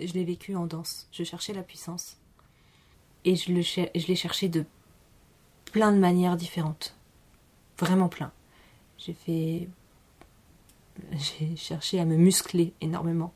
je 0.00 0.12
l'ai 0.12 0.24
vécu 0.24 0.56
en 0.56 0.66
danse. 0.66 1.08
Je 1.12 1.24
cherchais 1.24 1.52
la 1.52 1.62
puissance. 1.62 2.16
Et 3.24 3.34
je, 3.34 3.52
l'ai 3.52 4.14
cherché 4.14 4.48
de 4.48 4.64
plein 5.72 5.92
de 5.92 5.98
manières 5.98 6.36
différentes. 6.36 6.96
Vraiment 7.78 8.08
plein. 8.08 8.32
J'ai 8.98 9.14
fait. 9.14 9.68
J'ai 11.12 11.56
cherché 11.56 12.00
à 12.00 12.04
me 12.04 12.16
muscler 12.16 12.72
énormément. 12.80 13.32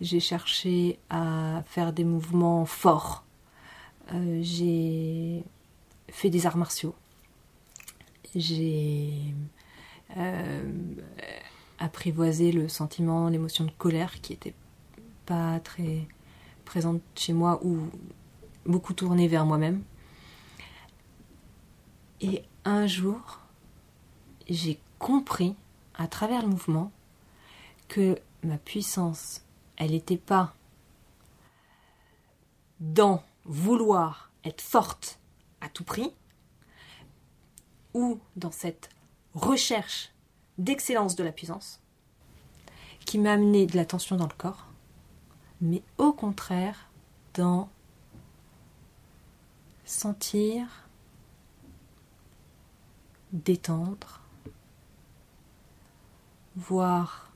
J'ai 0.00 0.20
cherché 0.20 0.98
à 1.10 1.62
faire 1.66 1.92
des 1.92 2.04
mouvements 2.04 2.66
forts. 2.66 3.24
Euh, 4.12 4.40
j'ai 4.42 5.42
fait 6.08 6.30
des 6.30 6.46
arts 6.46 6.56
martiaux. 6.56 6.94
J'ai 8.34 9.12
euh, 10.16 10.94
apprivoisé 11.78 12.52
le 12.52 12.68
sentiment, 12.68 13.28
l'émotion 13.28 13.64
de 13.64 13.70
colère 13.70 14.20
qui 14.20 14.32
était 14.32 14.54
pas 15.26 15.60
très 15.60 16.06
présente 16.64 17.02
chez 17.14 17.32
moi 17.32 17.60
ou 17.64 17.78
beaucoup 18.66 18.94
tournée 18.94 19.28
vers 19.28 19.44
moi-même. 19.44 19.82
Et 22.20 22.42
un 22.64 22.86
jour, 22.86 23.40
j'ai 24.48 24.80
compris 24.98 25.54
à 25.94 26.06
travers 26.06 26.42
le 26.42 26.48
mouvement 26.48 26.90
que 27.88 28.18
ma 28.42 28.58
puissance, 28.58 29.42
elle 29.76 29.90
n'était 29.90 30.16
pas 30.16 30.54
dans 32.80 33.22
vouloir 33.44 34.30
être 34.44 34.60
forte 34.60 35.18
à 35.60 35.68
tout 35.68 35.84
prix 35.84 36.12
ou 37.92 38.18
dans 38.36 38.50
cette 38.50 38.88
recherche 39.34 40.12
d'excellence 40.58 41.16
de 41.16 41.24
la 41.24 41.32
puissance 41.32 41.80
qui 43.04 43.18
m'a 43.18 43.32
amené 43.32 43.66
de 43.66 43.76
la 43.76 43.84
tension 43.84 44.16
dans 44.16 44.26
le 44.26 44.34
corps, 44.36 44.63
mais 45.60 45.82
au 45.98 46.12
contraire 46.12 46.88
dans 47.34 47.68
sentir, 49.84 50.66
détendre, 53.32 54.20
voir 56.56 57.32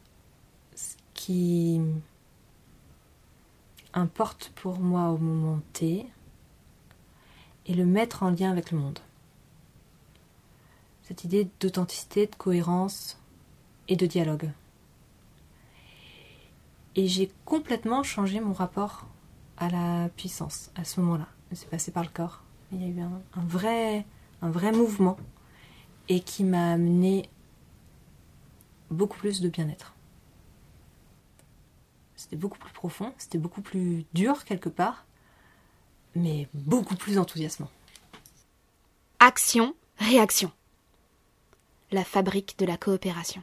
ce 0.74 0.94
qui 1.14 1.80
importe 3.92 4.52
pour 4.54 4.78
moi 4.78 5.10
au 5.10 5.18
moment 5.18 5.60
T 5.72 6.06
et 7.66 7.74
le 7.74 7.84
mettre 7.84 8.22
en 8.22 8.30
lien 8.30 8.50
avec 8.50 8.70
le 8.70 8.78
monde. 8.78 8.98
Cette 11.02 11.24
idée 11.24 11.48
d'authenticité, 11.60 12.26
de 12.26 12.34
cohérence 12.36 13.18
et 13.88 13.96
de 13.96 14.06
dialogue. 14.06 14.50
Et 16.96 17.06
j'ai 17.06 17.30
complètement 17.44 18.02
changé 18.02 18.40
mon 18.40 18.52
rapport 18.52 19.06
à 19.56 19.68
la 19.68 20.08
puissance 20.10 20.70
à 20.74 20.84
ce 20.84 21.00
moment-là. 21.00 21.28
C'est 21.52 21.68
passé 21.68 21.90
par 21.90 22.02
le 22.02 22.10
corps. 22.10 22.42
Il 22.72 22.82
y 22.82 22.84
a 22.84 22.88
eu 22.88 23.00
un, 23.00 23.44
vrai, 23.46 24.04
un 24.42 24.50
vrai 24.50 24.72
mouvement 24.72 25.16
et 26.08 26.20
qui 26.20 26.44
m'a 26.44 26.72
amené 26.72 27.28
beaucoup 28.90 29.18
plus 29.18 29.40
de 29.40 29.48
bien-être. 29.48 29.94
C'était 32.16 32.36
beaucoup 32.36 32.58
plus 32.58 32.72
profond, 32.72 33.12
c'était 33.16 33.38
beaucoup 33.38 33.62
plus 33.62 34.04
dur 34.12 34.44
quelque 34.44 34.68
part, 34.68 35.06
mais 36.14 36.48
beaucoup 36.52 36.96
plus 36.96 37.18
enthousiasmant. 37.18 37.70
Action, 39.20 39.74
réaction. 39.98 40.50
La 41.90 42.04
fabrique 42.04 42.58
de 42.58 42.66
la 42.66 42.76
coopération. 42.76 43.42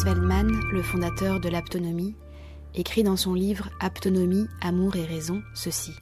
Franz 0.00 0.04
Wellmann, 0.04 0.60
le 0.72 0.82
fondateur 0.82 1.40
de 1.40 1.48
l'aptonomie, 1.50 2.14
écrit 2.74 3.02
dans 3.02 3.16
son 3.16 3.34
livre 3.34 3.68
Aptonomie, 3.80 4.46
amour 4.62 4.96
et 4.96 5.04
raison 5.04 5.42
ceci. 5.54 5.92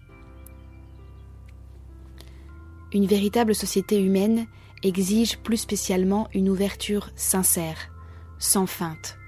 Une 2.92 3.06
véritable 3.06 3.56
société 3.56 4.00
humaine 4.00 4.46
exige 4.84 5.38
plus 5.38 5.56
spécialement 5.56 6.28
une 6.32 6.48
ouverture 6.48 7.10
sincère, 7.16 7.90
sans 8.38 8.66
feinte, 8.66 9.18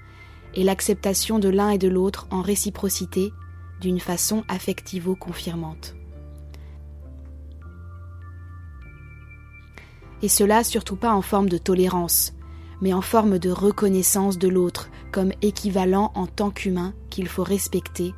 et 0.53 0.63
l'acceptation 0.63 1.37
de 1.37 1.49
l'un 1.49 1.71
et 1.71 1.77
de 1.77 1.89
l'autre 1.89 2.27
en 2.31 2.41
réciprocité 2.41 3.33
d'une 3.81 3.99
façon 3.99 4.45
affectivo-confirmante. 4.47 5.95
Et 10.21 10.29
cela 10.29 10.63
surtout 10.63 10.95
pas 10.95 11.13
en 11.13 11.21
forme 11.21 11.49
de 11.49 11.57
tolérance, 11.57 12.33
mais 12.81 12.93
en 12.93 13.01
forme 13.01 13.39
de 13.39 13.51
reconnaissance 13.51 14.37
de 14.37 14.47
l'autre 14.47 14.89
comme 15.11 15.31
équivalent 15.41 16.11
en 16.15 16.27
tant 16.27 16.49
qu'humain 16.49 16.93
qu'il 17.09 17.27
faut 17.27 17.43
respecter, 17.43 18.13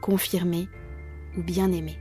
confirmer 0.00 0.68
ou 1.36 1.42
bien 1.42 1.70
aimer. 1.70 1.98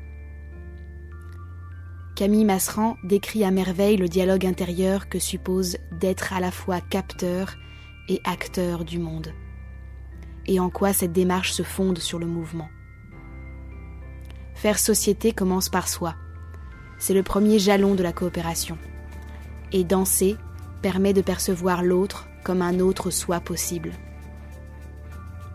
Camille 2.16 2.46
Masseran 2.46 2.98
décrit 3.04 3.44
à 3.44 3.52
merveille 3.52 3.98
le 3.98 4.08
dialogue 4.08 4.46
intérieur 4.46 5.10
que 5.10 5.20
suppose 5.20 5.78
d'être 5.92 6.34
à 6.34 6.40
la 6.40 6.52
fois 6.52 6.82
capteur 6.82 7.56
et 8.10 8.22
acteur 8.26 8.86
du 8.86 9.00
monde, 9.00 9.34
et 10.46 10.60
en 10.60 10.70
quoi 10.70 10.94
cette 10.94 11.14
démarche 11.14 11.52
se 11.52 11.64
fonde 11.64 12.00
sur 12.00 12.20
le 12.20 12.26
mouvement. 12.26 12.70
Faire 14.54 14.78
société 14.78 15.32
commence 15.32 15.70
par 15.70 15.88
soi. 15.88 16.16
C'est 17.00 17.16
le 17.16 17.24
premier 17.24 17.58
jalon 17.58 17.96
de 17.96 18.04
la 18.04 18.14
coopération. 18.14 18.78
Et 19.72 19.84
danser 19.84 20.36
permet 20.82 21.14
de 21.14 21.22
percevoir 21.22 21.84
l'autre 21.84 22.28
comme 22.44 22.62
un 22.62 22.80
autre 22.80 23.10
soi 23.10 23.40
possible. 23.40 23.92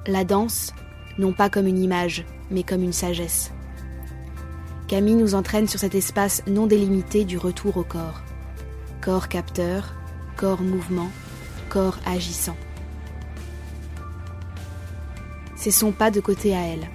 La 0.06 0.24
danse, 0.24 0.72
non 1.18 1.32
pas 1.32 1.50
comme 1.50 1.66
une 1.66 1.82
image, 1.82 2.24
mais 2.50 2.62
comme 2.62 2.82
une 2.82 2.92
sagesse. 2.92 3.52
Camille 4.86 5.16
nous 5.16 5.34
entraîne 5.34 5.66
sur 5.66 5.80
cet 5.80 5.96
espace 5.96 6.42
non 6.46 6.66
délimité 6.66 7.24
du 7.24 7.38
retour 7.38 7.76
au 7.76 7.82
corps. 7.82 8.22
Corps 9.00 9.28
capteur, 9.28 9.94
corps 10.36 10.62
mouvement, 10.62 11.10
corps 11.68 11.98
agissant. 12.06 12.56
C'est 15.56 15.72
son 15.72 15.90
pas 15.90 16.12
de 16.12 16.20
côté 16.20 16.54
à 16.54 16.60
elle. 16.60 16.88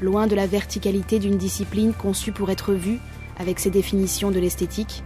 Loin 0.00 0.26
de 0.26 0.34
la 0.34 0.46
verticalité 0.46 1.18
d'une 1.18 1.36
discipline 1.36 1.92
conçue 1.92 2.32
pour 2.32 2.50
être 2.50 2.72
vue 2.72 2.98
avec 3.38 3.58
ses 3.58 3.70
définitions 3.70 4.30
de 4.30 4.38
l'esthétique, 4.38 5.04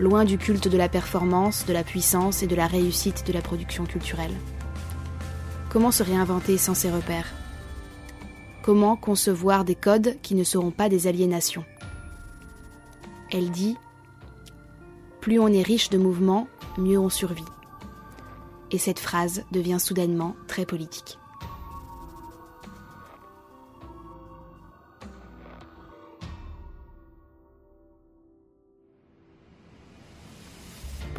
loin 0.00 0.24
du 0.24 0.38
culte 0.38 0.66
de 0.66 0.78
la 0.78 0.88
performance, 0.88 1.66
de 1.66 1.74
la 1.74 1.84
puissance 1.84 2.42
et 2.42 2.46
de 2.46 2.56
la 2.56 2.66
réussite 2.66 3.26
de 3.26 3.34
la 3.34 3.42
production 3.42 3.84
culturelle. 3.84 4.34
Comment 5.68 5.90
se 5.90 6.02
réinventer 6.02 6.56
sans 6.56 6.74
ces 6.74 6.90
repères? 6.90 7.28
Comment 8.62 8.96
concevoir 8.96 9.64
des 9.64 9.74
codes 9.74 10.16
qui 10.22 10.34
ne 10.34 10.42
seront 10.42 10.70
pas 10.70 10.88
des 10.88 11.06
aliénations? 11.06 11.64
Elle 13.30 13.50
dit 13.50 13.76
Plus 15.20 15.38
on 15.38 15.48
est 15.48 15.62
riche 15.62 15.90
de 15.90 15.98
mouvements, 15.98 16.48
mieux 16.78 16.98
on 16.98 17.10
survit. 17.10 17.44
Et 18.70 18.78
cette 18.78 18.98
phrase 18.98 19.44
devient 19.52 19.78
soudainement 19.78 20.34
très 20.48 20.64
politique. 20.64 21.19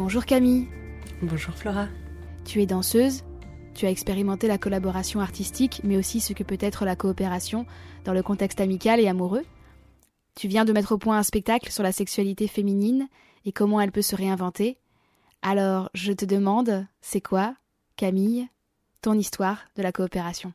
Bonjour 0.03 0.25
Camille. 0.25 0.67
Bonjour 1.21 1.53
Flora. 1.53 1.87
Tu 2.43 2.59
es 2.59 2.65
danseuse, 2.65 3.23
tu 3.75 3.85
as 3.85 3.91
expérimenté 3.91 4.47
la 4.47 4.57
collaboration 4.57 5.19
artistique, 5.19 5.79
mais 5.83 5.95
aussi 5.95 6.19
ce 6.19 6.33
que 6.33 6.43
peut 6.43 6.57
être 6.59 6.85
la 6.85 6.95
coopération 6.95 7.67
dans 8.03 8.11
le 8.11 8.23
contexte 8.23 8.59
amical 8.59 8.99
et 8.99 9.07
amoureux. 9.07 9.45
Tu 10.33 10.47
viens 10.47 10.65
de 10.65 10.73
mettre 10.73 10.93
au 10.93 10.97
point 10.97 11.19
un 11.19 11.23
spectacle 11.23 11.71
sur 11.71 11.83
la 11.83 11.91
sexualité 11.91 12.47
féminine 12.47 13.09
et 13.45 13.51
comment 13.51 13.79
elle 13.79 13.91
peut 13.91 14.01
se 14.01 14.15
réinventer. 14.15 14.79
Alors, 15.43 15.91
je 15.93 16.13
te 16.13 16.25
demande, 16.25 16.87
c'est 17.01 17.21
quoi, 17.21 17.55
Camille, 17.95 18.47
ton 19.03 19.13
histoire 19.13 19.59
de 19.77 19.83
la 19.83 19.91
coopération? 19.91 20.51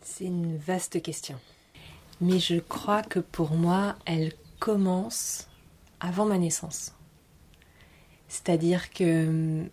C'est 0.00 0.24
une 0.24 0.56
vaste 0.56 1.02
question. 1.02 1.38
Mais 2.22 2.38
je 2.38 2.58
crois 2.58 3.02
que 3.02 3.20
pour 3.20 3.50
moi, 3.50 3.96
elle 4.06 4.32
commence 4.60 5.46
avant 6.04 6.26
ma 6.26 6.38
naissance. 6.38 6.92
C'est-à-dire 8.28 8.90
que 8.90 9.26
hum, 9.26 9.68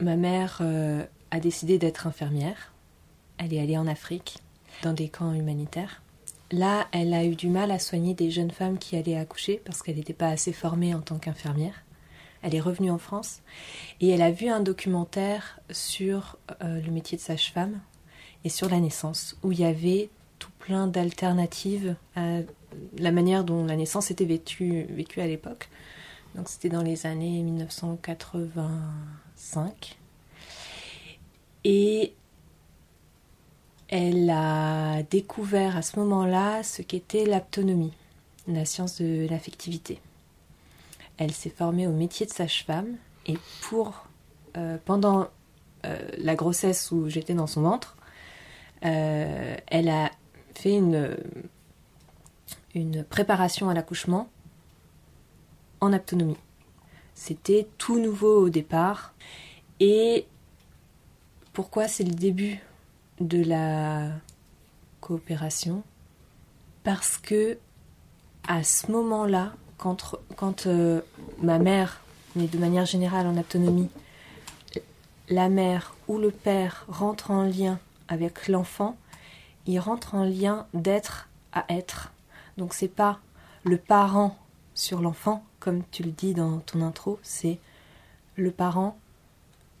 ma 0.00 0.16
mère 0.16 0.58
euh, 0.62 1.04
a 1.30 1.40
décidé 1.40 1.78
d'être 1.78 2.06
infirmière. 2.06 2.72
Elle 3.38 3.52
est 3.52 3.60
allée 3.60 3.76
en 3.76 3.86
Afrique, 3.86 4.38
dans 4.82 4.92
des 4.92 5.08
camps 5.08 5.34
humanitaires. 5.34 6.02
là, 6.50 6.88
elle 6.92 7.14
a 7.14 7.24
eu 7.24 7.36
du 7.36 7.48
mal 7.48 7.70
à 7.70 7.78
soigner 7.78 8.14
des 8.14 8.30
jeunes 8.30 8.50
femmes 8.50 8.78
qui 8.78 8.96
allaient 8.96 9.16
accoucher 9.16 9.62
parce 9.64 9.82
qu'elle 9.82 9.96
n'était 9.96 10.12
pas 10.14 10.28
assez 10.28 10.52
formée 10.52 10.94
en 10.94 11.00
tant 11.00 11.18
qu'infirmière. 11.18 11.84
Elle 12.42 12.54
est 12.54 12.60
revenue 12.60 12.90
en 12.90 12.98
France 12.98 13.42
et 14.00 14.08
elle 14.08 14.22
a 14.22 14.30
vu 14.30 14.48
un 14.48 14.60
documentaire 14.60 15.60
sur 15.70 16.38
euh, 16.62 16.80
le 16.80 16.90
métier 16.90 17.18
de 17.18 17.22
sage-femme 17.22 17.80
et 18.44 18.48
sur 18.48 18.68
la 18.70 18.80
naissance, 18.80 19.36
où 19.42 19.52
il 19.52 19.60
y 19.60 19.64
avait 19.64 20.08
tout 20.40 20.50
plein 20.58 20.88
d'alternatives 20.88 21.94
à 22.16 22.38
la 22.98 23.12
manière 23.12 23.44
dont 23.44 23.64
la 23.64 23.76
naissance 23.76 24.10
était 24.10 24.24
vécue, 24.24 24.86
vécue 24.90 25.20
à 25.20 25.28
l'époque. 25.28 25.68
Donc 26.34 26.48
c'était 26.48 26.68
dans 26.68 26.82
les 26.82 27.06
années 27.06 27.42
1985. 27.42 29.96
Et 31.64 32.14
elle 33.88 34.30
a 34.30 35.02
découvert 35.04 35.76
à 35.76 35.82
ce 35.82 35.98
moment-là 35.98 36.62
ce 36.62 36.82
qu'était 36.82 37.26
l'aptonomie, 37.26 37.92
la 38.46 38.64
science 38.64 39.00
de 39.00 39.26
l'affectivité. 39.28 40.00
Elle 41.18 41.32
s'est 41.32 41.50
formée 41.50 41.86
au 41.86 41.92
métier 41.92 42.24
de 42.24 42.30
sage-femme 42.30 42.96
et 43.26 43.36
pour 43.62 44.06
euh, 44.56 44.78
pendant 44.84 45.28
euh, 45.84 45.98
la 46.18 46.34
grossesse 46.34 46.90
où 46.92 47.08
j'étais 47.08 47.34
dans 47.34 47.46
son 47.46 47.62
ventre, 47.62 47.96
euh, 48.84 49.56
elle 49.66 49.88
a 49.88 50.10
fait 50.58 50.76
une, 50.76 51.16
préparation 53.04 53.68
à 53.68 53.74
l'accouchement 53.74 54.28
en 55.80 55.92
aptonomie. 55.92 56.36
C'était 57.14 57.68
tout 57.78 57.98
nouveau 57.98 58.44
au 58.44 58.48
départ 58.48 59.14
et 59.80 60.26
pourquoi 61.52 61.88
c'est 61.88 62.04
le 62.04 62.14
début 62.14 62.60
de 63.18 63.42
la 63.42 64.08
coopération? 65.00 65.82
Parce 66.84 67.18
que 67.18 67.58
à 68.48 68.62
ce 68.62 68.90
moment-là, 68.90 69.52
quand, 69.76 70.16
quand 70.36 70.66
euh, 70.66 71.00
ma 71.42 71.58
mère, 71.58 72.00
mais 72.36 72.46
de 72.46 72.58
manière 72.58 72.86
générale 72.86 73.26
en 73.26 73.36
autonomie, 73.36 73.90
la 75.28 75.48
mère 75.48 75.94
ou 76.08 76.18
le 76.18 76.30
père 76.30 76.84
rentre 76.88 77.30
en 77.30 77.44
lien 77.44 77.78
avec 78.08 78.48
l'enfant, 78.48 78.96
il 79.70 79.78
rentre 79.78 80.14
en 80.14 80.24
lien 80.24 80.66
d'être 80.74 81.28
à 81.52 81.64
être. 81.68 82.12
Donc 82.56 82.74
c'est 82.74 82.88
pas 82.88 83.20
le 83.64 83.76
parent 83.78 84.36
sur 84.74 85.00
l'enfant, 85.00 85.44
comme 85.58 85.82
tu 85.90 86.02
le 86.02 86.10
dis 86.10 86.34
dans 86.34 86.58
ton 86.60 86.82
intro, 86.82 87.18
c'est 87.22 87.58
le 88.36 88.50
parent 88.50 88.98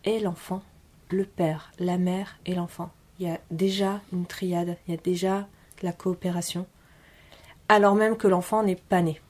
et 0.04 0.20
l'enfant 0.20 0.62
le 1.10 1.24
père, 1.24 1.72
la 1.78 1.98
mère 1.98 2.38
et 2.46 2.54
l'enfant. 2.54 2.90
Il 3.18 3.26
y 3.26 3.30
a 3.30 3.40
déjà 3.50 4.00
une 4.12 4.26
triade, 4.26 4.76
il 4.86 4.92
y 4.92 4.96
a 4.96 5.00
déjà 5.00 5.48
la 5.82 5.92
coopération, 5.92 6.66
alors 7.68 7.94
même 7.94 8.16
que 8.16 8.28
l'enfant 8.28 8.62
n'est 8.62 8.76
pas 8.76 9.02
né. 9.02 9.20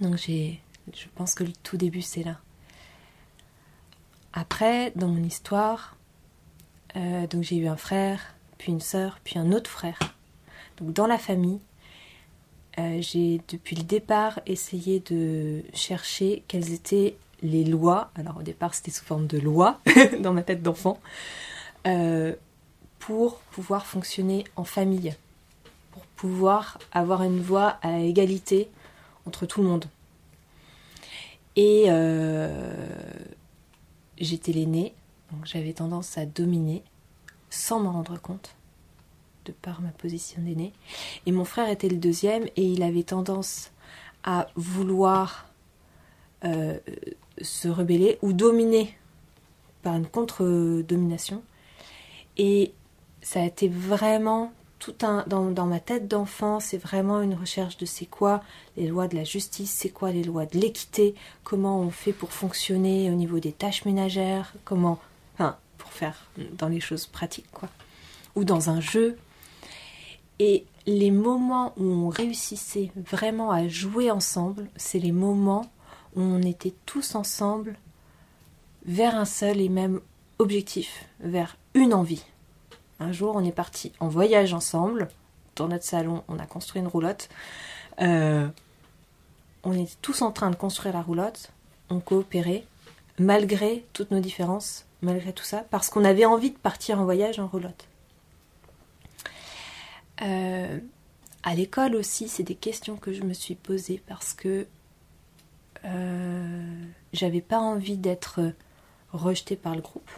Donc 0.00 0.16
j'ai, 0.16 0.62
je 0.94 1.06
pense 1.14 1.34
que 1.34 1.44
le 1.44 1.52
tout 1.62 1.76
début 1.76 2.02
c'est 2.02 2.22
là. 2.22 2.38
Après, 4.32 4.92
dans 4.94 5.08
mon 5.08 5.24
histoire, 5.24 5.96
euh, 6.96 7.26
donc 7.26 7.42
j'ai 7.42 7.56
eu 7.56 7.68
un 7.68 7.76
frère, 7.76 8.34
puis 8.56 8.72
une 8.72 8.80
sœur, 8.80 9.18
puis 9.24 9.38
un 9.38 9.52
autre 9.52 9.70
frère. 9.70 9.98
Donc 10.78 10.92
dans 10.92 11.06
la 11.06 11.18
famille, 11.18 11.60
euh, 12.78 12.98
j'ai 13.00 13.40
depuis 13.48 13.76
le 13.76 13.82
départ 13.82 14.40
essayé 14.46 15.00
de 15.00 15.62
chercher 15.74 16.44
quelles 16.48 16.72
étaient 16.72 17.16
les 17.42 17.64
lois, 17.64 18.10
alors 18.14 18.38
au 18.38 18.42
départ 18.42 18.74
c'était 18.74 18.90
sous 18.90 19.04
forme 19.04 19.26
de 19.26 19.38
loi 19.38 19.80
dans 20.20 20.32
ma 20.32 20.42
tête 20.42 20.62
d'enfant, 20.62 20.98
euh, 21.86 22.34
pour 22.98 23.38
pouvoir 23.38 23.86
fonctionner 23.86 24.44
en 24.56 24.64
famille, 24.64 25.14
pour 25.92 26.02
pouvoir 26.16 26.78
avoir 26.92 27.22
une 27.22 27.40
voix 27.40 27.78
à 27.82 28.00
égalité 28.00 28.68
entre 29.26 29.46
tout 29.46 29.62
le 29.62 29.68
monde. 29.68 29.84
Et 31.56 31.86
j'étais 34.20 34.52
l'aînée, 34.52 34.94
donc 35.32 35.44
j'avais 35.44 35.72
tendance 35.72 36.18
à 36.18 36.26
dominer 36.26 36.82
sans 37.50 37.80
m'en 37.80 37.92
rendre 37.92 38.20
compte, 38.20 38.54
de 39.44 39.52
par 39.52 39.80
ma 39.80 39.90
position 39.90 40.42
d'aîné. 40.42 40.72
Et 41.26 41.32
mon 41.32 41.44
frère 41.44 41.68
était 41.68 41.88
le 41.88 41.96
deuxième 41.96 42.44
et 42.56 42.62
il 42.62 42.82
avait 42.82 43.02
tendance 43.02 43.70
à 44.24 44.48
vouloir 44.56 45.46
euh, 46.44 46.78
se 47.40 47.68
rebeller 47.68 48.18
ou 48.22 48.32
dominer 48.32 48.96
par 49.82 49.96
une 49.96 50.06
contre-domination. 50.06 51.42
Et 52.36 52.72
ça 53.22 53.42
a 53.42 53.46
été 53.46 53.68
vraiment 53.68 54.52
tout 54.78 54.94
un 55.02 55.24
dans, 55.26 55.66
ma 55.66 55.80
tête 55.80 56.06
d'enfant, 56.06 56.60
c'est 56.60 56.78
vraiment 56.78 57.20
une 57.20 57.34
recherche 57.34 57.76
de 57.78 57.86
c'est 57.86 58.06
quoi 58.06 58.42
les 58.76 58.86
lois 58.86 59.08
de 59.08 59.16
la 59.16 59.24
justice, 59.24 59.72
c'est 59.72 59.88
quoi 59.88 60.12
les 60.12 60.22
lois 60.22 60.46
de 60.46 60.56
l'équité, 60.56 61.16
comment 61.42 61.80
on 61.80 61.90
fait 61.90 62.12
pour 62.12 62.32
fonctionner 62.32 63.10
au 63.10 63.14
niveau 63.14 63.40
des 63.40 63.50
tâches 63.50 63.84
ménagères, 63.84 64.54
comment 64.64 65.00
faire 65.90 66.30
dans 66.52 66.68
les 66.68 66.80
choses 66.80 67.06
pratiques 67.06 67.50
quoi. 67.52 67.68
Ou 68.34 68.44
dans 68.44 68.70
un 68.70 68.80
jeu. 68.80 69.18
Et 70.38 70.64
les 70.86 71.10
moments 71.10 71.72
où 71.76 71.84
on 71.84 72.08
réussissait 72.08 72.92
vraiment 72.96 73.50
à 73.50 73.66
jouer 73.68 74.10
ensemble, 74.10 74.68
c'est 74.76 75.00
les 75.00 75.12
moments 75.12 75.68
on 76.16 76.42
était 76.42 76.74
tous 76.86 77.14
ensemble 77.14 77.76
vers 78.84 79.14
un 79.14 79.24
seul 79.24 79.60
et 79.60 79.68
même 79.68 80.00
objectif, 80.38 81.04
vers 81.20 81.56
une 81.74 81.94
envie. 81.94 82.24
Un 83.00 83.12
jour, 83.12 83.36
on 83.36 83.44
est 83.44 83.52
parti 83.52 83.92
en 84.00 84.08
voyage 84.08 84.54
ensemble. 84.54 85.08
Dans 85.56 85.68
notre 85.68 85.84
salon, 85.84 86.24
on 86.28 86.38
a 86.38 86.46
construit 86.46 86.80
une 86.80 86.88
roulotte. 86.88 87.28
Euh, 88.00 88.48
on 89.62 89.72
était 89.72 89.96
tous 90.02 90.22
en 90.22 90.32
train 90.32 90.50
de 90.50 90.56
construire 90.56 90.94
la 90.94 91.02
roulotte. 91.02 91.52
On 91.90 92.00
coopérait, 92.00 92.64
malgré 93.18 93.84
toutes 93.92 94.10
nos 94.10 94.20
différences, 94.20 94.86
malgré 95.02 95.32
tout 95.32 95.44
ça, 95.44 95.64
parce 95.70 95.90
qu'on 95.90 96.04
avait 96.04 96.24
envie 96.24 96.50
de 96.50 96.58
partir 96.58 97.00
en 97.00 97.04
voyage 97.04 97.38
en 97.38 97.46
roulotte. 97.46 97.88
Euh, 100.22 100.78
à 101.42 101.54
l'école 101.54 101.94
aussi, 101.94 102.28
c'est 102.28 102.42
des 102.42 102.54
questions 102.54 102.96
que 102.96 103.12
je 103.12 103.22
me 103.22 103.32
suis 103.32 103.54
posées 103.54 104.02
parce 104.06 104.34
que 104.34 104.66
euh, 105.84 106.84
j'avais 107.12 107.40
pas 107.40 107.58
envie 107.58 107.96
d'être 107.96 108.52
rejetée 109.12 109.56
par 109.56 109.74
le 109.74 109.80
groupe, 109.80 110.10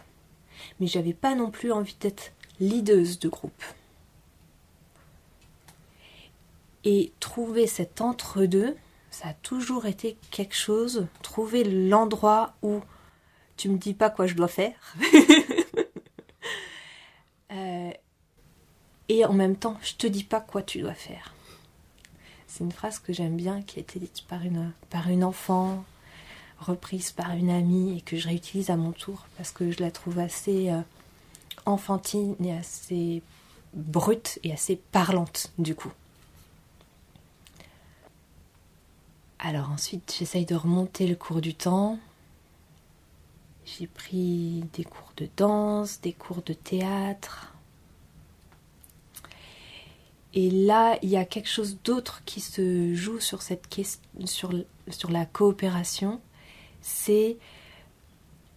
mais 0.79 0.87
j'avais 0.87 1.13
pas 1.13 1.35
non 1.35 1.51
plus 1.51 1.71
envie 1.71 1.95
d'être 1.99 2.33
leaduse 2.59 3.19
de 3.19 3.29
groupe. 3.29 3.63
Et 6.83 7.11
trouver 7.19 7.67
cet 7.67 8.01
entre-deux, 8.01 8.75
ça 9.11 9.29
a 9.29 9.33
toujours 9.35 9.85
été 9.85 10.17
quelque 10.31 10.55
chose, 10.55 11.05
trouver 11.21 11.63
l'endroit 11.63 12.53
où 12.63 12.81
tu 13.61 13.69
me 13.69 13.77
dis 13.77 13.93
pas 13.93 14.09
quoi 14.09 14.25
je 14.25 14.33
dois 14.33 14.47
faire. 14.47 14.95
Euh, 17.53 17.91
et 19.09 19.25
en 19.25 19.33
même 19.33 19.57
temps, 19.57 19.77
je 19.81 19.95
te 19.95 20.07
dis 20.07 20.23
pas 20.23 20.39
quoi 20.39 20.63
tu 20.63 20.79
dois 20.79 20.93
faire. 20.93 21.35
C'est 22.47 22.63
une 22.63 22.71
phrase 22.71 22.97
que 22.97 23.11
j'aime 23.11 23.35
bien, 23.35 23.61
qui 23.61 23.79
a 23.79 23.81
été 23.81 23.99
dite 23.99 24.23
par 24.29 24.41
une, 24.43 24.71
par 24.89 25.09
une 25.09 25.25
enfant, 25.25 25.83
reprise 26.59 27.11
par 27.11 27.31
une 27.31 27.49
amie 27.49 27.97
et 27.97 28.01
que 28.01 28.15
je 28.15 28.29
réutilise 28.29 28.69
à 28.69 28.77
mon 28.77 28.93
tour 28.93 29.27
parce 29.35 29.51
que 29.51 29.69
je 29.69 29.81
la 29.81 29.91
trouve 29.91 30.17
assez 30.17 30.69
euh, 30.69 30.79
enfantine 31.65 32.37
et 32.41 32.53
assez 32.53 33.21
brute 33.73 34.39
et 34.45 34.53
assez 34.53 34.77
parlante 34.77 35.51
du 35.57 35.75
coup. 35.75 35.91
Alors 39.39 39.71
ensuite, 39.71 40.15
j'essaye 40.17 40.45
de 40.45 40.55
remonter 40.55 41.05
le 41.05 41.17
cours 41.17 41.41
du 41.41 41.53
temps. 41.53 41.99
J'ai 43.77 43.87
pris 43.87 44.63
des 44.73 44.83
cours 44.83 45.13
de 45.17 45.29
danse, 45.37 46.01
des 46.01 46.13
cours 46.13 46.41
de 46.41 46.53
théâtre, 46.53 47.51
et 50.33 50.49
là, 50.49 50.97
il 51.01 51.09
y 51.09 51.17
a 51.17 51.25
quelque 51.25 51.49
chose 51.49 51.77
d'autre 51.83 52.21
qui 52.25 52.39
se 52.39 52.93
joue 52.93 53.19
sur, 53.19 53.41
cette 53.41 53.67
sur, 54.25 54.53
sur 54.87 55.11
la 55.11 55.25
coopération. 55.25 56.21
C'est 56.81 57.37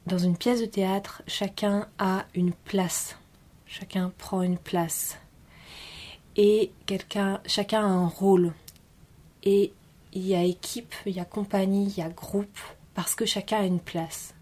dans 0.06 0.18
une 0.18 0.37
pièce 0.37 0.61
de 0.61 0.66
théâtre, 0.66 1.23
chacun 1.26 1.88
a 1.99 2.26
une 2.35 2.52
place. 2.52 3.16
Chacun 3.66 4.12
prend 4.18 4.42
une 4.42 4.59
place. 4.59 5.18
Et 6.37 6.71
quelqu'un, 6.87 7.40
chacun 7.47 7.80
a 7.80 7.88
un 7.88 8.06
rôle. 8.06 8.52
Et 9.42 9.73
il 10.12 10.26
y 10.26 10.35
a 10.37 10.44
équipe, 10.44 10.94
il 11.06 11.12
y 11.12 11.21
a 11.21 11.25
compagnie, 11.25 11.87
il 11.87 11.99
y 11.99 12.02
a 12.02 12.09
groupe, 12.09 12.59
parce 12.94 13.16
que 13.16 13.26
chacun 13.26 13.59
a 13.59 13.64
une 13.64 13.80
place. 13.80 14.34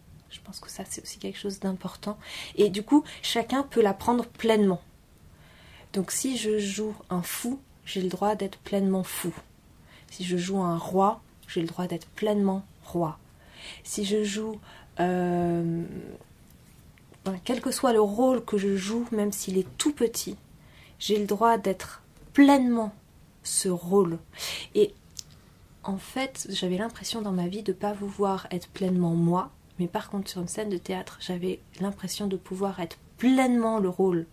Pense 0.45 0.61
que 0.61 0.71
ça, 0.71 0.85
c'est 0.89 1.03
aussi 1.03 1.19
quelque 1.19 1.39
chose 1.39 1.61
d'important. 1.61 2.19
Et 2.57 2.69
du 2.69 2.83
coup, 2.83 3.05
chacun 3.23 3.63
peut 3.63 3.83
la 3.83 3.95
prendre 3.95 4.27
pleinement. 4.27 4.83
Donc 5.93 6.11
si 6.11 6.37
je 6.37 6.59
joue 6.59 6.95
un 7.11 7.23
fou, 7.23 7.61
j'ai 7.85 8.03
le 8.03 8.09
droit 8.09 8.35
d'être 8.35 8.59
pleinement 8.59 9.03
fou. 9.03 9.33
Si 10.11 10.25
je 10.25 10.37
joue 10.37 10.61
un 10.61 10.79
roi, 10.79 11.21
j'ai 11.49 11.61
le 11.61 11.67
droit 11.67 11.87
d'être 11.87 12.09
pleinement 12.09 12.65
roi. 12.85 13.19
Si 13.85 14.05
je 14.05 14.25
joue... 14.25 14.59
Euh, 15.01 15.85
quel 17.45 17.61
que 17.61 17.71
soit 17.71 17.93
le 17.93 18.01
rôle 18.01 18.45
que 18.45 18.59
je 18.59 18.77
joue, 18.77 19.07
même 19.13 19.33
s'il 19.33 19.57
est 19.57 19.79
tout 19.79 19.93
petit, 19.93 20.37
j'ai 20.99 21.19
le 21.19 21.27
droit 21.27 21.57
d'être 21.57 22.03
pleinement 22.33 22.93
ce 23.43 23.69
rôle. 23.69 24.19
Et 24.75 24.93
en 25.85 25.99
fait, 25.99 26.47
j'avais 26.51 26.79
l'impression 26.79 27.23
dans 27.23 27.33
ma 27.33 27.49
vie 27.49 27.63
de 27.63 27.73
ne 27.73 27.77
pas 27.77 27.93
pouvoir 27.93 28.47
être 28.51 28.69
pleinement 28.69 29.15
moi, 29.15 29.51
mais 29.83 29.89
par 29.89 30.11
contre 30.11 30.31
sur 30.31 30.41
une 30.41 30.47
scène 30.47 30.69
de 30.69 30.79
théâtre, 30.79 31.19
j'avais 31.21 31.59
l'impression 31.81 32.29
de 32.29 32.37
pouvoir 32.37 32.79
être 32.79 32.99
pleinement 33.19 33.81
le 33.81 33.89
rôle. 33.89 34.27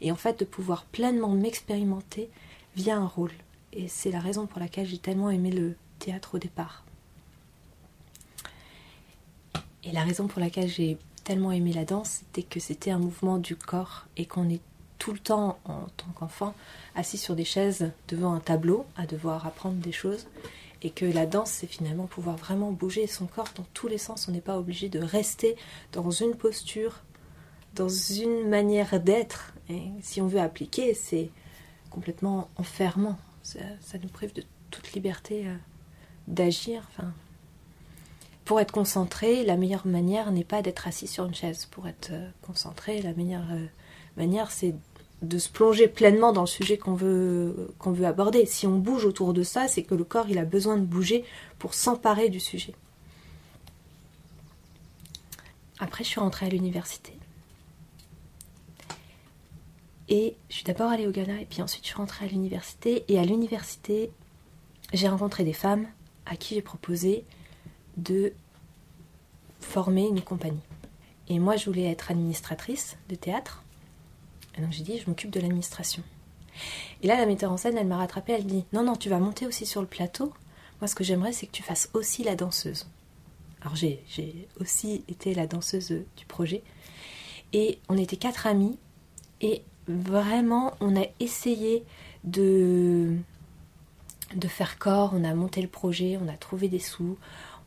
Et 0.00 0.12
en 0.12 0.14
fait, 0.14 0.38
de 0.38 0.44
pouvoir 0.44 0.84
pleinement 0.84 1.30
m'expérimenter 1.30 2.30
via 2.76 2.96
un 2.96 3.06
rôle. 3.06 3.32
Et 3.72 3.88
c'est 3.88 4.12
la 4.12 4.20
raison 4.20 4.46
pour 4.46 4.60
laquelle 4.60 4.86
j'ai 4.86 4.98
tellement 4.98 5.30
aimé 5.30 5.50
le 5.50 5.74
théâtre 5.98 6.36
au 6.36 6.38
départ. 6.38 6.84
Et 9.82 9.90
la 9.90 10.04
raison 10.04 10.28
pour 10.28 10.38
laquelle 10.38 10.68
j'ai 10.68 10.96
tellement 11.24 11.50
aimé 11.50 11.72
la 11.72 11.84
danse, 11.84 12.20
c'était 12.20 12.44
que 12.44 12.60
c'était 12.60 12.92
un 12.92 13.00
mouvement 13.00 13.38
du 13.38 13.56
corps 13.56 14.06
et 14.16 14.26
qu'on 14.26 14.48
est 14.48 14.60
tout 15.00 15.12
le 15.12 15.18
temps, 15.18 15.58
en 15.64 15.86
tant 15.96 16.12
qu'enfant, 16.14 16.54
assis 16.94 17.18
sur 17.18 17.34
des 17.34 17.44
chaises 17.44 17.90
devant 18.06 18.32
un 18.32 18.38
tableau, 18.38 18.86
à 18.96 19.06
devoir 19.06 19.44
apprendre 19.44 19.74
des 19.74 19.90
choses. 19.90 20.28
Et 20.84 20.90
que 20.90 21.06
la 21.06 21.24
danse, 21.24 21.50
c'est 21.50 21.66
finalement 21.66 22.06
pouvoir 22.06 22.36
vraiment 22.36 22.70
bouger 22.70 23.06
son 23.06 23.26
corps 23.26 23.48
dans 23.56 23.64
tous 23.72 23.88
les 23.88 23.98
sens. 23.98 24.28
On 24.28 24.32
n'est 24.32 24.42
pas 24.42 24.58
obligé 24.58 24.90
de 24.90 25.00
rester 25.00 25.56
dans 25.92 26.10
une 26.10 26.34
posture, 26.36 27.02
dans 27.74 27.88
une 27.88 28.48
manière 28.48 29.00
d'être. 29.00 29.54
Et 29.70 29.82
si 30.02 30.20
on 30.20 30.28
veut 30.28 30.40
appliquer, 30.40 30.92
c'est 30.92 31.30
complètement 31.90 32.50
enfermant. 32.56 33.16
Ça, 33.42 33.58
nous 34.02 34.08
prive 34.08 34.34
de 34.34 34.42
toute 34.70 34.92
liberté 34.92 35.46
euh, 35.46 35.54
d'agir. 36.28 36.86
Enfin, 36.90 37.12
pour 38.44 38.60
être 38.60 38.72
concentré, 38.72 39.42
la 39.42 39.56
meilleure 39.56 39.86
manière 39.86 40.30
n'est 40.32 40.44
pas 40.44 40.60
d'être 40.60 40.86
assis 40.86 41.06
sur 41.06 41.24
une 41.24 41.34
chaise. 41.34 41.66
Pour 41.70 41.88
être 41.88 42.10
euh, 42.12 42.28
concentré, 42.42 43.00
la 43.00 43.14
meilleure 43.14 43.50
euh, 43.52 43.66
manière, 44.18 44.50
c'est 44.50 44.74
de 45.24 45.38
se 45.38 45.48
plonger 45.48 45.88
pleinement 45.88 46.32
dans 46.32 46.42
le 46.42 46.46
sujet 46.46 46.78
qu'on 46.78 46.94
veut, 46.94 47.70
qu'on 47.78 47.92
veut 47.92 48.06
aborder. 48.06 48.46
Si 48.46 48.66
on 48.66 48.78
bouge 48.78 49.04
autour 49.04 49.32
de 49.32 49.42
ça, 49.42 49.68
c'est 49.68 49.82
que 49.82 49.94
le 49.94 50.04
corps 50.04 50.26
a 50.36 50.44
besoin 50.44 50.76
de 50.76 50.84
bouger 50.84 51.24
pour 51.58 51.74
s'emparer 51.74 52.28
du 52.28 52.40
sujet. 52.40 52.74
Après, 55.78 56.04
je 56.04 56.08
suis 56.10 56.20
rentrée 56.20 56.46
à 56.46 56.48
l'université. 56.48 57.12
Et 60.08 60.36
je 60.48 60.56
suis 60.56 60.64
d'abord 60.64 60.90
allée 60.90 61.06
au 61.06 61.10
Ghana 61.10 61.40
et 61.40 61.46
puis 61.46 61.62
ensuite 61.62 61.82
je 61.82 61.88
suis 61.88 61.96
rentrée 61.96 62.26
à 62.26 62.28
l'université. 62.28 63.04
Et 63.08 63.18
à 63.18 63.24
l'université, 63.24 64.10
j'ai 64.92 65.08
rencontré 65.08 65.44
des 65.44 65.52
femmes 65.52 65.86
à 66.26 66.36
qui 66.36 66.54
j'ai 66.54 66.62
proposé 66.62 67.24
de 67.96 68.32
former 69.60 70.06
une 70.06 70.20
compagnie. 70.20 70.60
Et 71.28 71.38
moi, 71.38 71.56
je 71.56 71.66
voulais 71.66 71.90
être 71.90 72.10
administratrice 72.10 72.96
de 73.08 73.14
théâtre. 73.14 73.63
Et 74.56 74.60
donc 74.60 74.72
j'ai 74.72 74.82
dit, 74.82 74.98
je 74.98 75.08
m'occupe 75.08 75.30
de 75.30 75.40
l'administration. 75.40 76.02
Et 77.02 77.06
là, 77.06 77.16
la 77.16 77.26
metteur 77.26 77.50
en 77.50 77.56
scène, 77.56 77.76
elle 77.76 77.86
m'a 77.86 77.96
rattrapée, 77.96 78.32
elle 78.32 78.46
dit, 78.46 78.64
non, 78.72 78.84
non, 78.84 78.94
tu 78.94 79.08
vas 79.08 79.18
monter 79.18 79.46
aussi 79.46 79.66
sur 79.66 79.80
le 79.80 79.86
plateau. 79.86 80.32
Moi, 80.80 80.88
ce 80.88 80.94
que 80.94 81.04
j'aimerais, 81.04 81.32
c'est 81.32 81.46
que 81.46 81.52
tu 81.52 81.62
fasses 81.62 81.90
aussi 81.94 82.22
la 82.22 82.36
danseuse. 82.36 82.86
Alors 83.60 83.76
j'ai 83.76 84.02
aussi 84.60 85.02
été 85.08 85.34
la 85.34 85.46
danseuse 85.46 85.88
du 86.16 86.26
projet. 86.26 86.62
Et 87.52 87.78
on 87.88 87.96
était 87.96 88.16
quatre 88.16 88.46
amis. 88.46 88.78
Et 89.40 89.62
vraiment, 89.88 90.74
on 90.80 91.00
a 91.00 91.06
essayé 91.18 91.82
de, 92.24 93.16
de 94.34 94.48
faire 94.48 94.78
corps. 94.78 95.12
On 95.14 95.24
a 95.24 95.34
monté 95.34 95.62
le 95.62 95.68
projet, 95.68 96.18
on 96.22 96.28
a 96.28 96.36
trouvé 96.36 96.68
des 96.68 96.78
sous, 96.78 97.16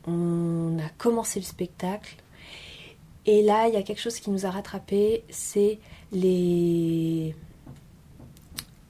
on 0.06 0.78
a 0.78 0.88
commencé 0.98 1.40
le 1.40 1.44
spectacle. 1.44 2.16
Et 3.28 3.42
là, 3.42 3.68
il 3.68 3.74
y 3.74 3.76
a 3.76 3.82
quelque 3.82 4.00
chose 4.00 4.20
qui 4.20 4.30
nous 4.30 4.46
a 4.46 4.50
rattrapés, 4.50 5.22
c'est 5.28 5.78
les. 6.12 7.36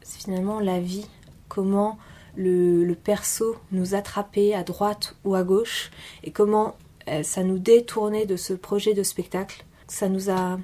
Finalement 0.00 0.60
la 0.60 0.78
vie. 0.78 1.06
Comment 1.48 1.98
le, 2.36 2.94
perso 2.94 3.56
nous 3.72 3.96
attrapait 3.96 4.54
à 4.54 4.62
droite 4.62 5.16
ou 5.24 5.34
à 5.34 5.42
gauche 5.42 5.90
et 6.22 6.30
comment 6.30 6.76
euh, 7.08 7.24
ça 7.24 7.42
nous 7.42 7.58
détournait 7.58 8.26
de 8.26 8.36
ce 8.36 8.52
projet 8.52 8.94
de 8.94 9.02
spectacle. 9.02 9.64
Ça 9.88 10.08
nous 10.08 10.30
a, 10.30 10.60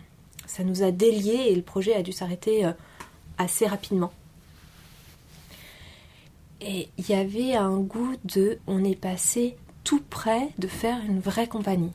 ça 0.46 0.62
nous 0.62 0.84
a 0.84 0.92
déliés 0.92 1.46
et 1.48 1.56
le 1.56 1.62
projet 1.62 1.94
a 1.94 2.02
dû 2.02 2.12
s'arrêter 2.12 2.64
euh, 2.64 2.72
assez 3.38 3.66
rapidement. 3.66 4.12
Et 6.60 6.90
il 6.96 7.08
y 7.08 7.14
avait 7.14 7.56
un 7.56 7.78
goût 7.78 8.14
de. 8.24 8.60
On 8.68 8.84
est 8.84 8.94
passé 8.94 9.56
tout 9.82 10.02
près 10.10 10.50
de 10.58 10.68
faire 10.68 11.00
une 11.08 11.18
vraie 11.18 11.48
compagnie. 11.48 11.90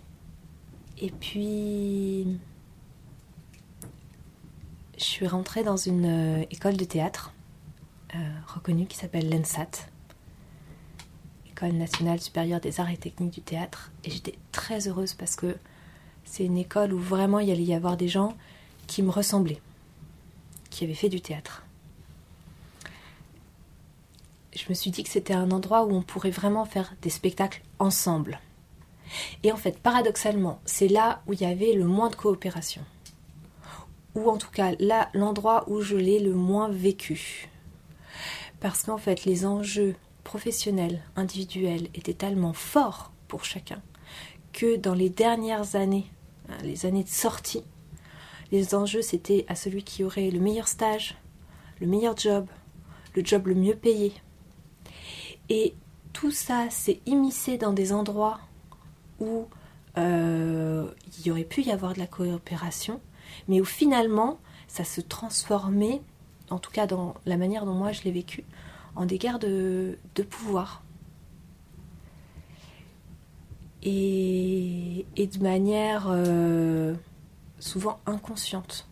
Et 1.00 1.12
puis, 1.12 2.40
je 4.98 5.04
suis 5.04 5.28
rentrée 5.28 5.64
dans 5.64 5.78
une 5.78 6.42
euh, 6.42 6.46
école 6.52 6.78
de 6.78 6.84
théâtre 6.84 7.34
euh, 8.16 8.18
reconnue 8.48 8.86
qui 8.86 8.98
s'appelle 8.98 9.30
l'ENSAT, 9.30 9.88
École 11.50 11.74
nationale 11.74 12.20
supérieure 12.20 12.60
des 12.60 12.80
arts 12.80 12.90
et 12.90 12.98
techniques 12.98 13.34
du 13.34 13.42
théâtre. 13.42 13.92
Et 14.04 14.12
j'étais 14.12 14.36
très 14.52 14.88
heureuse 14.88 15.14
parce 15.14 15.36
que 15.36 15.58
c'est 16.24 16.46
une 16.46 16.58
école 16.58 16.94
où 16.94 17.00
vraiment 17.00 17.40
il 17.40 17.50
allait 17.52 17.64
y 17.64 17.74
avoir 17.74 17.98
des 17.98 18.08
gens 18.08 18.36
qui 18.88 19.04
me 19.04 19.10
ressemblaient, 19.10 19.62
qui 20.70 20.84
avaient 20.84 20.94
fait 20.94 21.10
du 21.10 21.22
théâtre 21.22 21.64
je 24.60 24.66
me 24.70 24.74
suis 24.74 24.92
dit 24.92 25.04
que 25.04 25.10
c'était 25.10 25.34
un 25.34 25.52
endroit 25.52 25.86
où 25.86 25.94
on 25.94 26.02
pourrait 26.02 26.32
vraiment 26.32 26.66
faire 26.66 26.94
des 27.02 27.10
spectacles 27.10 27.62
ensemble. 27.80 28.40
Et 29.44 29.52
en 29.52 29.58
fait, 29.58 29.80
paradoxalement, 29.80 30.60
c'est 30.66 30.88
là 30.88 31.22
où 31.28 31.34
il 31.34 31.42
y 31.42 31.46
avait 31.46 31.74
le 31.74 31.86
moins 31.86 32.10
de 32.10 32.16
coopération. 32.16 32.82
Ou 34.16 34.30
en 34.30 34.38
tout 34.38 34.52
cas, 34.52 34.74
là, 34.80 35.10
l'endroit 35.14 35.66
où 35.68 35.82
je 35.82 35.96
l'ai 35.96 36.20
le 36.20 36.34
moins 36.34 36.70
vécu. 36.70 37.50
Parce 38.60 38.84
qu'en 38.84 38.98
fait, 38.98 39.26
les 39.26 39.46
enjeux 39.46 39.96
professionnels, 40.24 41.02
individuels 41.16 41.88
étaient 41.94 42.14
tellement 42.14 42.54
forts 42.54 43.12
pour 43.28 43.46
chacun 43.46 43.82
que 44.54 44.76
dans 44.76 44.94
les 44.94 45.10
dernières 45.10 45.76
années, 45.76 46.06
hein, 46.50 46.58
les 46.64 46.86
années 46.86 47.04
de 47.04 47.10
sortie, 47.10 47.64
les 48.52 48.76
enjeux 48.76 49.02
c'était 49.02 49.46
à 49.48 49.56
celui 49.56 49.84
qui 49.84 50.04
aurait 50.04 50.32
le 50.32 50.40
meilleur 50.40 50.68
stage, 50.68 51.16
le 51.80 51.88
meilleur 51.88 52.18
job, 52.18 52.48
le 53.16 53.24
job 53.24 53.48
le 53.48 53.56
mieux 53.56 53.76
payé, 53.76 54.14
et 55.50 55.74
tout 56.14 56.32
ça 56.32 56.70
s'est 56.70 57.00
immiscé 57.06 57.58
dans 57.58 57.74
des 57.74 57.94
endroits 57.94 58.40
où 59.20 59.48
euh, 59.98 60.88
il 61.18 61.28
y 61.28 61.32
aurait 61.32 61.44
pu 61.44 61.62
y 61.62 61.72
avoir 61.72 61.94
de 61.94 62.00
la 62.00 62.08
coopération, 62.08 63.02
mais 63.48 63.60
où 63.60 63.66
finalement 63.66 64.40
ça 64.68 64.84
se 64.84 65.02
transformait, 65.02 66.02
en 66.50 66.60
tout 66.60 66.72
cas 66.72 66.88
dans 66.88 67.16
la 67.26 67.38
manière 67.38 67.66
dont 67.66 67.74
moi 67.74 67.92
je 67.92 68.04
l'ai 68.04 68.12
vécu, 68.12 68.44
en 68.96 69.06
des 69.06 69.18
guerres 69.18 69.40
de, 69.40 69.98
pouvoir. 70.30 70.84
Et, 73.82 75.06
de 75.18 75.42
manière 75.42 76.08
euh, 76.10 76.94
souvent 77.60 78.00
inconsciente. 78.06 78.88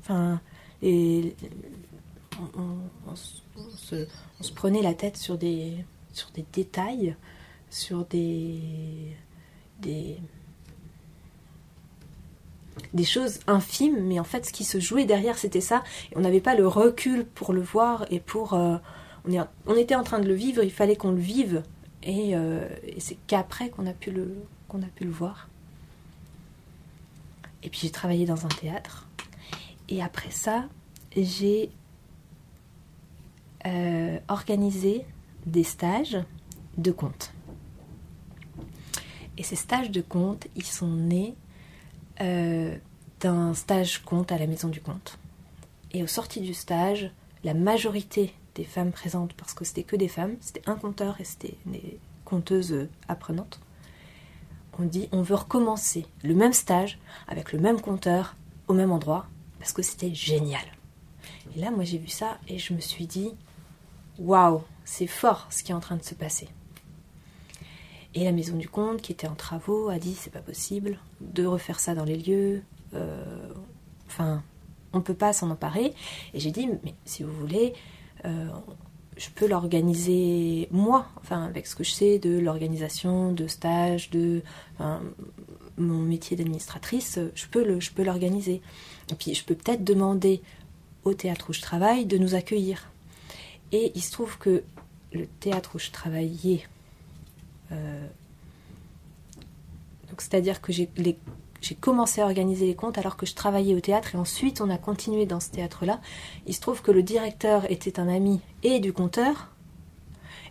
Enfin, 0.00 0.40
on, 0.82 1.32
se, 3.16 4.06
on, 4.38 4.42
se, 4.42 4.52
prenait 4.52 4.82
la 4.82 4.94
tête 4.94 5.16
sur 5.16 5.38
des, 5.38 5.84
sur 6.12 6.30
des 6.30 6.44
détails, 6.52 7.16
sur 7.70 8.04
des, 8.04 9.16
des, 9.80 10.18
choses 13.04 13.40
infimes, 13.46 14.00
mais 14.02 14.18
en 14.18 14.24
fait, 14.24 14.46
ce 14.46 14.52
qui 14.52 14.64
se 14.64 14.80
jouait 14.80 15.04
derrière, 15.04 15.38
c'était 15.38 15.60
ça. 15.60 15.82
Et 16.12 16.16
on 16.16 16.20
n'avait 16.20 16.40
pas 16.40 16.54
le 16.54 16.66
recul 16.66 17.24
pour 17.24 17.52
le 17.52 17.60
voir 17.60 18.06
et 18.10 18.20
pour. 18.20 18.54
Euh, 18.54 18.76
on, 19.66 19.76
était 19.76 19.94
en 19.94 20.04
train 20.04 20.20
de 20.20 20.28
le 20.28 20.34
vivre, 20.34 20.62
il 20.62 20.72
fallait 20.72 20.96
qu'on 20.96 21.12
le 21.12 21.20
vive. 21.20 21.62
Et, 22.02 22.36
euh, 22.36 22.68
c'est 22.98 23.16
qu'après 23.26 23.70
qu'on 23.70 23.86
a, 23.86 23.92
pu 23.92 24.10
le, 24.10 24.36
a 24.72 24.86
pu 24.94 25.04
le 25.04 25.10
voir. 25.10 25.48
Et 27.62 27.70
puis 27.70 27.80
j'ai 27.82 27.90
travaillé 27.90 28.26
dans 28.26 28.44
un 28.44 28.48
théâtre. 28.48 29.08
Et 29.88 30.02
après 30.02 30.30
ça, 30.30 30.66
j'ai 31.16 31.70
euh, 33.66 34.18
organisé 34.28 35.04
des 35.46 35.64
stages 35.64 36.18
de 36.76 36.92
conte. 36.92 37.32
Et 39.38 39.42
ces 39.42 39.56
stages 39.56 39.90
de 39.90 40.00
conte, 40.00 40.46
ils 40.56 40.64
sont 40.64 40.88
nés 40.88 41.34
euh, 42.20 42.76
d'un 43.20 43.54
stage 43.54 44.02
conte 44.02 44.32
à 44.32 44.38
la 44.38 44.46
maison 44.46 44.68
du 44.68 44.80
conte. 44.80 45.18
Et 45.92 46.02
au 46.02 46.06
sorti 46.06 46.40
du 46.40 46.54
stage, 46.54 47.10
la 47.44 47.54
majorité 47.54 48.34
des 48.54 48.64
femmes 48.64 48.92
présentes, 48.92 49.34
parce 49.34 49.54
que 49.54 49.64
c'était 49.64 49.82
que 49.82 49.96
des 49.96 50.08
femmes, 50.08 50.36
c'était 50.40 50.68
un 50.68 50.76
conteur 50.76 51.20
et 51.20 51.24
c'était 51.24 51.56
des 51.66 51.98
conteuses 52.24 52.88
apprenantes, 53.08 53.60
on 54.78 54.84
dit 54.84 55.08
on 55.12 55.22
veut 55.22 55.34
recommencer 55.34 56.06
le 56.22 56.34
même 56.34 56.52
stage 56.52 56.98
avec 57.28 57.52
le 57.52 57.58
même 57.58 57.80
conteur 57.80 58.36
au 58.68 58.74
même 58.74 58.92
endroit 58.92 59.26
parce 59.58 59.72
que 59.72 59.82
c'était 59.82 60.14
génial. 60.14 60.64
Et 61.54 61.60
là, 61.60 61.70
moi 61.70 61.84
j'ai 61.84 61.98
vu 61.98 62.08
ça 62.08 62.38
et 62.48 62.58
je 62.58 62.74
me 62.74 62.80
suis 62.80 63.06
dit 63.06 63.30
waouh, 64.18 64.62
c'est 64.84 65.06
fort 65.06 65.46
ce 65.50 65.62
qui 65.62 65.72
est 65.72 65.74
en 65.74 65.80
train 65.80 65.96
de 65.96 66.02
se 66.02 66.14
passer. 66.14 66.48
Et 68.16 68.24
la 68.24 68.32
maison 68.32 68.56
du 68.56 68.66
comte, 68.66 69.02
qui 69.02 69.12
était 69.12 69.28
en 69.28 69.34
travaux, 69.34 69.90
a 69.90 69.98
dit 69.98 70.14
c'est 70.14 70.32
pas 70.32 70.40
possible 70.40 70.98
de 71.20 71.44
refaire 71.44 71.78
ça 71.78 71.94
dans 71.94 72.04
les 72.04 72.16
lieux. 72.16 72.62
Euh, 72.94 73.46
enfin, 74.06 74.42
on 74.94 75.02
peut 75.02 75.14
pas 75.14 75.34
s'en 75.34 75.50
emparer. 75.50 75.92
Et 76.32 76.40
j'ai 76.40 76.50
dit, 76.50 76.66
mais 76.82 76.94
si 77.04 77.22
vous 77.22 77.32
voulez, 77.32 77.74
euh, 78.24 78.48
je 79.18 79.28
peux 79.28 79.46
l'organiser 79.46 80.66
moi, 80.70 81.08
enfin 81.20 81.44
avec 81.44 81.66
ce 81.66 81.76
que 81.76 81.84
je 81.84 81.90
sais 81.90 82.18
de 82.18 82.38
l'organisation, 82.38 83.32
de 83.32 83.46
stage, 83.46 84.08
de 84.08 84.40
mon 85.76 85.98
métier 85.98 86.38
d'administratrice, 86.38 87.18
je 87.34 87.46
peux 87.48 87.66
le, 87.66 87.80
je 87.80 87.92
peux 87.92 88.02
l'organiser. 88.02 88.62
Et 89.10 89.14
puis 89.14 89.34
je 89.34 89.44
peux 89.44 89.54
peut-être 89.54 89.84
demander 89.84 90.40
au 91.04 91.12
théâtre 91.12 91.50
où 91.50 91.52
je 91.52 91.60
travaille 91.60 92.06
de 92.06 92.16
nous 92.16 92.34
accueillir. 92.34 92.90
Et 93.72 93.92
il 93.94 94.02
se 94.02 94.10
trouve 94.10 94.38
que 94.38 94.62
le 95.12 95.26
théâtre 95.26 95.72
où 95.74 95.78
je 95.78 95.90
travaillais, 95.90 96.66
donc 97.70 100.20
c'est-à-dire 100.20 100.60
que 100.60 100.72
j'ai 100.72 100.88
commencé 101.80 102.20
à 102.20 102.24
organiser 102.24 102.66
les 102.66 102.74
comptes 102.74 102.98
alors 102.98 103.16
que 103.16 103.26
je 103.26 103.34
travaillais 103.34 103.74
au 103.74 103.80
théâtre 103.80 104.14
et 104.14 104.18
ensuite 104.18 104.60
on 104.60 104.70
a 104.70 104.78
continué 104.78 105.26
dans 105.26 105.40
ce 105.40 105.50
théâtre-là. 105.50 106.00
Il 106.46 106.54
se 106.54 106.60
trouve 106.60 106.82
que 106.82 106.90
le 106.90 107.02
directeur 107.02 107.70
était 107.70 108.00
un 108.00 108.08
ami 108.08 108.40
et 108.62 108.80
du 108.80 108.92
conteur 108.92 109.48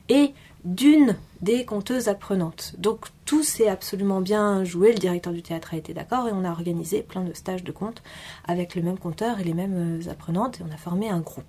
et 0.10 0.34
d'une 0.66 1.16
des 1.42 1.64
conteuses 1.64 2.08
apprenantes. 2.08 2.74
Donc 2.80 3.06
tout 3.26 3.44
s'est 3.44 3.68
absolument 3.68 4.20
bien 4.20 4.64
joué, 4.64 4.92
le 4.92 5.00
directeur 5.00 5.32
du 5.32 5.44
théâtre 5.44 5.74
a 5.74 5.78
été 5.78 5.94
d'accord 5.94 6.28
et 6.28 6.32
on 6.32 6.44
a 6.44 6.52
organisé 6.52 7.04
plein 7.04 7.24
de 7.24 7.34
stages 7.34 7.64
de 7.64 7.72
contes 7.72 8.02
avec 8.46 8.76
le 8.76 8.82
même 8.82 8.98
conteur 8.98 9.40
et 9.40 9.44
les 9.44 9.54
mêmes 9.54 10.02
euh, 10.02 10.12
apprenantes 10.12 10.60
et 10.60 10.64
on 10.68 10.74
a 10.74 10.78
formé 10.78 11.10
un 11.10 11.20
groupe. 11.20 11.46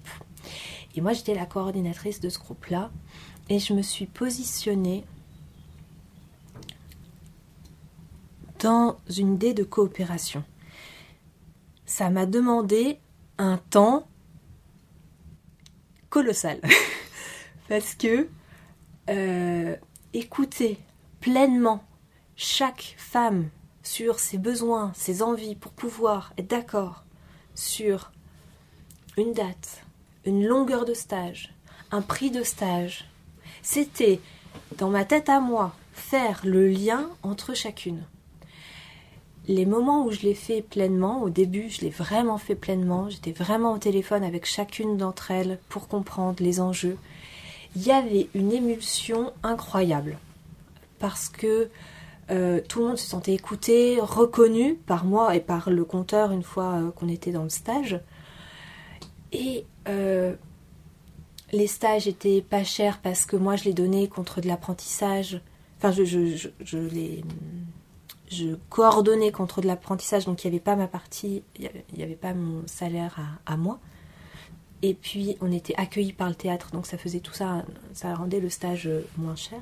Et 0.95 1.01
moi 1.01 1.13
j'étais 1.13 1.35
la 1.35 1.47
coordinatrice 1.47 2.21
de 2.21 2.29
ce 2.29 2.39
groupe-là 2.39 2.91
et 3.49 3.59
je 3.59 3.73
me 3.73 3.83
suis 3.83 4.07
positionnée 4.07 5.05
dans 8.61 8.97
une 9.17 9.35
idée 9.35 9.55
de 9.55 9.65
coopération. 9.65 10.45
Ça 11.85 12.11
m'a 12.11 12.27
demandé 12.27 12.99
un 13.39 13.59
temps 13.59 14.09
colossal 16.11 16.61
parce 17.69 17.95
que 17.95 18.29
euh, 19.09 19.77
écouter 20.13 20.79
pleinement 21.21 21.85
chaque 22.35 22.95
femme 22.99 23.49
sur 23.83 24.19
ses 24.19 24.39
besoins, 24.39 24.93
ses 24.95 25.23
envies 25.23 25.55
pour 25.55 25.73
pouvoir 25.73 26.33
être 26.39 26.49
d'accord 26.49 27.05
sur 27.55 28.11
une 29.17 29.33
date, 29.33 29.85
une 30.25 30.45
longueur 30.45 30.85
de 30.85 30.95
stage, 30.95 31.55
un 31.91 32.03
prix 32.03 32.31
de 32.31 32.43
stage, 32.43 33.09
c'était 33.63 34.21
dans 34.77 34.91
ma 34.91 35.05
tête 35.05 35.29
à 35.29 35.41
moi 35.41 35.75
faire 35.93 36.41
le 36.45 36.69
lien 36.69 37.09
entre 37.23 37.55
chacune. 37.55 38.05
Les 39.49 39.67
moments 39.67 40.05
où 40.05 40.11
je 40.11 40.23
l'ai 40.23 40.35
fait 40.35 40.63
pleinement, 40.63 41.23
au 41.23 41.31
début 41.31 41.69
je 41.71 41.83
l'ai 41.83 41.91
vraiment 41.91 42.39
fait 42.39 42.55
pleinement, 42.57 43.09
j'étais 43.09 43.33
vraiment 43.33 43.73
au 43.73 43.79
téléphone 43.79 44.25
avec 44.25 44.45
chacune 44.45 44.97
d'entre 44.97 45.31
elles 45.31 45.59
pour 45.69 45.89
comprendre 45.89 46.43
les 46.43 46.61
enjeux, 46.61 46.97
il 47.77 47.83
y 47.83 47.93
avait 47.93 48.29
une 48.35 48.53
émulsion 48.53 49.33
incroyable 49.43 50.19
parce 50.99 51.29
que 51.29 51.69
euh, 52.31 52.61
tout 52.69 52.81
le 52.81 52.87
monde 52.87 52.99
se 52.99 53.07
sentait 53.07 53.35
écouté, 53.35 53.99
reconnu 54.01 54.75
par 54.75 55.05
moi 55.05 55.37
et 55.37 55.41
par 55.41 55.71
le 55.71 55.85
compteur 55.85 56.33
une 56.33 56.43
fois 56.43 56.75
euh, 56.75 56.91
qu'on 56.91 57.09
était 57.09 57.31
dans 57.31 57.45
le 57.45 57.51
stage. 57.51 58.01
Et 59.33 59.65
euh, 59.89 60.35
les 61.53 61.67
stages 61.67 62.09
étaient 62.09 62.43
pas 62.43 62.65
chers 62.65 62.99
parce 62.99 63.27
que 63.27 63.37
moi 63.37 63.57
je 63.57 63.65
les 63.65 63.73
donnais 63.73 64.09
contre 64.09 64.41
de 64.41 64.49
l'apprentissage. 64.49 65.41
Enfin, 65.79 65.93
je, 65.93 66.05
je, 66.05 66.79
les. 66.79 67.23
Je 68.29 68.57
coordonnais 68.71 69.31
contre 69.31 69.61
de 69.61 69.67
l'apprentissage, 69.67 70.25
donc 70.25 70.45
il 70.45 70.51
n'y 70.51 70.57
avait 70.57 70.65
pas 70.65 70.77
ma 70.77 70.89
partie, 70.89 71.43
il 71.59 71.71
n'y 71.95 72.03
avait, 72.03 72.17
pas 72.17 72.35
mon 72.35 72.67
salaire 72.67 73.39
à 73.47 73.57
moi. 73.57 73.79
Et 74.83 74.95
puis 74.95 75.37
on 75.41 75.53
était 75.53 75.75
accueillis 75.77 76.13
par 76.13 76.29
le 76.29 76.35
théâtre, 76.35 76.71
donc 76.73 76.87
ça 76.87 76.99
faisait 76.99 77.21
tout 77.21 77.33
ça, 77.33 77.65
ça 77.93 78.15
rendait 78.15 78.41
le 78.41 78.51
stage 78.51 78.91
moins 79.17 79.37
cher. 79.37 79.61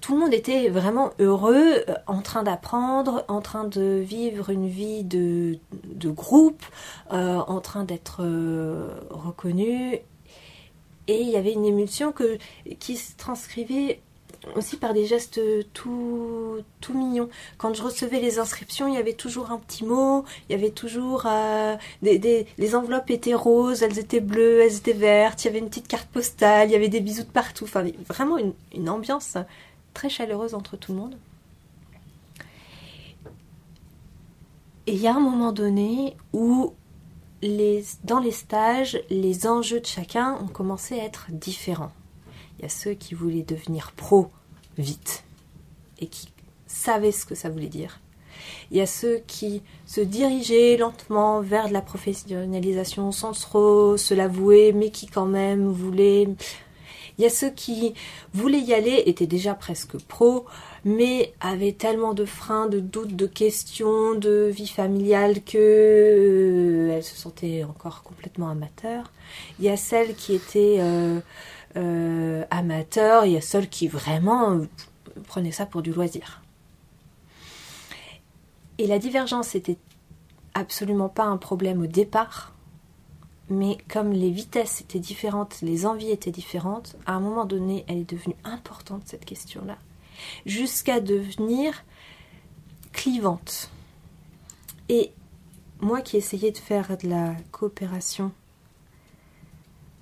Tout 0.00 0.14
le 0.14 0.20
monde 0.20 0.34
était 0.34 0.68
vraiment 0.68 1.10
heureux, 1.18 1.84
euh, 1.88 1.94
en 2.06 2.22
train 2.22 2.42
d'apprendre, 2.42 3.24
en 3.28 3.40
train 3.40 3.64
de 3.64 4.00
vivre 4.04 4.50
une 4.50 4.68
vie 4.68 5.04
de, 5.04 5.58
groupe, 6.04 6.64
euh, 7.12 7.38
en 7.38 7.60
train 7.60 7.84
d'être 7.84 8.22
euh, 8.22 8.88
reconnu. 9.10 9.98
Et 11.06 11.20
il 11.20 11.28
y 11.28 11.36
avait 11.36 11.52
une 11.52 11.64
émulsion 11.64 12.12
que, 12.12 12.38
qui 12.78 12.96
se 12.96 13.16
transcrivait 13.16 14.00
aussi 14.56 14.76
par 14.76 14.94
des 14.94 15.06
gestes 15.06 15.40
tout, 15.72 16.58
tout 16.80 16.94
mignons. 16.94 17.28
Quand 17.58 17.74
je 17.74 17.82
recevais 17.82 18.20
les 18.20 18.38
inscriptions, 18.38 18.88
il 18.88 18.94
y 18.94 18.98
avait 18.98 19.12
toujours 19.12 19.50
un 19.50 19.58
petit 19.58 19.84
mot, 19.84 20.24
il 20.48 20.52
y 20.52 20.54
avait 20.54 20.70
toujours 20.70 21.24
euh, 21.26 21.76
des, 22.02 22.46
les 22.58 22.74
enveloppes 22.74 23.10
étaient 23.10 23.34
roses, 23.34 23.82
elles 23.82 23.98
étaient 23.98 24.20
bleues, 24.20 24.60
elles 24.60 24.76
étaient 24.76 24.92
vertes, 24.92 25.44
il 25.44 25.48
y 25.48 25.50
avait 25.50 25.58
une 25.58 25.68
petite 25.68 25.88
carte 25.88 26.08
postale, 26.08 26.68
il 26.68 26.72
y 26.72 26.76
avait 26.76 26.88
des 26.88 27.00
bisous 27.00 27.24
de 27.24 27.28
partout. 27.28 27.64
Enfin, 27.64 27.84
vraiment 28.08 28.38
une, 28.38 28.52
une 28.74 28.88
ambiance 28.88 29.36
très 29.94 30.08
chaleureuse 30.08 30.54
entre 30.54 30.76
tout 30.76 30.92
le 30.92 30.98
monde. 30.98 31.16
Et 34.86 34.94
il 34.94 35.00
y 35.00 35.06
a 35.06 35.14
un 35.14 35.20
moment 35.20 35.52
donné 35.52 36.16
où 36.32 36.72
les, 37.42 37.84
dans 38.04 38.18
les 38.18 38.32
stages, 38.32 39.00
les 39.10 39.46
enjeux 39.46 39.80
de 39.80 39.86
chacun 39.86 40.34
ont 40.42 40.48
commencé 40.48 40.98
à 40.98 41.04
être 41.04 41.26
différents. 41.30 41.92
Il 42.60 42.64
y 42.64 42.66
a 42.66 42.68
ceux 42.68 42.92
qui 42.92 43.14
voulaient 43.14 43.42
devenir 43.42 43.92
pro 43.96 44.28
vite 44.76 45.24
et 45.98 46.08
qui 46.08 46.28
savaient 46.66 47.10
ce 47.10 47.24
que 47.24 47.34
ça 47.34 47.48
voulait 47.48 47.68
dire. 47.68 48.00
Il 48.70 48.76
y 48.76 48.82
a 48.82 48.86
ceux 48.86 49.22
qui 49.26 49.62
se 49.86 50.02
dirigeaient 50.02 50.76
lentement 50.76 51.40
vers 51.40 51.68
de 51.68 51.72
la 51.72 51.80
professionnalisation 51.80 53.12
sans 53.12 53.32
trop 53.32 53.96
se 53.96 54.12
l'avouer, 54.12 54.72
mais 54.74 54.90
qui 54.90 55.06
quand 55.06 55.24
même 55.24 55.70
voulaient. 55.70 56.28
Il 57.16 57.22
y 57.22 57.26
a 57.26 57.30
ceux 57.30 57.48
qui 57.48 57.94
voulaient 58.34 58.60
y 58.60 58.74
aller, 58.74 59.04
étaient 59.06 59.26
déjà 59.26 59.54
presque 59.54 59.96
pro, 59.96 60.44
mais 60.84 61.32
avaient 61.40 61.72
tellement 61.72 62.12
de 62.12 62.26
freins, 62.26 62.66
de 62.66 62.78
doutes, 62.78 63.16
de 63.16 63.26
questions, 63.26 64.14
de 64.14 64.50
vie 64.54 64.68
familiale 64.68 65.42
que 65.42 65.56
euh, 65.58 66.94
elles 66.94 67.04
se 67.04 67.16
sentaient 67.16 67.64
encore 67.64 68.02
complètement 68.02 68.50
amateurs. 68.50 69.10
Il 69.58 69.64
y 69.64 69.70
a 69.70 69.78
celles 69.78 70.14
qui 70.14 70.34
étaient 70.34 70.76
euh, 70.80 71.20
euh, 71.76 72.44
amateurs, 72.50 73.26
il 73.26 73.32
y 73.32 73.36
a 73.36 73.40
ceux 73.40 73.62
qui 73.62 73.88
vraiment 73.88 74.52
euh, 74.52 74.66
prenaient 75.26 75.52
ça 75.52 75.66
pour 75.66 75.82
du 75.82 75.92
loisir. 75.92 76.42
Et 78.78 78.86
la 78.86 78.98
divergence 78.98 79.54
n'était 79.54 79.76
absolument 80.54 81.08
pas 81.08 81.24
un 81.24 81.36
problème 81.36 81.82
au 81.82 81.86
départ, 81.86 82.54
mais 83.48 83.78
comme 83.88 84.12
les 84.12 84.30
vitesses 84.30 84.80
étaient 84.80 84.98
différentes, 84.98 85.60
les 85.60 85.86
envies 85.86 86.10
étaient 86.10 86.30
différentes, 86.30 86.96
à 87.06 87.12
un 87.12 87.20
moment 87.20 87.44
donné, 87.44 87.84
elle 87.88 87.98
est 87.98 88.10
devenue 88.10 88.36
importante 88.44 89.02
cette 89.06 89.24
question-là, 89.24 89.76
jusqu'à 90.46 91.00
devenir 91.00 91.84
clivante. 92.92 93.70
Et 94.88 95.12
moi 95.80 96.00
qui 96.00 96.16
essayais 96.16 96.50
de 96.50 96.58
faire 96.58 96.96
de 96.96 97.08
la 97.08 97.34
coopération 97.52 98.32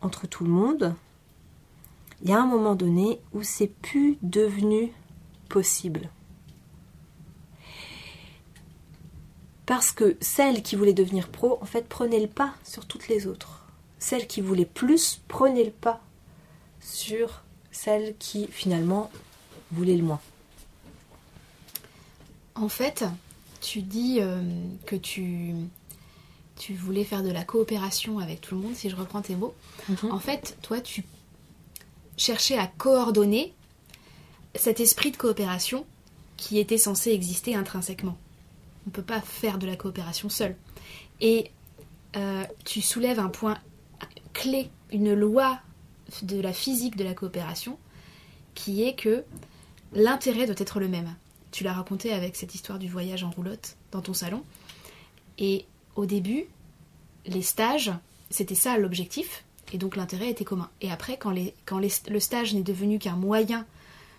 entre 0.00 0.26
tout 0.26 0.44
le 0.44 0.50
monde, 0.50 0.94
il 2.22 2.30
y 2.30 2.32
a 2.32 2.40
un 2.40 2.46
moment 2.46 2.74
donné 2.74 3.20
où 3.32 3.42
c'est 3.42 3.68
plus 3.68 4.18
devenu 4.22 4.92
possible. 5.48 6.10
Parce 9.66 9.92
que 9.92 10.16
celle 10.20 10.62
qui 10.62 10.76
voulait 10.76 10.94
devenir 10.94 11.28
pro, 11.28 11.58
en 11.60 11.66
fait, 11.66 11.86
prenait 11.88 12.20
le 12.20 12.26
pas 12.26 12.54
sur 12.64 12.86
toutes 12.86 13.08
les 13.08 13.26
autres. 13.26 13.66
Celle 13.98 14.26
qui 14.26 14.40
voulait 14.40 14.64
plus 14.64 15.20
prenait 15.28 15.64
le 15.64 15.70
pas 15.70 16.00
sur 16.80 17.42
celle 17.70 18.16
qui 18.18 18.46
finalement 18.46 19.10
voulait 19.70 19.96
le 19.96 20.02
moins. 20.02 20.20
En 22.54 22.68
fait, 22.68 23.04
tu 23.60 23.82
dis 23.82 24.18
euh, 24.20 24.42
que 24.86 24.96
tu, 24.96 25.54
tu 26.56 26.74
voulais 26.74 27.04
faire 27.04 27.22
de 27.22 27.30
la 27.30 27.44
coopération 27.44 28.18
avec 28.18 28.40
tout 28.40 28.54
le 28.54 28.62
monde, 28.62 28.74
si 28.74 28.88
je 28.88 28.96
reprends 28.96 29.22
tes 29.22 29.36
mots. 29.36 29.54
Mhm. 29.88 30.10
En 30.10 30.18
fait, 30.18 30.56
toi, 30.62 30.80
tu 30.80 31.04
chercher 32.18 32.58
à 32.58 32.66
coordonner 32.66 33.54
cet 34.54 34.80
esprit 34.80 35.10
de 35.10 35.16
coopération 35.16 35.86
qui 36.36 36.58
était 36.58 36.78
censé 36.78 37.12
exister 37.12 37.54
intrinsèquement. 37.54 38.18
On 38.86 38.90
ne 38.90 38.92
peut 38.92 39.02
pas 39.02 39.20
faire 39.20 39.58
de 39.58 39.66
la 39.66 39.76
coopération 39.76 40.28
seul. 40.28 40.56
Et 41.20 41.50
euh, 42.16 42.44
tu 42.64 42.80
soulèves 42.80 43.18
un 43.18 43.28
point 43.28 43.58
clé, 44.32 44.70
une 44.92 45.14
loi 45.14 45.58
de 46.22 46.40
la 46.40 46.52
physique 46.52 46.96
de 46.96 47.04
la 47.04 47.14
coopération, 47.14 47.78
qui 48.54 48.82
est 48.82 48.94
que 48.94 49.24
l'intérêt 49.92 50.46
doit 50.46 50.56
être 50.58 50.80
le 50.80 50.88
même. 50.88 51.14
Tu 51.50 51.64
l'as 51.64 51.72
raconté 51.72 52.12
avec 52.12 52.36
cette 52.36 52.54
histoire 52.54 52.78
du 52.78 52.88
voyage 52.88 53.24
en 53.24 53.30
roulotte 53.30 53.76
dans 53.90 54.00
ton 54.00 54.14
salon. 54.14 54.42
Et 55.38 55.66
au 55.96 56.06
début, 56.06 56.46
les 57.26 57.42
stages, 57.42 57.92
c'était 58.30 58.54
ça 58.54 58.78
l'objectif. 58.78 59.44
Et 59.72 59.78
donc 59.78 59.96
l'intérêt 59.96 60.30
était 60.30 60.44
commun. 60.44 60.70
Et 60.80 60.90
après, 60.90 61.18
quand, 61.18 61.32
le 61.78 62.20
stage 62.20 62.54
n'est 62.54 62.62
devenu 62.62 62.98
qu'un 62.98 63.16
moyen 63.16 63.66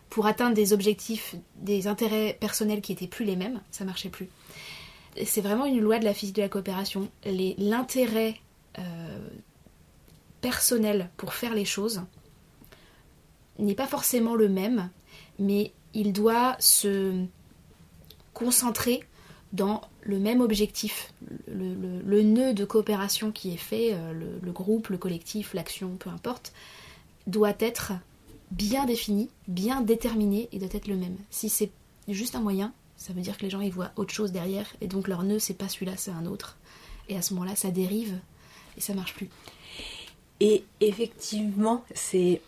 pour 0.09 0.25
atteindre 0.25 0.55
des 0.55 0.73
objectifs, 0.73 1.35
des 1.55 1.87
intérêts 1.87 2.37
personnels 2.39 2.81
qui 2.81 2.91
étaient 2.91 3.07
plus 3.07 3.25
les 3.25 3.35
mêmes, 3.35 3.61
ça 3.71 3.85
marchait 3.85 4.09
plus. 4.09 4.29
c'est 5.25 5.41
vraiment 5.41 5.65
une 5.65 5.81
loi 5.81 5.99
de 5.99 6.05
la 6.05 6.13
physique 6.13 6.35
de 6.35 6.41
la 6.41 6.49
coopération. 6.49 7.09
L'intérêt 7.25 8.35
euh, 8.77 9.29
personnel 10.41 11.09
pour 11.17 11.33
faire 11.33 11.53
les 11.53 11.65
choses 11.65 12.03
n'est 13.59 13.75
pas 13.75 13.87
forcément 13.87 14.35
le 14.35 14.49
même, 14.49 14.89
mais 15.37 15.73
il 15.93 16.13
doit 16.13 16.55
se 16.59 17.25
concentrer 18.33 19.03
dans 19.53 19.81
le 20.01 20.19
même 20.19 20.41
objectif, 20.41 21.13
le, 21.47 22.21
nœud 22.21 22.53
de 22.53 22.65
coopération 22.65 23.31
qui 23.31 23.53
est 23.53 23.57
fait, 23.57 23.93
euh, 23.93 24.13
le, 24.41 24.51
groupe, 24.51 24.89
le 24.89 24.97
collectif, 24.97 25.53
l'action, 25.53 25.95
peu 25.97 26.09
importe, 26.09 26.53
doit 27.27 27.55
être 27.59 27.93
bien 28.51 28.85
défini, 28.85 29.29
bien 29.47 29.81
déterminé 29.81 30.49
et 30.51 30.59
doit 30.59 30.69
être 30.71 30.87
le 30.87 30.95
même. 30.95 31.17
Si 31.29 31.49
c'est 31.49 31.71
juste 32.07 32.35
un 32.35 32.41
moyen, 32.41 32.73
ça 32.97 33.13
veut 33.13 33.21
dire 33.21 33.37
que 33.37 33.43
les 33.43 33.49
gens 33.49 33.61
ils 33.61 33.71
voient 33.71 33.91
autre 33.95 34.13
chose 34.13 34.31
derrière 34.31 34.67
et 34.81 34.87
donc 34.87 35.07
leur 35.07 35.23
nœud 35.23 35.39
c'est 35.39 35.53
pas 35.53 35.69
celui-là, 35.69 35.93
c'est 35.97 36.11
un 36.11 36.25
autre. 36.25 36.57
Et 37.07 37.17
à 37.17 37.21
ce 37.21 37.33
moment-là, 37.33 37.55
ça 37.55 37.71
dérive 37.71 38.19
et 38.77 38.81
ça 38.81 38.93
marche 38.93 39.15
plus. 39.15 39.29
Et 40.39 40.63
effectivement, 40.79 41.83
c'est 41.93 42.41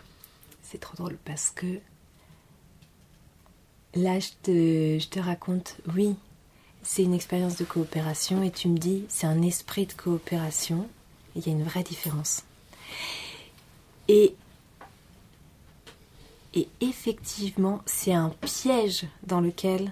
c'est 0.63 0.79
trop 0.79 0.95
drôle 0.95 1.17
parce 1.25 1.49
que 1.49 1.79
là, 3.95 4.19
je 4.19 4.29
te, 4.41 4.99
je 4.99 5.07
te 5.07 5.19
raconte, 5.19 5.77
oui, 5.95 6.15
c'est 6.83 7.03
une 7.03 7.13
expérience 7.13 7.57
de 7.57 7.63
coopération 7.63 8.43
et 8.43 8.51
tu 8.51 8.67
me 8.67 8.77
dis, 8.77 9.05
c'est 9.07 9.27
un 9.27 9.41
esprit 9.41 9.85
de 9.85 9.93
coopération. 9.93 10.87
Il 11.35 11.45
y 11.45 11.49
a 11.49 11.53
une 11.53 11.63
vraie 11.63 11.83
différence. 11.83 12.43
Et, 14.07 14.35
effectivement, 16.81 17.81
c'est 17.85 18.13
un 18.13 18.29
piège 18.29 19.05
dans 19.25 19.39
lequel 19.39 19.91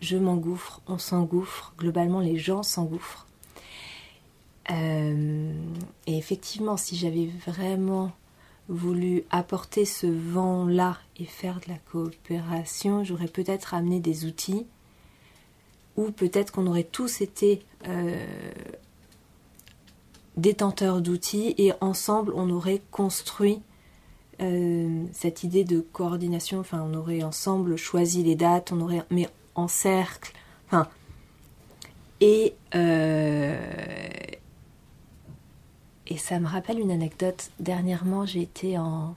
je 0.00 0.16
m'engouffre, 0.16 0.80
on 0.86 0.98
s'engouffre, 0.98 1.72
globalement 1.78 2.20
les 2.20 2.38
gens 2.38 2.62
s'engouffrent. 2.62 3.26
Euh, 4.70 5.52
et 6.06 6.16
effectivement, 6.16 6.76
si 6.76 6.96
j'avais 6.96 7.30
vraiment 7.46 8.12
voulu 8.68 9.24
apporter 9.30 9.84
ce 9.84 10.06
vent-là 10.06 10.98
et 11.16 11.24
faire 11.24 11.60
de 11.60 11.68
la 11.68 11.78
coopération, 11.78 13.02
j'aurais 13.02 13.28
peut-être 13.28 13.74
amené 13.74 14.00
des 14.00 14.26
outils, 14.26 14.66
ou 15.96 16.10
peut-être 16.10 16.52
qu'on 16.52 16.66
aurait 16.66 16.84
tous 16.84 17.20
été 17.20 17.62
euh, 17.86 18.24
détenteurs 20.36 21.00
d'outils 21.00 21.54
et 21.58 21.72
ensemble 21.80 22.32
on 22.34 22.50
aurait 22.50 22.82
construit 22.90 23.62
euh, 24.40 25.04
cette 25.12 25.44
idée 25.44 25.64
de 25.64 25.80
coordination, 25.80 26.58
enfin 26.58 26.86
on 26.86 26.94
aurait 26.94 27.22
ensemble 27.22 27.76
choisi 27.76 28.22
les 28.22 28.34
dates, 28.34 28.72
on 28.72 28.80
aurait 28.80 29.04
mais 29.10 29.28
en 29.54 29.68
cercle, 29.68 30.32
enfin 30.66 30.88
et 32.20 32.54
euh, 32.74 33.56
et 36.08 36.18
ça 36.18 36.38
me 36.38 36.46
rappelle 36.46 36.78
une 36.78 36.90
anecdote. 36.90 37.50
Dernièrement, 37.58 38.26
j'ai 38.26 38.42
été 38.42 38.78
en, 38.78 39.16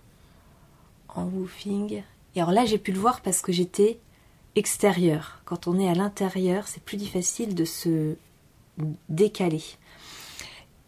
en 1.10 1.26
woofing. 1.26 2.02
Et 2.36 2.42
alors 2.42 2.52
là, 2.52 2.66
j'ai 2.66 2.78
pu 2.78 2.92
le 2.92 3.00
voir 3.00 3.22
parce 3.22 3.42
que 3.42 3.52
j'étais 3.52 4.00
extérieure. 4.56 5.42
Quand 5.46 5.68
on 5.68 5.80
est 5.80 5.90
à 5.90 5.94
l'intérieur, 5.94 6.68
c'est 6.68 6.84
plus 6.84 6.98
difficile 6.98 7.56
de 7.56 7.66
se 7.66 8.16
décaler. 9.10 9.64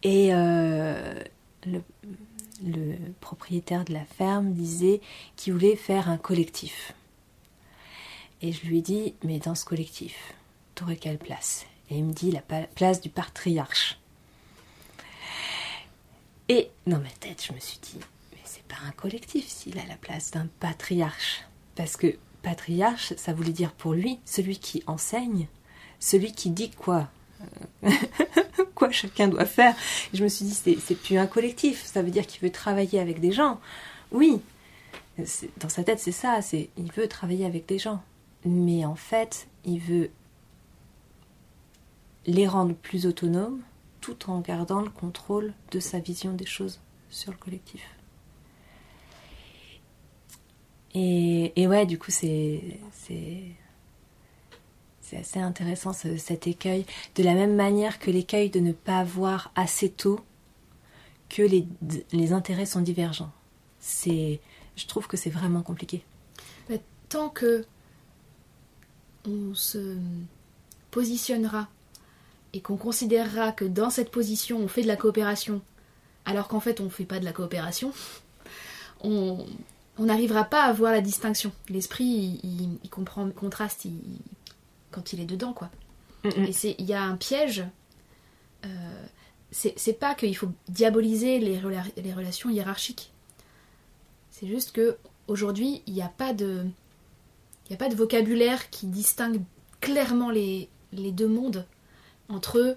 Et 0.02 0.34
euh, 0.34 1.22
le, 1.66 1.82
le, 2.64 2.96
propriétaire 3.20 3.84
de 3.84 3.92
la 3.92 4.04
ferme 4.04 4.52
disait 4.52 5.00
qu'il 5.36 5.52
voulait 5.52 5.76
faire 5.76 6.08
un 6.08 6.18
collectif. 6.18 6.92
Et 8.40 8.52
je 8.52 8.66
lui 8.66 8.78
ai 8.78 8.82
dit, 8.82 9.14
mais 9.22 9.38
dans 9.38 9.54
ce 9.54 9.64
collectif, 9.64 10.34
t'aurais 10.74 10.96
quelle 10.96 11.18
place? 11.18 11.66
Et 11.90 11.98
il 11.98 12.04
me 12.04 12.12
dit 12.12 12.32
la 12.32 12.40
place 12.40 13.00
du 13.00 13.08
patriarche. 13.08 13.98
Et 16.48 16.70
dans 16.86 16.98
ma 16.98 17.10
tête, 17.20 17.44
je 17.46 17.52
me 17.52 17.60
suis 17.60 17.78
dit, 17.80 17.98
mais 18.32 18.40
c'est 18.44 18.64
pas 18.64 18.76
un 18.86 18.90
collectif 18.90 19.46
s'il 19.46 19.78
a 19.78 19.86
la 19.86 19.96
place 19.96 20.32
d'un 20.32 20.48
patriarche. 20.58 21.42
Parce 21.76 21.96
que 21.96 22.18
patriarche, 22.42 23.14
ça 23.16 23.32
voulait 23.32 23.52
dire 23.52 23.72
pour 23.72 23.94
lui 23.94 24.18
celui 24.24 24.58
qui 24.58 24.82
enseigne, 24.86 25.46
celui 26.00 26.32
qui 26.32 26.50
dit 26.50 26.70
quoi 26.70 27.08
euh, 27.84 27.90
quoi 28.74 28.90
chacun 28.90 29.28
doit 29.28 29.46
faire. 29.46 29.74
je 30.12 30.22
me 30.22 30.28
suis 30.28 30.44
dit, 30.44 30.54
c'est 30.54 30.94
plus 30.94 31.18
un 31.18 31.26
collectif, 31.26 31.84
ça 31.84 32.02
veut 32.02 32.10
dire 32.10 32.26
qu'il 32.26 32.40
veut 32.40 32.50
travailler 32.50 33.00
avec 33.00 33.20
des 33.20 33.32
gens. 33.32 33.60
Oui, 34.10 34.40
dans 35.58 35.68
sa 35.68 35.84
tête, 35.84 36.00
c'est 36.00 36.12
ça, 36.12 36.42
c'est 36.42 36.70
il 36.76 36.90
veut 36.92 37.08
travailler 37.08 37.46
avec 37.46 37.66
des 37.66 37.78
gens. 37.78 38.02
Mais 38.44 38.84
en 38.84 38.96
fait, 38.96 39.46
il 39.64 39.78
veut 39.78 40.10
les 42.26 42.46
rendre 42.46 42.74
plus 42.74 43.06
autonomes, 43.06 43.60
tout 44.00 44.30
en 44.30 44.40
gardant 44.40 44.80
le 44.80 44.90
contrôle 44.90 45.54
de 45.70 45.80
sa 45.80 45.98
vision 45.98 46.32
des 46.32 46.46
choses 46.46 46.80
sur 47.10 47.32
le 47.32 47.38
collectif. 47.38 47.82
Et, 50.94 51.66
ouais, 51.66 51.86
du 51.86 51.98
coup, 51.98 52.10
c'est 52.10 52.78
assez 55.12 55.38
intéressant 55.38 55.92
cet 55.92 56.46
écueil. 56.46 56.86
De 57.16 57.22
la 57.22 57.34
même 57.34 57.54
manière 57.54 57.98
que 57.98 58.10
l'écueil 58.10 58.50
de 58.50 58.60
ne 58.60 58.72
pas 58.72 59.04
voir 59.04 59.52
assez 59.54 59.90
tôt 59.90 60.20
que 61.28 61.42
les, 61.42 61.66
les 62.12 62.32
intérêts 62.32 62.66
sont 62.66 62.80
divergents. 62.80 63.32
Je 63.96 64.86
trouve 64.86 65.06
que 65.06 65.16
c'est 65.16 65.30
vraiment 65.30 65.62
compliqué. 65.62 66.02
tant 67.08 67.28
que 67.28 67.64
on 69.24 69.54
se 69.54 69.98
positionnera 70.90 71.68
et 72.54 72.60
qu'on 72.60 72.76
considérera 72.76 73.52
que 73.52 73.64
dans 73.64 73.90
cette 73.90 74.10
position 74.10 74.58
on 74.58 74.66
fait 74.66 74.82
de 74.82 74.88
la 74.88 74.96
coopération 74.96 75.60
alors 76.24 76.48
qu'en 76.48 76.58
fait 76.58 76.80
on 76.80 76.84
ne 76.84 76.88
fait 76.88 77.04
pas 77.04 77.20
de 77.20 77.24
la 77.24 77.32
coopération, 77.32 77.92
on 79.02 79.46
n'arrivera 80.04 80.44
pas 80.44 80.64
à 80.64 80.72
voir 80.72 80.92
la 80.92 81.00
distinction. 81.00 81.52
L'esprit, 81.68 82.40
il, 82.42 82.90
comprend 82.90 83.24
le 83.24 83.32
contraste 83.32 83.86
quand 84.90 85.12
il 85.12 85.20
est 85.20 85.26
dedans, 85.26 85.52
quoi. 85.52 85.70
Et 86.24 86.52
c'est, 86.52 86.76
il 86.78 86.86
y 86.86 86.94
a 86.94 87.02
un 87.02 87.16
piège. 87.16 87.64
Euh, 88.64 89.06
c'est, 89.50 89.98
pas 89.98 90.14
qu'il 90.14 90.36
faut 90.36 90.50
diaboliser 90.68 91.38
les, 91.38 91.60
les 91.96 92.12
relations 92.12 92.48
hiérarchiques. 92.48 93.12
C'est 94.30 94.46
juste 94.46 94.72
que 94.72 94.96
aujourd'hui, 95.28 95.82
il 95.86 95.94
n'y 95.94 96.02
a 96.02 96.08
pas 96.08 96.32
de, 96.32 96.64
il 97.68 97.74
a 97.74 97.76
pas 97.76 97.88
de 97.88 97.94
vocabulaire 97.94 98.70
qui 98.70 98.86
distingue 98.86 99.40
clairement 99.80 100.30
les, 100.30 100.68
les 100.92 101.12
deux 101.12 101.28
mondes 101.28 101.66
entre 102.28 102.76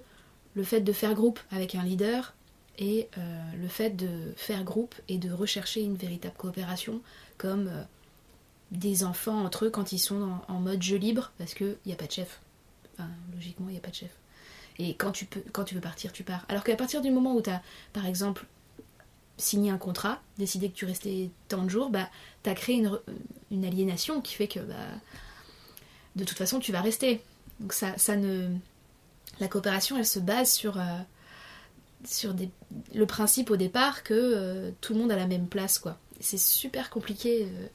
le 0.54 0.64
fait 0.64 0.80
de 0.80 0.92
faire 0.92 1.14
groupe 1.14 1.40
avec 1.50 1.74
un 1.74 1.82
leader 1.82 2.34
et 2.78 3.08
euh, 3.18 3.42
le 3.60 3.68
fait 3.68 3.90
de 3.90 4.32
faire 4.36 4.64
groupe 4.64 4.94
et 5.08 5.18
de 5.18 5.32
rechercher 5.32 5.82
une 5.82 5.96
véritable 5.96 6.34
coopération 6.36 7.00
comme 7.38 7.68
euh, 7.68 7.82
des 8.70 9.04
enfants 9.04 9.44
entre 9.44 9.66
eux 9.66 9.70
quand 9.70 9.92
ils 9.92 9.98
sont 9.98 10.40
en, 10.48 10.60
mode 10.60 10.82
jeu 10.82 10.96
libre 10.96 11.32
parce 11.38 11.54
qu'il 11.54 11.76
n'y 11.86 11.92
a 11.92 11.96
pas 11.96 12.06
de 12.06 12.12
chef. 12.12 12.40
Enfin, 12.94 13.08
logiquement, 13.34 13.68
il 13.68 13.72
n'y 13.72 13.78
a 13.78 13.82
pas 13.82 13.90
de 13.90 13.94
chef. 13.94 14.10
Et 14.78 14.94
quand 14.94 15.12
tu, 15.12 15.24
peux, 15.24 15.42
quand 15.52 15.64
tu 15.64 15.74
veux 15.74 15.80
partir, 15.80 16.12
tu 16.12 16.22
pars. 16.22 16.44
Alors 16.48 16.64
qu'à 16.64 16.76
partir 16.76 17.00
du 17.00 17.10
moment 17.10 17.34
où 17.34 17.40
tu 17.40 17.50
as, 17.50 17.62
par 17.92 18.06
exemple, 18.06 18.44
signé 19.38 19.70
un 19.70 19.78
contrat, 19.78 20.20
décidé 20.38 20.68
que 20.68 20.74
tu 20.74 20.84
restais 20.84 21.30
tant 21.48 21.62
de 21.62 21.70
jours, 21.70 21.90
bah, 21.90 22.08
tu 22.42 22.50
as 22.50 22.54
créé 22.54 22.76
une, 22.76 22.98
une, 23.50 23.64
aliénation 23.64 24.20
qui 24.20 24.34
fait 24.34 24.48
que 24.48 24.60
bah, 24.60 24.74
de 26.16 26.24
toute 26.24 26.36
façon, 26.36 26.58
tu 26.58 26.72
vas 26.72 26.82
rester. 26.82 27.22
Donc 27.60 27.72
ça, 27.72 27.96
ça 27.96 28.16
ne 28.16 28.50
la 29.40 29.48
coopération, 29.48 29.96
elle 29.98 30.06
se 30.06 30.18
base 30.18 30.52
sur, 30.52 30.78
euh, 30.78 30.98
sur 32.04 32.34
le 32.94 33.06
principe 33.06 33.50
au 33.50 33.56
départ 33.56 34.02
que 34.02 34.14
euh, 34.14 34.70
tout 34.80 34.94
le 34.94 35.00
monde 35.00 35.12
a 35.12 35.16
la 35.16 35.26
même 35.26 35.46
place, 35.46 35.78
quoi. 35.78 35.98
C'est 36.20 36.38
super 36.38 36.90
compliqué, 36.90 37.44
euh, 37.44 37.66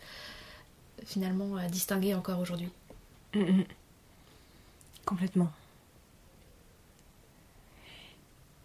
finalement, 1.06 1.56
à 1.56 1.68
distinguer 1.68 2.14
encore 2.14 2.40
aujourd'hui. 2.40 2.70
Mm, 3.34 3.42
mm. 3.42 3.66
Complètement. 5.06 5.52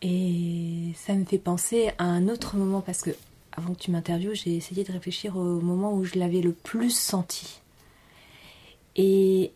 Et 0.03 0.93
ça 0.95 1.15
me 1.15 1.25
fait 1.25 1.39
penser 1.39 1.91
à 1.99 2.05
un 2.05 2.29
autre 2.29 2.57
moment, 2.57 2.81
parce 2.81 3.03
que 3.03 3.11
avant 3.53 3.75
que 3.75 3.81
tu 3.81 3.91
m'interviewes, 3.91 4.35
j'ai 4.35 4.55
essayé 4.57 4.85
de 4.85 4.93
réfléchir 4.93 5.37
au 5.37 5.61
moment 5.61 5.95
où 5.95 6.05
je 6.05 6.19
l'avais 6.19 6.43
le 6.43 6.53
plus 6.53 6.91
senti. 6.91 7.61
Et 8.95 9.53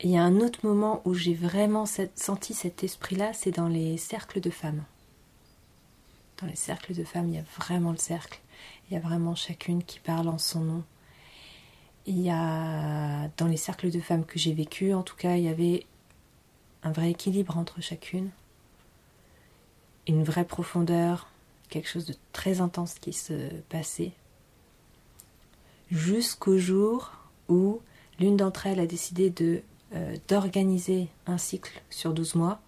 il 0.00 0.10
y 0.10 0.16
a 0.16 0.22
un 0.22 0.40
autre 0.40 0.60
moment 0.64 1.02
où 1.04 1.14
j'ai 1.14 1.34
vraiment 1.34 1.84
senti 2.14 2.54
cet 2.54 2.84
esprit-là, 2.84 3.32
c'est 3.32 3.50
dans 3.50 3.68
les 3.68 3.96
cercles 3.96 4.40
de 4.40 4.50
femmes. 4.50 4.84
Dans 6.40 6.46
les 6.46 6.56
cercles 6.56 6.94
de 6.94 7.02
femmes, 7.02 7.28
il 7.28 7.34
y 7.34 7.38
a 7.38 7.44
vraiment 7.56 7.90
le 7.90 7.98
cercle. 7.98 8.40
Il 8.88 8.94
y 8.94 8.96
a 8.96 9.00
vraiment 9.00 9.34
chacune 9.34 9.82
qui 9.82 9.98
parle 9.98 10.28
en 10.28 10.38
son 10.38 10.60
nom. 10.60 10.84
Il 12.06 12.20
y 12.20 12.30
a, 12.30 13.28
dans 13.36 13.46
les 13.46 13.56
cercles 13.56 13.90
de 13.90 14.00
femmes 14.00 14.24
que 14.24 14.38
j'ai 14.38 14.52
vécu, 14.52 14.94
en 14.94 15.02
tout 15.02 15.16
cas, 15.16 15.36
il 15.36 15.42
y 15.42 15.48
avait 15.48 15.84
un 16.84 16.92
vrai 16.92 17.10
équilibre 17.10 17.58
entre 17.58 17.82
chacune. 17.82 18.30
Une 20.06 20.22
vraie 20.22 20.44
profondeur, 20.44 21.28
quelque 21.68 21.88
chose 21.88 22.06
de 22.06 22.14
très 22.32 22.60
intense 22.60 22.94
qui 22.94 23.12
se 23.12 23.50
passait. 23.68 24.12
Jusqu'au 25.90 26.56
jour 26.56 27.12
où 27.48 27.80
l'une 28.20 28.36
d'entre 28.36 28.66
elles 28.66 28.80
a 28.80 28.86
décidé 28.86 29.28
de 29.30 29.62
euh, 29.94 30.16
d'organiser 30.28 31.08
un 31.26 31.38
cycle 31.38 31.80
sur 31.88 32.12
12 32.12 32.34
mois 32.34 32.60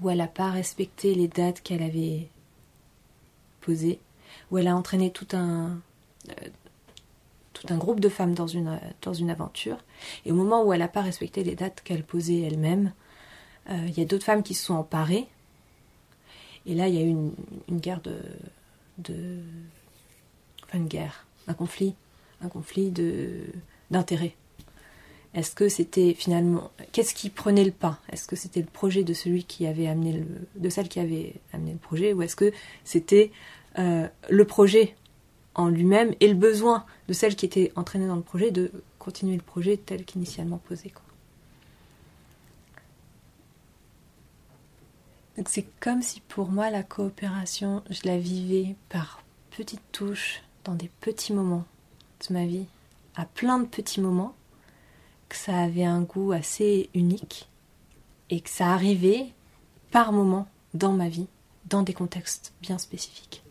où 0.00 0.10
elle 0.10 0.18
n'a 0.18 0.26
pas 0.26 0.50
respecté 0.50 1.14
les 1.14 1.28
dates 1.28 1.62
qu'elle 1.62 1.82
avait 1.82 2.28
posées, 3.62 3.98
où 4.50 4.58
elle 4.58 4.68
a 4.68 4.76
entraîné 4.76 5.10
tout 5.10 5.28
un, 5.32 5.80
euh, 6.28 6.48
tout 7.54 7.66
un 7.70 7.78
groupe 7.78 8.00
de 8.00 8.10
femmes 8.10 8.34
dans 8.34 8.46
une, 8.46 8.78
dans 9.00 9.14
une 9.14 9.30
aventure. 9.30 9.78
Et 10.26 10.32
au 10.32 10.34
moment 10.34 10.62
où 10.62 10.72
elle 10.74 10.80
n'a 10.80 10.88
pas 10.88 11.00
respecté 11.00 11.42
les 11.42 11.54
dates 11.54 11.80
qu'elle 11.82 12.04
posait 12.04 12.40
elle-même, 12.40 12.92
euh, 13.70 13.86
il 13.86 13.98
y 13.98 14.02
a 14.02 14.04
d'autres 14.04 14.26
femmes 14.26 14.42
qui 14.42 14.54
se 14.54 14.66
sont 14.66 14.74
emparées. 14.74 15.26
Et 16.66 16.74
là, 16.74 16.88
il 16.88 16.94
y 16.94 16.98
a 16.98 17.02
eu 17.02 17.08
une, 17.08 17.32
guerre 17.70 18.02
de, 18.02 18.18
de. 18.98 19.38
Enfin, 20.64 20.78
une 20.78 20.88
guerre, 20.88 21.26
un 21.46 21.54
conflit, 21.54 21.94
un 22.42 22.48
conflit 22.48 22.92
d'intérêts. 23.90 24.34
Est-ce 25.36 25.54
que 25.54 25.68
c'était 25.68 26.14
finalement. 26.14 26.70
Qu'est-ce 26.92 27.14
qui 27.14 27.30
prenait 27.30 27.64
le 27.64 27.70
pas? 27.70 28.00
Est-ce 28.10 28.26
que 28.26 28.36
c'était 28.36 28.60
le 28.60 28.66
projet 28.66 29.04
de 29.04 29.12
celui 29.12 29.44
qui 29.44 29.66
avait 29.66 29.86
amené 29.86 30.24
le. 30.58 30.70
celle 30.70 30.88
qui 30.88 30.98
avait 30.98 31.34
amené 31.52 31.72
le 31.72 31.78
projet 31.78 32.12
Ou 32.14 32.22
est-ce 32.22 32.34
que 32.34 32.52
c'était 32.84 33.30
euh, 33.78 34.08
le 34.30 34.44
projet 34.46 34.96
en 35.54 35.68
lui-même 35.68 36.14
et 36.20 36.28
le 36.28 36.34
besoin 36.34 36.84
de 37.08 37.12
celle 37.12 37.36
qui 37.36 37.46
était 37.46 37.70
entraînée 37.76 38.06
dans 38.06 38.16
le 38.16 38.22
projet 38.22 38.50
de 38.50 38.70
continuer 38.98 39.36
le 39.36 39.42
projet 39.42 39.76
tel 39.76 40.04
qu'initialement 40.04 40.58
posé. 40.58 40.92
Donc 45.36 45.48
c'est 45.48 45.66
comme 45.80 46.02
si 46.02 46.20
pour 46.20 46.48
moi 46.48 46.70
la 46.70 46.82
coopération, 46.82 47.82
je 47.90 48.00
la 48.04 48.18
vivais 48.18 48.74
par 48.88 49.22
petites 49.50 49.92
touches, 49.92 50.42
dans 50.64 50.74
des 50.74 50.90
petits 51.00 51.32
moments 51.32 51.64
de 52.26 52.34
ma 52.34 52.46
vie, 52.46 52.66
à 53.14 53.26
plein 53.26 53.58
de 53.58 53.66
petits 53.66 54.00
moments, 54.00 54.34
que 55.28 55.36
ça 55.36 55.58
avait 55.58 55.84
un 55.84 56.02
goût 56.02 56.32
assez 56.32 56.90
unique 56.94 57.48
et 58.30 58.40
que 58.40 58.50
ça 58.50 58.68
arrivait 58.68 59.26
par 59.90 60.12
moments 60.12 60.48
dans 60.74 60.92
ma 60.92 61.08
vie, 61.08 61.28
dans 61.66 61.82
des 61.82 61.94
contextes 61.94 62.52
bien 62.60 62.78
spécifiques. 62.78 63.42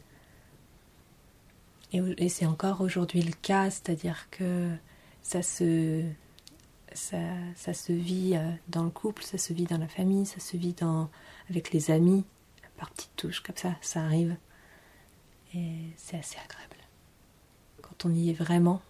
Et, 1.93 2.29
c'est 2.29 2.45
encore 2.45 2.81
aujourd'hui 2.81 3.21
le 3.21 3.31
cas, 3.31 3.69
c'est-à-dire 3.69 4.27
que 4.29 4.69
ça 5.21 5.41
se, 5.41 6.03
ça, 6.91 7.17
ça, 7.55 7.73
se 7.73 7.93
vit 7.93 8.35
euh, 8.35 8.51
dans 8.67 8.83
le 8.83 8.89
couple, 8.89 9.23
ça 9.23 9.37
se 9.37 9.53
vit 9.53 9.63
dans 9.63 9.77
la 9.77 9.87
famille, 9.87 10.25
ça 10.25 10.41
se 10.41 10.57
vit 10.57 10.73
dans, 10.73 11.09
avec 11.49 11.71
les 11.71 11.91
amis, 11.91 12.25
par 12.77 12.89
petites 12.91 13.15
touches 13.15 13.41
comme 13.41 13.55
ça, 13.55 13.75
ça 13.81 14.01
arrive. 14.01 14.35
Et 15.53 15.73
c'est 15.95 16.17
assez 16.17 16.37
agréable. 16.43 16.75
Quand 17.81 18.05
on 18.05 18.13
y 18.13 18.29
est 18.29 18.33
vraiment, 18.33 18.81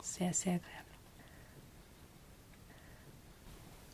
c'est 0.00 0.26
assez 0.26 0.48
agréable. 0.48 0.75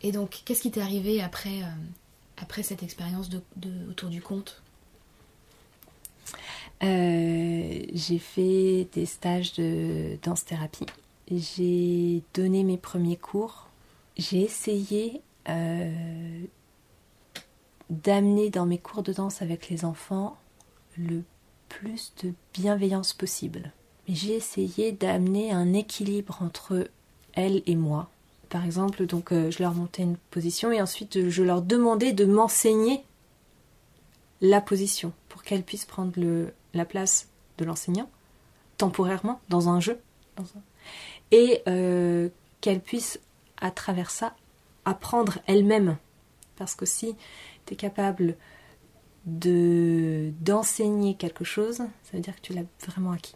Et 0.03 0.13
donc, 0.13 0.43
qu'est-ce 0.45 0.63
qui 0.63 0.71
t'est 0.71 0.81
arrivé 0.81 1.21
après, 1.23 1.63
euh, 1.63 2.63
cette 2.63 2.83
expérience 2.83 3.31
autour 3.89 4.09
du 4.09 4.21
conte 4.21 4.63
euh, 6.83 7.81
j'ai 7.95 8.19
fait 8.19 8.89
des 8.93 9.07
stages 9.07 9.53
de 9.53 10.19
danse-thérapie. 10.25 10.87
J'ai 11.31 12.23
donné 12.35 12.65
mes 12.65 12.77
premiers 12.77 13.17
cours. 13.17 13.69
J'ai 14.17 14.41
essayé 14.41 15.21
euh, 15.49 16.43
d'amener 17.89 18.51
dans 18.51 18.67
mes 18.67 18.79
cours 18.79 19.05
de 19.05 19.13
danse 19.13 19.43
avec 19.43 19.69
les 19.69 19.85
enfants 19.85 20.37
le 20.99 21.23
plus 21.69 22.13
de 22.25 22.33
bienveillance 22.53 23.13
possible. 23.13 23.71
J'ai 24.09 24.35
essayé 24.35 24.91
d'amener 24.91 25.53
un 25.53 25.73
équilibre 25.75 26.43
entre 26.43 26.91
elles 27.35 27.63
et 27.67 27.77
moi. 27.77 28.11
Par 28.53 28.67
exemple, 28.67 29.07
donc 29.07 29.33
euh, 29.33 29.51
je 29.51 29.63
leur 29.63 29.73
montais 29.73 30.03
une 30.03 30.19
position 30.31 30.71
et 30.73 30.83
ensuite 30.83 31.31
je 31.31 31.43
leur 31.43 31.63
demandais 31.63 32.13
de 32.13 32.27
m'enseigner 32.27 33.03
la 34.43 34.61
position 34.61 35.15
pour 35.31 35.43
qu'elles 35.43 35.63
puissent 35.63 35.87
prendre 35.87 36.13
la 36.75 36.85
place 36.85 37.31
de 37.57 37.65
l'enseignant, 37.65 38.11
temporairement, 38.77 39.41
dans 39.49 39.71
un 39.71 39.81
jeu, 39.81 39.99
et 41.31 41.63
euh, 41.67 42.29
qu'elle 42.61 42.81
puisse, 42.81 43.21
à 43.59 43.71
travers 43.71 44.11
ça, 44.11 44.37
apprendre 44.85 45.39
elle-même. 45.47 45.97
Parce 46.57 46.75
que 46.75 46.85
si 46.85 47.17
tu 47.65 47.73
es 47.73 47.77
capable 47.77 48.37
de 49.25 50.31
d'enseigner 50.41 51.15
quelque 51.15 51.45
chose, 51.45 51.77
ça 51.79 52.13
veut 52.13 52.21
dire 52.21 52.37
que 52.37 52.43
tu 52.43 52.53
l'as 52.53 52.65
vraiment 52.87 53.13
acquis. 53.13 53.35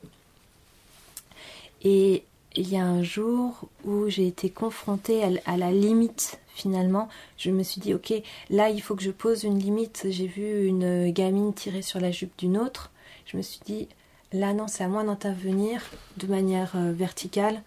Et 1.80 2.26
il 2.56 2.68
y 2.70 2.76
a 2.76 2.84
un 2.84 3.02
jour 3.02 3.68
où 3.84 4.08
j'ai 4.08 4.26
été 4.26 4.50
confrontée 4.50 5.22
à, 5.44 5.56
la 5.56 5.70
limite 5.70 6.40
finalement. 6.54 7.08
Je 7.36 7.50
me 7.50 7.62
suis 7.62 7.80
dit, 7.80 7.92
ok, 7.94 8.14
là 8.50 8.70
il 8.70 8.80
faut 8.80 8.96
que 8.96 9.02
je 9.02 9.10
pose 9.10 9.44
une 9.44 9.58
limite. 9.58 10.06
J'ai 10.08 10.26
vu 10.26 10.66
une 10.66 11.10
gamine 11.10 11.52
tirer 11.52 11.82
sur 11.82 12.00
la 12.00 12.10
jupe 12.10 12.36
d'une 12.38 12.56
autre 12.56 12.90
je 13.26 13.36
me 13.36 13.42
suis 13.42 13.60
dit, 13.64 13.88
là 14.32 14.54
non, 14.54 14.68
c'est 14.68 14.84
à 14.84 14.88
moi 14.88 15.04
d'intervenir 15.04 15.82
de 16.16 16.26
manière 16.26 16.76
euh, 16.76 16.92
verticale. 16.92 17.62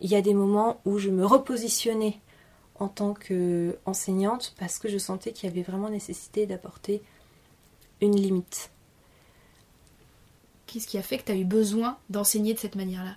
Il 0.00 0.10
y 0.10 0.16
a 0.16 0.22
des 0.22 0.32
moments 0.32 0.80
où 0.84 0.98
je 0.98 1.10
me 1.10 1.26
repositionnais 1.26 2.18
en 2.78 2.88
tant 2.88 3.12
qu'enseignante 3.12 4.54
parce 4.58 4.78
que 4.78 4.88
je 4.88 4.96
sentais 4.96 5.32
qu'il 5.32 5.48
y 5.48 5.52
avait 5.52 5.62
vraiment 5.62 5.90
nécessité 5.90 6.46
d'apporter 6.46 7.02
une 8.00 8.16
limite. 8.16 8.70
Qu'est-ce 10.66 10.86
qui 10.86 10.96
a 10.96 11.02
fait 11.02 11.18
que 11.18 11.24
tu 11.24 11.32
as 11.32 11.36
eu 11.36 11.44
besoin 11.44 11.98
d'enseigner 12.08 12.54
de 12.54 12.58
cette 12.58 12.76
manière-là? 12.76 13.16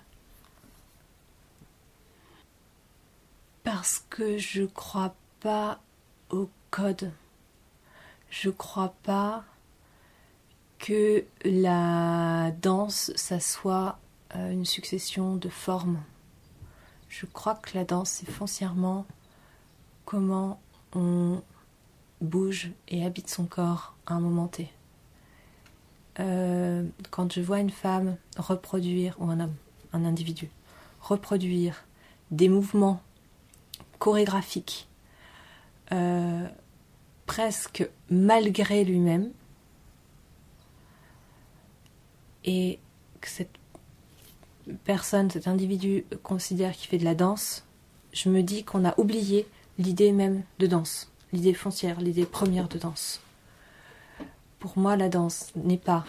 Parce 3.64 4.04
que 4.10 4.38
je 4.38 4.62
crois 4.62 5.14
pas 5.40 5.80
au 6.30 6.48
code. 6.70 7.10
Je 8.30 8.50
crois 8.50 8.94
pas 9.02 9.44
que 10.78 11.24
la 11.44 12.50
danse, 12.62 13.10
ça 13.16 13.40
soit 13.40 13.98
euh, 14.36 14.50
une 14.50 14.66
succession 14.66 15.36
de 15.36 15.48
formes. 15.48 16.02
Je 17.08 17.26
crois 17.26 17.54
que 17.54 17.70
la 17.74 17.84
danse, 17.84 18.10
c'est 18.10 18.30
foncièrement 18.30 19.06
comment 20.04 20.60
on 20.94 21.42
bouge 22.20 22.70
et 22.88 23.04
habite 23.04 23.30
son 23.30 23.46
corps 23.46 23.94
à 24.06 24.14
un 24.14 24.20
moment 24.20 24.48
T. 24.48 24.70
Euh, 26.20 26.84
quand 27.10 27.32
je 27.32 27.40
vois 27.40 27.60
une 27.60 27.70
femme 27.70 28.16
reproduire, 28.36 29.16
ou 29.20 29.30
un 29.30 29.40
homme, 29.40 29.54
un 29.92 30.04
individu, 30.04 30.50
reproduire 31.00 31.84
des 32.30 32.48
mouvements 32.48 33.00
chorégraphiques, 33.98 34.88
euh, 35.92 36.46
presque 37.26 37.88
malgré 38.10 38.84
lui-même, 38.84 39.30
et 42.44 42.78
que 43.20 43.28
cette 43.28 43.56
personne, 44.84 45.30
cet 45.30 45.48
individu 45.48 46.04
considère 46.22 46.72
qu'il 46.72 46.88
fait 46.88 46.98
de 46.98 47.04
la 47.04 47.14
danse, 47.14 47.64
je 48.12 48.28
me 48.28 48.42
dis 48.42 48.64
qu'on 48.64 48.84
a 48.84 48.98
oublié 48.98 49.46
l'idée 49.78 50.12
même 50.12 50.42
de 50.58 50.66
danse, 50.66 51.10
l'idée 51.32 51.54
foncière, 51.54 52.00
l'idée 52.00 52.26
première 52.26 52.68
de 52.68 52.78
danse. 52.78 53.20
Pour 54.58 54.78
moi, 54.78 54.96
la 54.96 55.08
danse 55.08 55.52
n'est 55.56 55.78
pas 55.78 56.04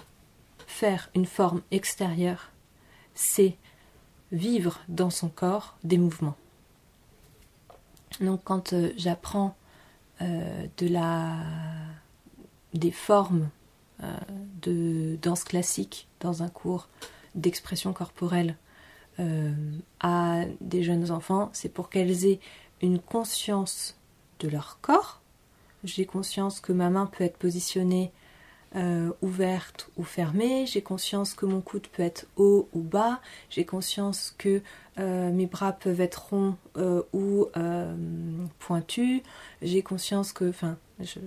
faire 0.68 1.10
une 1.16 1.26
forme 1.26 1.62
extérieure, 1.72 2.52
c'est 3.14 3.58
vivre 4.32 4.80
dans 4.88 5.10
son 5.10 5.30
corps 5.30 5.78
des 5.84 5.98
mouvements. 5.98 6.36
Donc 8.22 8.42
quand 8.44 8.74
euh, 8.74 8.92
j'apprends 8.98 9.56
euh, 10.22 10.66
de 10.78 10.88
la 10.88 11.38
des 12.74 12.92
formes 12.92 13.50
euh, 14.04 14.18
de 14.62 15.18
danse 15.22 15.44
classique 15.44 16.08
dans 16.20 16.44
un 16.44 16.50
cours 16.50 16.88
d'expression 17.36 17.94
corporelle 17.94 18.56
à 20.02 20.44
des 20.60 20.84
jeunes 20.84 21.10
enfants, 21.10 21.50
c'est 21.54 21.70
pour 21.70 21.90
qu'elles 21.90 22.26
aient 22.26 22.42
une 22.82 23.00
conscience 23.00 23.98
de 24.42 24.50
leur 24.50 24.80
corps. 24.82 25.22
J'ai 25.86 26.06
conscience 26.06 26.60
que 26.60 26.74
ma 26.74 26.90
main 26.90 27.06
peut 27.06 27.24
être 27.24 27.38
positionnée 27.38 28.12
euh, 28.76 29.12
ouverte 29.22 29.90
ou 29.96 30.04
fermée, 30.04 30.66
j'ai 30.66 30.82
conscience 30.82 31.34
que 31.34 31.46
mon 31.46 31.62
coude 31.62 31.88
peut 31.88 32.04
être 32.04 32.28
haut 32.36 32.68
ou 32.74 32.82
bas, 32.82 33.22
j'ai 33.50 33.64
conscience 33.64 34.36
que 34.38 34.62
euh, 35.00 35.32
mes 35.32 35.46
bras 35.46 35.72
peuvent 35.72 36.02
être 36.02 36.28
ronds 36.30 36.58
euh, 36.76 37.02
ou 37.14 37.48
pointus, 38.60 39.22
j'ai 39.62 39.82
conscience 39.82 40.34
que, 40.34 40.50
enfin, 40.50 40.78
je, 41.00 41.20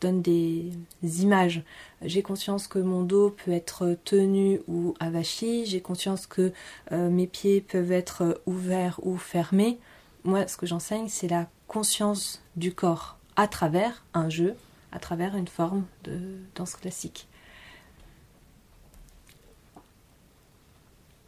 donne 0.00 0.22
des 0.22 0.72
images, 1.02 1.62
j'ai 2.00 2.22
conscience 2.22 2.66
que 2.66 2.78
mon 2.78 3.02
dos 3.02 3.28
peut 3.28 3.52
être 3.52 3.98
tenu 4.04 4.60
ou 4.66 4.94
avachi, 4.98 5.66
j'ai 5.66 5.82
conscience 5.82 6.26
que 6.26 6.52
mes 6.90 7.26
pieds 7.26 7.60
peuvent 7.60 7.92
être 7.92 8.40
ouverts 8.46 9.00
ou 9.02 9.18
fermés. 9.18 9.78
Moi, 10.24 10.46
ce 10.46 10.56
que 10.56 10.66
j'enseigne, 10.66 11.08
c'est 11.08 11.28
la 11.28 11.46
conscience 11.68 12.42
du 12.56 12.72
corps 12.72 13.18
à 13.36 13.48
travers 13.48 14.02
un 14.14 14.30
jeu 14.30 14.56
à 14.96 14.98
travers 14.98 15.36
une 15.36 15.46
forme 15.46 15.84
de 16.04 16.38
danse 16.54 16.74
classique. 16.74 17.28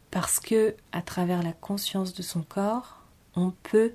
Parce 0.09 0.39
que 0.39 0.75
à 0.91 1.03
travers 1.03 1.43
la 1.43 1.53
conscience 1.53 2.15
de 2.15 2.23
son 2.23 2.41
corps, 2.41 3.03
on 3.35 3.51
peut 3.61 3.93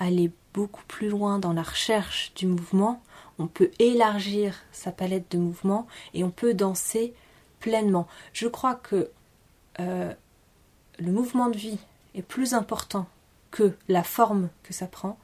aller 0.00 0.32
beaucoup 0.52 0.82
plus 0.88 1.08
loin 1.08 1.38
dans 1.38 1.52
la 1.52 1.62
recherche 1.62 2.34
du 2.34 2.48
mouvement, 2.48 3.00
on 3.38 3.46
peut 3.46 3.70
élargir 3.78 4.56
sa 4.72 4.90
palette 4.90 5.30
de 5.30 5.38
mouvements 5.38 5.86
et 6.12 6.24
on 6.24 6.30
peut 6.32 6.52
danser 6.52 7.14
pleinement. 7.60 8.08
Je 8.32 8.48
crois 8.48 8.74
que 8.74 9.12
euh, 9.78 10.12
le 10.98 11.12
mouvement 11.12 11.50
de 11.50 11.56
vie 11.56 11.78
est 12.16 12.22
plus 12.22 12.52
important 12.52 13.06
que 13.52 13.76
la 13.86 14.02
forme 14.02 14.48
que 14.64 14.72
ça 14.72 14.88
prend 14.88 15.20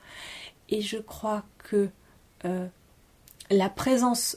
et 0.69 0.81
je 0.81 0.99
crois 0.99 1.43
que 1.59 1.91
euh, 2.45 2.69
la 3.51 3.69
présence 3.69 4.37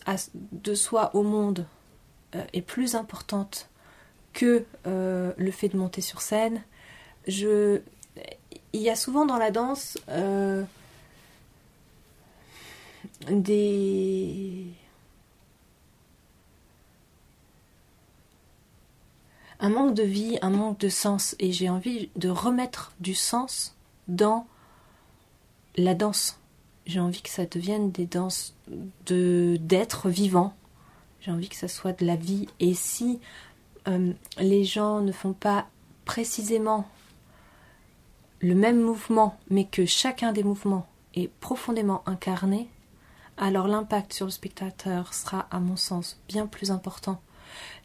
de 0.52 0.76
soi 0.76 1.16
au 1.16 1.24
monde 1.24 1.66
euh, 2.36 2.44
est 2.54 2.62
plus 2.62 2.96
importante 2.96 3.70
que 4.34 4.66
le 4.86 5.52
fait 5.52 5.70
de 5.70 5.78
monter 5.78 6.02
sur 6.02 6.22
scène. 6.22 6.64
Il 7.28 7.82
y 8.74 8.90
a 8.90 8.96
souvent 8.96 9.28
dans 9.28 9.38
la 9.38 9.52
danse 9.52 10.00
des 13.30 14.74
un 19.64 19.70
manque 19.70 19.94
de 19.94 20.04
vie, 20.04 20.38
un 20.42 20.50
manque 20.50 20.78
de 20.80 20.90
sens 20.90 21.38
et 21.40 21.54
j'ai 21.54 21.70
envie 21.70 22.10
de 22.18 22.28
remettre 22.28 22.92
du 23.00 23.16
sens 23.16 23.76
dans 24.10 24.46
la 25.78 25.96
danse. 25.96 26.38
J'ai 26.86 27.00
envie 27.00 27.22
que 27.22 27.30
ça 27.30 27.46
devienne 27.46 27.92
des 27.92 28.06
danses 28.06 28.56
de 29.06 29.58
d'être 29.62 30.10
vivant. 30.10 30.54
J'ai 31.22 31.32
envie 31.32 31.50
que 31.50 31.56
ça 31.56 31.68
soit 31.68 31.94
de 31.94 32.06
la 32.06 32.16
vie 32.16 32.48
et 32.60 32.74
si 32.74 33.20
euh, 33.88 34.14
les 34.38 34.64
gens 34.64 35.02
ne 35.02 35.12
font 35.12 35.34
pas 35.34 35.68
précisément 36.06 36.88
le 38.40 38.56
même 38.56 38.82
mouvement 38.82 39.40
mais 39.50 39.66
que 39.66 39.86
chacun 39.86 40.34
des 40.34 40.44
mouvements 40.44 40.88
est 41.16 41.30
profondément 41.40 42.04
incarné, 42.06 42.68
alors 43.38 43.68
l'impact 43.68 44.14
sur 44.14 44.26
le 44.26 44.32
spectateur 44.32 45.14
sera, 45.14 45.48
à 45.52 45.60
mon 45.60 45.76
sens, 45.76 46.20
bien 46.28 46.46
plus 46.46 46.72
important. 46.72 47.22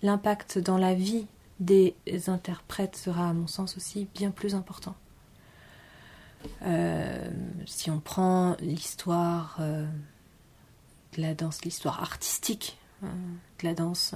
L'impact 0.03 0.59
dans 0.59 0.79
la 0.79 0.95
vie 0.95 1.27
des 1.61 1.95
interprètes 2.27 2.97
sera, 2.97 3.29
à 3.29 3.33
mon 3.33 3.47
sens, 3.47 3.77
aussi 3.77 4.09
bien 4.15 4.31
plus 4.31 4.55
important. 4.55 4.95
Euh, 6.63 7.31
si 7.67 7.91
on 7.91 8.01
prend 8.01 8.57
l'histoire 8.61 9.57
euh, 9.61 9.87
de 11.17 11.23
la 11.23 11.35
danse, 11.35 11.65
l'histoire 11.65 12.01
artistique 12.01 12.79
hein, 13.03 13.09
de 13.61 13.67
la 13.67 13.75
danse, 13.75 14.15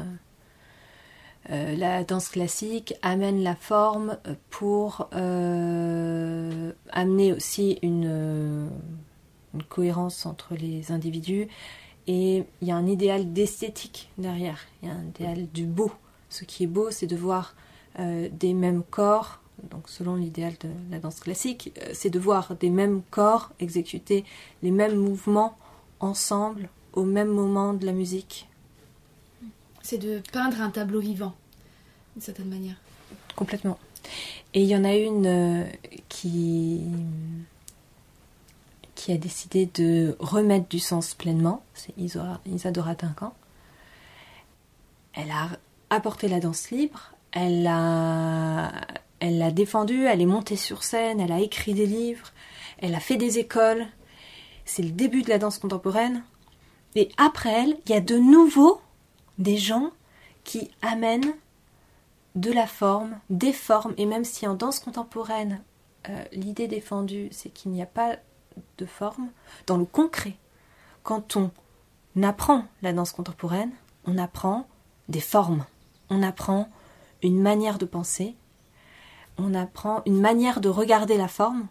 euh, 1.51 1.75
la 1.77 2.05
danse 2.05 2.29
classique 2.29 2.95
amène 3.03 3.43
la 3.43 3.57
forme 3.57 4.19
pour 4.51 5.09
amener 6.93 7.33
aussi 7.33 7.79
une 7.83 8.71
cohérence 9.69 10.25
entre 10.27 10.55
les 10.55 10.93
individus 10.93 11.49
et 12.07 12.45
il 12.61 12.69
y 12.69 12.71
a 12.71 12.77
un 12.77 12.87
idéal 12.87 13.33
d'esthétique 13.33 14.11
derrière, 14.19 14.61
il 14.83 14.89
y 14.89 14.93
a 14.93 14.95
un 14.95 15.07
idéal 15.07 15.47
du 15.53 15.65
beau. 15.67 15.93
Ce 16.29 16.45
qui 16.45 16.65
est 16.65 16.69
beau, 16.69 16.91
c'est 16.91 17.07
de 17.07 17.17
voir 17.17 17.55
euh, 17.99 18.29
des 18.33 18.55
mêmes 18.55 18.83
corps, 18.83 19.42
donc 19.71 19.89
selon 19.89 20.17
l'idéal 20.17 20.55
de 20.61 20.69
la 20.91 20.99
danse 20.99 21.21
classique, 21.21 21.73
euh, 21.79 21.91
c'est 21.95 22.11
de 22.11 22.19
voir 22.19 22.55
des 22.57 22.71
mêmes 22.71 23.03
corps 23.11 23.51
exécuter 23.61 24.25
les 24.63 24.71
mêmes 24.71 24.97
mouvements 24.97 25.57
ensemble 26.01 26.69
au 26.93 27.05
même 27.05 27.29
moment 27.29 27.73
de 27.73 27.87
la 27.87 27.93
musique. 27.93 28.49
C'est 29.83 29.99
de 29.99 30.23
peindre 30.33 30.61
un 30.61 30.71
tableau 30.71 31.01
vivant, 31.01 31.35
d'une 32.15 32.23
certaine 32.23 32.49
manière. 32.49 32.77
Complètement. 33.37 33.79
Et 34.55 34.63
il 34.63 34.69
y 34.69 34.77
en 34.77 34.85
a 34.85 34.95
une 34.95 35.27
euh, 35.27 35.65
qui 36.09 36.83
qui 38.95 39.11
a 39.11 39.17
décidé 39.17 39.67
de 39.67 40.17
remettre 40.21 40.69
du 40.69 40.79
sens 40.79 41.15
pleinement, 41.15 41.65
c'est 41.75 41.93
Isadora 41.99 42.95
Duncan. 42.95 43.35
Elle 45.13 45.33
a 45.33 45.49
apporté 45.91 46.29
la 46.29 46.39
danse 46.39 46.71
libre, 46.71 47.13
elle 47.33 47.65
l'a 47.65 48.71
elle 49.23 49.39
l'a 49.39 49.53
défendue, 49.53 50.07
elle 50.07 50.21
est 50.21 50.27
montée 50.27 50.57
sur 50.57 50.83
scène, 50.83 51.21
elle 51.21 51.31
a 51.31 51.39
écrit 51.39 51.75
des 51.75 51.87
livres, 51.87 52.33
elle 52.79 52.93
a 52.97 52.99
fait 52.99 53.17
des 53.17 53.39
écoles. 53.39 53.87
C'est 54.65 54.83
le 54.83 54.91
début 54.91 55.23
de 55.23 55.29
la 55.29 55.39
danse 55.39 55.59
contemporaine. 55.59 56.25
Et 56.97 57.09
après 57.19 57.51
elle, 57.51 57.77
il 57.87 57.93
y 57.93 57.95
a 57.95 58.01
de 58.01 58.19
nouveau 58.19 58.81
des 59.39 59.57
gens 59.57 59.93
qui 60.43 60.73
amènent 60.83 61.35
de 62.35 62.51
la 62.51 62.67
forme, 62.67 63.17
des 63.31 63.53
formes, 63.53 63.95
et 63.97 64.07
même 64.07 64.25
si 64.25 64.45
en 64.49 64.55
danse 64.55 64.81
contemporaine, 64.81 65.63
euh, 66.09 66.25
l'idée 66.33 66.67
défendue, 66.67 67.29
c'est 67.31 67.51
qu'il 67.51 67.71
n'y 67.71 67.83
a 67.83 67.87
pas 67.87 68.17
de 68.79 68.87
forme, 68.87 69.31
dans 69.69 69.77
le 69.77 69.85
concret. 69.85 70.35
Quand 71.05 71.37
on 71.37 71.53
apprend 72.25 72.65
la 72.83 72.93
danse 72.93 73.13
contemporaine, 73.13 73.71
on 74.05 74.19
apprend 74.19 74.67
des 75.09 75.21
formes, 75.21 75.65
on 76.11 76.25
apprend 76.25 76.69
une 77.23 77.41
manière 77.41 77.79
de 77.79 77.87
penser, 77.87 78.35
on 79.39 79.55
apprend 79.55 80.03
une 80.07 80.21
manière 80.21 80.61
de 80.61 80.69
regarder 80.69 81.17
la 81.17 81.29
forme, 81.29 81.67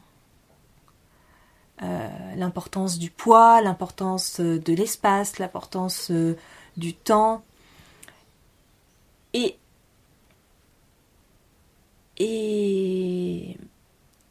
euh, 1.83 2.09
l'importance 2.35 2.99
du 2.99 3.09
poids, 3.09 3.61
l'importance 3.61 4.39
de 4.39 4.73
l'espace, 4.73 5.39
l'importance 5.39 6.11
euh, 6.11 6.37
du 6.77 6.93
temps. 6.93 7.43
Et, 9.33 9.57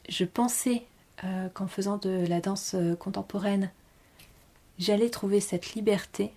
je 0.09 0.25
pensais 0.25 0.85
euh, 1.25 1.49
qu'en 1.49 1.67
faisant 1.67 1.97
de 1.97 2.25
la 2.29 2.41
danse 2.41 2.75
euh, 2.75 2.95
contemporaine, 2.95 3.71
j'allais 4.79 5.11
trouver 5.11 5.41
cette 5.41 5.75
liberté. 5.75 6.33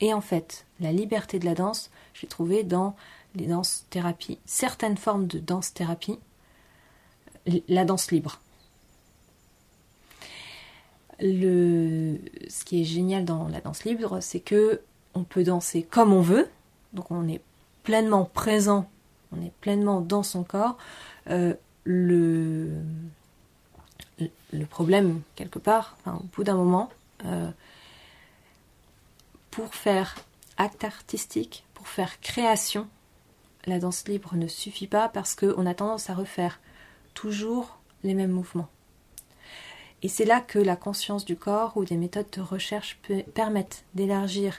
Et 0.00 0.14
en 0.14 0.20
fait, 0.20 0.64
la 0.80 0.92
liberté 0.92 1.38
de 1.38 1.44
la 1.44 1.54
danse, 1.54 1.90
je 2.14 2.22
l'ai 2.22 2.28
trouvée 2.28 2.64
dans 2.64 2.96
les 3.34 3.46
danses 3.46 3.84
thérapies, 3.90 4.38
certaines 4.46 4.96
formes 4.96 5.26
de 5.26 5.38
danse 5.38 5.72
thérapie, 5.74 6.18
la 7.68 7.84
danse 7.84 8.10
libre. 8.10 8.40
Ce 11.20 12.64
qui 12.64 12.82
est 12.82 12.84
génial 12.84 13.24
dans 13.24 13.48
la 13.48 13.60
danse 13.60 13.84
libre, 13.84 14.20
c'est 14.20 14.40
que 14.40 14.80
on 15.14 15.24
peut 15.24 15.42
danser 15.42 15.82
comme 15.82 16.12
on 16.12 16.20
veut, 16.20 16.48
donc 16.92 17.10
on 17.10 17.26
est 17.28 17.40
pleinement 17.82 18.24
présent, 18.24 18.88
on 19.32 19.42
est 19.42 19.52
pleinement 19.60 20.00
dans 20.00 20.22
son 20.22 20.44
corps. 20.44 20.76
Euh, 21.30 21.54
le, 21.84 22.70
le 24.52 24.66
problème, 24.66 25.22
quelque 25.34 25.58
part, 25.58 25.96
au 26.06 26.22
bout 26.34 26.44
d'un 26.44 26.54
moment, 26.54 26.90
euh, 27.24 27.50
pour 29.50 29.74
faire 29.74 30.16
acte 30.56 30.84
artistique, 30.84 31.64
pour 31.74 31.88
faire 31.88 32.20
création, 32.20 32.86
la 33.66 33.78
danse 33.78 34.06
libre 34.08 34.34
ne 34.36 34.48
suffit 34.48 34.86
pas 34.86 35.08
parce 35.08 35.34
qu'on 35.34 35.66
a 35.66 35.74
tendance 35.74 36.10
à 36.10 36.14
refaire 36.14 36.60
toujours 37.14 37.78
les 38.02 38.14
mêmes 38.14 38.30
mouvements. 38.30 38.68
Et 40.02 40.08
c'est 40.08 40.24
là 40.24 40.40
que 40.40 40.58
la 40.58 40.76
conscience 40.76 41.24
du 41.24 41.36
corps 41.36 41.76
ou 41.76 41.84
des 41.84 41.96
méthodes 41.96 42.30
de 42.30 42.40
recherche 42.40 43.00
permettent 43.34 43.84
d'élargir 43.94 44.58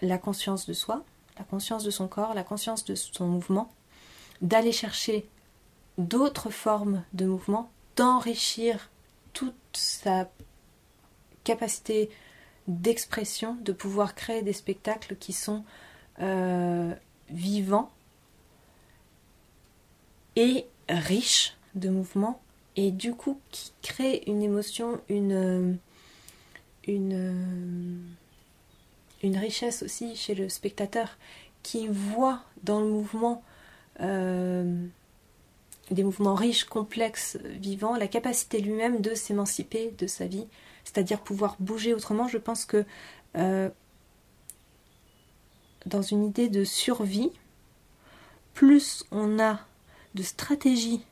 la 0.00 0.18
conscience 0.18 0.66
de 0.66 0.72
soi, 0.72 1.04
la 1.38 1.44
conscience 1.44 1.84
de 1.84 1.90
son 1.90 2.08
corps, 2.08 2.34
la 2.34 2.44
conscience 2.44 2.84
de 2.84 2.94
son 2.94 3.26
mouvement, 3.26 3.72
d'aller 4.42 4.72
chercher 4.72 5.26
d'autres 5.96 6.50
formes 6.50 7.02
de 7.14 7.24
mouvement, 7.24 7.70
d'enrichir 7.96 8.90
toute 9.32 9.54
sa 9.72 10.30
capacité 11.44 12.10
d'expression, 12.68 13.56
de 13.62 13.72
pouvoir 13.72 14.14
créer 14.14 14.42
des 14.42 14.52
spectacles 14.52 15.16
qui 15.16 15.32
sont 15.32 15.64
euh, 16.20 16.94
vivants 17.30 17.90
et 20.36 20.66
riches 20.88 21.56
de 21.74 21.88
mouvements 21.88 22.40
et 22.76 22.90
du 22.90 23.14
coup 23.14 23.38
qui 23.50 23.72
créent 23.82 24.22
une 24.26 24.42
émotion, 24.42 25.00
une, 25.08 25.78
une, 26.86 28.02
une 29.22 29.36
richesse 29.36 29.82
aussi 29.82 30.16
chez 30.16 30.34
le 30.34 30.48
spectateur 30.48 31.16
qui 31.62 31.86
voit 31.88 32.42
dans 32.64 32.80
le 32.80 32.88
mouvement 32.88 33.42
euh, 34.00 34.86
des 35.90 36.04
mouvements 36.04 36.34
riches, 36.34 36.64
complexes, 36.64 37.38
vivants, 37.44 37.96
la 37.96 38.08
capacité 38.08 38.60
lui-même 38.60 39.00
de 39.00 39.14
s'émanciper 39.14 39.94
de 39.98 40.06
sa 40.06 40.26
vie, 40.26 40.46
c'est-à-dire 40.84 41.20
pouvoir 41.20 41.56
bouger 41.60 41.92
autrement. 41.92 42.28
Je 42.28 42.38
pense 42.38 42.64
que 42.64 42.84
euh, 43.36 43.68
dans 45.86 46.02
une 46.02 46.24
idée 46.24 46.48
de 46.48 46.64
survie, 46.64 47.30
plus 48.54 49.04
on 49.10 49.38
a 49.38 49.60
de 50.14 50.22
stratégies 50.22 51.04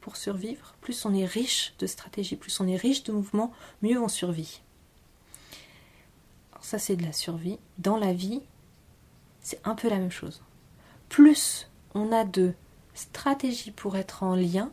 pour 0.00 0.16
survivre, 0.16 0.74
plus 0.80 1.04
on 1.04 1.14
est 1.14 1.26
riche 1.26 1.74
de 1.78 1.86
stratégies, 1.86 2.36
plus 2.36 2.58
on 2.60 2.66
est 2.66 2.76
riche 2.76 3.04
de 3.04 3.12
mouvements, 3.12 3.52
mieux 3.82 4.00
on 4.00 4.08
survit. 4.08 4.62
Ça 6.60 6.78
c'est 6.78 6.96
de 6.96 7.04
la 7.04 7.12
survie. 7.12 7.58
Dans 7.78 7.96
la 7.96 8.12
vie, 8.12 8.42
c'est 9.40 9.60
un 9.64 9.74
peu 9.74 9.88
la 9.88 9.98
même 9.98 10.10
chose. 10.10 10.42
Plus 11.08 11.70
on 11.94 12.12
a 12.12 12.24
de 12.24 12.54
stratégie 12.94 13.70
pour 13.70 13.96
être 13.96 14.22
en 14.22 14.34
lien, 14.34 14.70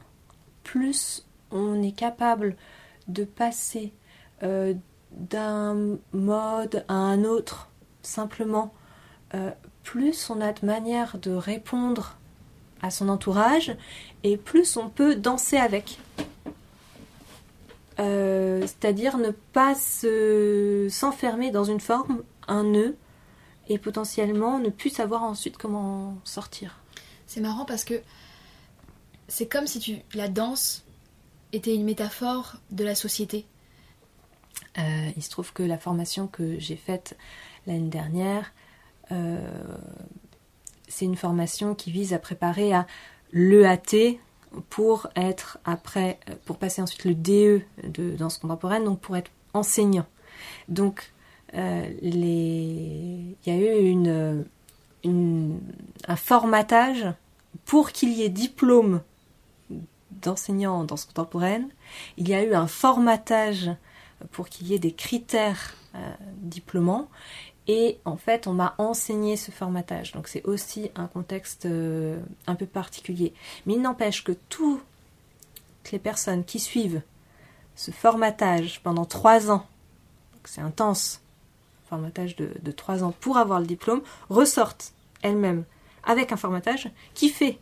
plus 0.64 1.26
on 1.52 1.82
est 1.82 1.94
capable 1.94 2.56
de 3.08 3.24
passer 3.24 3.94
euh, 4.44 4.74
d'un 5.12 5.98
mode 6.12 6.86
à 6.88 6.94
un 6.94 7.24
autre, 7.24 7.70
simplement, 8.02 8.74
euh, 9.34 9.52
plus 9.84 10.30
on 10.30 10.42
a 10.42 10.52
de 10.52 10.66
manière 10.66 11.18
de 11.18 11.32
répondre 11.32 12.18
à 12.82 12.92
son 12.92 13.10
entourage, 13.10 13.76
et 14.24 14.38
plus 14.38 14.78
on 14.78 14.90
peut 14.90 15.16
danser 15.16 15.58
avec. 15.58 16.00
Euh, 18.00 18.62
c'est-à-dire 18.62 19.18
ne 19.18 19.32
pas 19.32 19.74
s'enfermer 19.76 21.52
dans 21.52 21.64
une 21.64 21.80
forme, 21.80 22.24
un 22.48 22.64
nœud, 22.64 22.96
et 23.70 23.78
potentiellement 23.78 24.60
ne 24.60 24.70
plus 24.70 24.90
savoir 24.90 25.24
ensuite 25.24 25.58
comment 25.58 26.18
sortir. 26.24 26.80
C'est 27.26 27.42
marrant 27.42 27.66
parce 27.66 27.84
que 27.84 27.96
c'est 29.28 29.48
comme 29.48 29.68
si 29.68 29.80
tu, 29.80 29.98
la 30.14 30.30
danse 30.30 30.86
était 31.52 31.76
une 31.76 31.84
métaphore 31.84 32.58
de 32.72 32.84
la 32.84 32.96
société. 32.96 33.46
Euh, 34.78 35.10
il 35.16 35.24
se 35.24 35.30
trouve 35.30 35.54
que 35.54 35.64
la 35.64 35.78
formation 35.78 36.28
que 36.28 36.60
j'ai 36.60 36.76
faite 36.76 37.18
l'année 37.66 37.90
dernière, 37.90 38.54
euh, 39.12 39.40
c'est 40.88 41.06
une 41.06 41.16
formation 41.16 41.76
qui 41.76 41.92
vise 41.92 42.14
à 42.14 42.20
préparer 42.20 42.74
à 42.74 42.88
l'EAT 43.34 44.20
pour 44.70 45.08
être 45.16 45.60
après, 45.66 46.20
pour 46.46 46.58
passer 46.58 46.82
ensuite 46.82 47.06
le 47.06 47.16
DE 47.16 47.62
de 47.84 48.16
danse 48.16 48.38
contemporaine, 48.38 48.86
donc 48.86 49.00
pour 49.00 49.18
être 49.18 49.32
enseignant. 49.54 50.06
Donc, 50.70 51.12
euh, 51.54 51.90
il 52.02 52.26
y 53.46 53.50
a 53.50 53.56
eu 53.56 54.46
un 56.08 56.16
formatage 56.16 57.06
pour 57.66 57.92
qu'il 57.92 58.14
y 58.14 58.24
ait 58.24 58.30
diplôme 58.30 59.02
d'enseignant 60.12 60.80
en 60.80 60.84
danse 60.84 61.06
contemporaine. 61.06 61.70
Il 62.18 62.28
y 62.28 62.34
a 62.34 62.44
eu 62.44 62.54
un 62.54 62.68
formatage 62.68 63.72
pour 64.32 64.50
qu'il 64.50 64.68
y 64.68 64.74
ait 64.74 64.80
des 64.80 64.94
critères 64.94 65.76
euh, 65.96 66.14
diplômants. 66.38 67.08
Et 67.68 68.00
en 68.06 68.16
fait, 68.16 68.48
on 68.48 68.54
m'a 68.54 68.76
enseigné 68.78 69.36
ce 69.36 69.52
formatage. 69.52 70.14
Donc 70.14 70.28
c'est 70.28 70.46
aussi 70.46 70.90
un 70.96 71.08
contexte 71.08 71.66
euh, 71.66 72.20
un 72.48 72.56
peu 72.56 72.66
particulier. 72.66 73.34
Mais 73.66 73.74
il 73.74 73.82
n'empêche 73.82 74.24
que 74.24 74.32
toutes 74.50 74.82
les 75.92 76.00
personnes 76.00 76.46
qui 76.46 76.60
suivent 76.60 77.02
ce 77.76 77.92
formatage 77.92 78.82
pendant 78.82 79.06
trois 79.06 79.52
ans, 79.52 79.66
c'est 80.46 80.62
intense, 80.62 81.22
formatage 81.90 82.36
de, 82.36 82.72
trois 82.72 83.04
ans 83.04 83.14
pour 83.20 83.38
avoir 83.38 83.60
le 83.60 83.68
diplôme, 83.68 84.02
ressortent 84.30 84.94
elles-mêmes 85.22 85.64
avec 86.04 86.32
un 86.32 86.38
formatage 86.38 86.90
qui 87.14 87.30
fait 87.30 87.60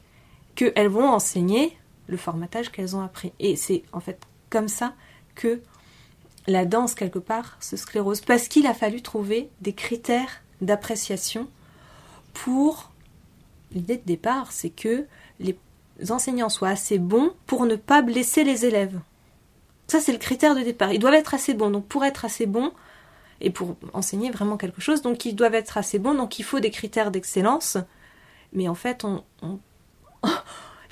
qu'elles 0.56 0.88
vont 0.88 1.10
enseigner 1.10 1.78
le 2.08 2.18
formatage 2.18 2.72
qu'elles 2.72 2.96
ont 2.96 3.02
appris. 3.02 3.34
Et 3.40 3.56
c'est 3.56 3.84
en 3.92 4.00
fait 4.00 4.22
comme 4.50 4.68
ça 4.68 4.94
que 5.34 5.62
la 6.48 6.66
danse, 6.66 6.96
quelque 6.96 7.20
part, 7.20 7.58
se 7.60 7.78
sclérose. 7.78 8.22
Parce 8.22 8.48
qu'il 8.48 8.68
a 8.68 8.74
fallu 8.74 9.02
trouver 9.02 9.50
des 9.62 9.74
critères 9.74 10.42
d'appréciation 10.62 11.48
pour... 12.34 12.92
L'idée 13.72 13.98
de 13.98 14.06
départ, 14.06 14.54
c'est 14.54 14.70
que 14.70 15.06
les 15.40 15.58
enseignants 16.10 16.50
soient 16.50 16.70
assez 16.70 16.98
bons 16.98 17.34
pour 17.46 17.66
ne 17.66 17.76
pas 17.76 18.02
blesser 18.02 18.46
les 18.46 18.66
élèves. 18.66 18.98
Ça, 19.88 20.00
c'est 20.00 20.14
le 20.14 20.18
critère 20.18 20.56
de 20.56 20.62
départ. 20.62 20.94
Ils 20.94 21.00
doivent 21.00 21.16
être 21.16 21.34
assez 21.34 21.54
bons. 21.54 21.72
Donc, 21.72 21.86
pour 21.86 22.06
être 22.06 22.24
assez 22.24 22.46
bons, 22.46 22.72
et 23.42 23.50
pour 23.50 23.76
enseigner 23.94 24.32
vraiment 24.32 24.56
quelque 24.56 24.82
chose, 24.82 25.02
donc 25.02 25.26
ils 25.26 25.36
doivent 25.36 25.56
être 25.56 25.78
assez 25.78 26.00
bons. 26.00 26.14
Donc, 26.14 26.40
il 26.40 26.44
faut 26.44 26.60
des 26.60 26.72
critères 26.72 27.12
d'excellence. 27.12 27.78
Mais 28.54 28.68
en 28.68 28.76
fait, 28.76 29.04
on, 29.04 29.24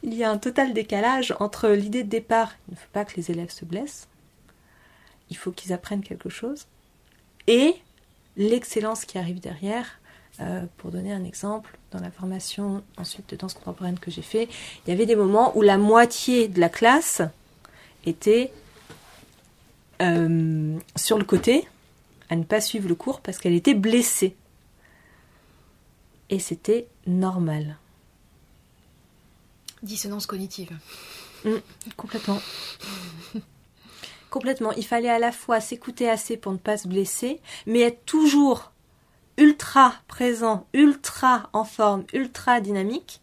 il 0.04 0.14
y 0.14 0.24
a 0.24 0.30
un 0.30 0.38
total 0.38 0.74
décalage 0.74 1.36
entre 1.40 1.70
l'idée 1.70 2.04
de 2.04 2.10
départ, 2.10 2.54
il 2.68 2.74
ne 2.74 2.78
faut 2.78 2.90
pas 2.92 3.06
que 3.06 3.16
les 3.16 3.32
élèves 3.32 3.52
se 3.52 3.66
blessent, 3.66 4.08
il 5.34 5.36
faut 5.36 5.52
qu'ils 5.52 5.74
apprennent 5.74 6.04
quelque 6.04 6.30
chose, 6.30 6.68
et 7.48 7.74
l'excellence 8.38 9.04
qui 9.06 9.18
arrive 9.18 9.40
derrière. 9.40 10.00
Euh, 10.40 10.66
pour 10.78 10.90
donner 10.90 11.14
un 11.14 11.24
exemple, 11.24 11.78
dans 11.92 12.00
la 12.00 12.10
formation 12.10 12.84
ensuite 12.98 13.30
de 13.30 13.36
danse 13.36 13.54
contemporaine 13.54 14.00
que 14.00 14.10
j'ai 14.10 14.24
fait, 14.24 14.48
il 14.86 14.90
y 14.90 14.94
avait 14.94 15.06
des 15.06 15.16
moments 15.16 15.56
où 15.56 15.62
la 15.62 15.78
moitié 15.78 16.48
de 16.48 16.60
la 16.60 16.70
classe 16.70 17.22
était 18.08 18.52
euh, 20.02 20.80
sur 20.96 21.20
le 21.20 21.24
côté 21.24 21.68
à 22.32 22.36
ne 22.36 22.44
pas 22.44 22.62
suivre 22.62 22.88
le 22.90 22.96
cours 22.96 23.22
parce 23.22 23.38
qu'elle 23.38 23.54
était 23.54 23.76
blessée. 23.76 24.36
Et 26.32 26.40
c'était 26.40 26.88
normal. 27.06 27.78
Dissonance 29.84 30.26
cognitive. 30.26 30.72
Mm, 31.46 31.58
complètement. 31.96 32.42
complètement. 34.34 34.72
Il 34.72 34.86
fallait 34.86 35.12
à 35.12 35.20
la 35.20 35.32
fois 35.32 35.62
s'écouter 35.62 36.10
assez 36.10 36.38
pour 36.38 36.52
ne 36.52 36.58
pas 36.58 36.78
se 36.78 36.88
blesser, 36.88 37.40
mais 37.68 37.82
être 37.82 38.04
toujours 38.04 38.72
ultra 39.38 39.94
présent, 40.08 40.66
ultra 40.74 41.52
en 41.54 41.64
forme, 41.64 42.04
ultra 42.14 42.60
dynamique. 42.60 43.22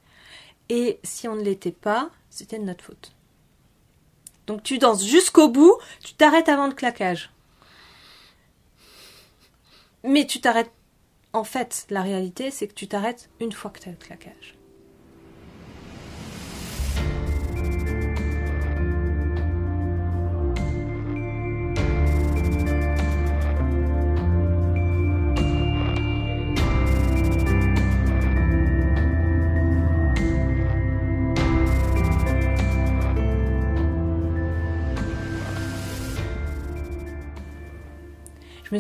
Et 0.69 1.01
si 1.03 1.27
on 1.27 1.35
ne 1.35 1.43
l'était 1.43 1.73
pas, 1.73 2.11
c'était 2.31 2.61
de 2.61 2.65
notre 2.65 2.85
faute. 2.85 3.13
Donc 4.47 4.63
tu 4.63 4.79
danses 4.79 5.05
jusqu'au 5.05 5.49
bout, 5.49 5.77
tu 6.05 6.15
t'arrêtes 6.15 6.49
avant 6.49 6.69
le 6.69 6.75
claquage. 6.75 7.33
Mais 10.05 10.29
tu 10.29 10.41
t'arrêtes. 10.41 10.71
En 11.33 11.45
fait, 11.45 11.87
la 11.91 12.03
réalité, 12.03 12.53
c'est 12.53 12.69
que 12.69 12.75
tu 12.75 12.87
t'arrêtes 12.87 13.31
une 13.41 13.53
fois 13.53 13.73
que 13.73 13.81
tu 13.81 13.89
as 13.89 13.93
le 13.93 13.99
claquage. 13.99 14.60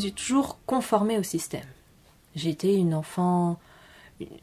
Toujours 0.08 0.58
conformée 0.66 1.18
au 1.18 1.22
système. 1.22 1.66
Été 2.42 2.74
une 2.74 2.94
enfant, 2.94 3.58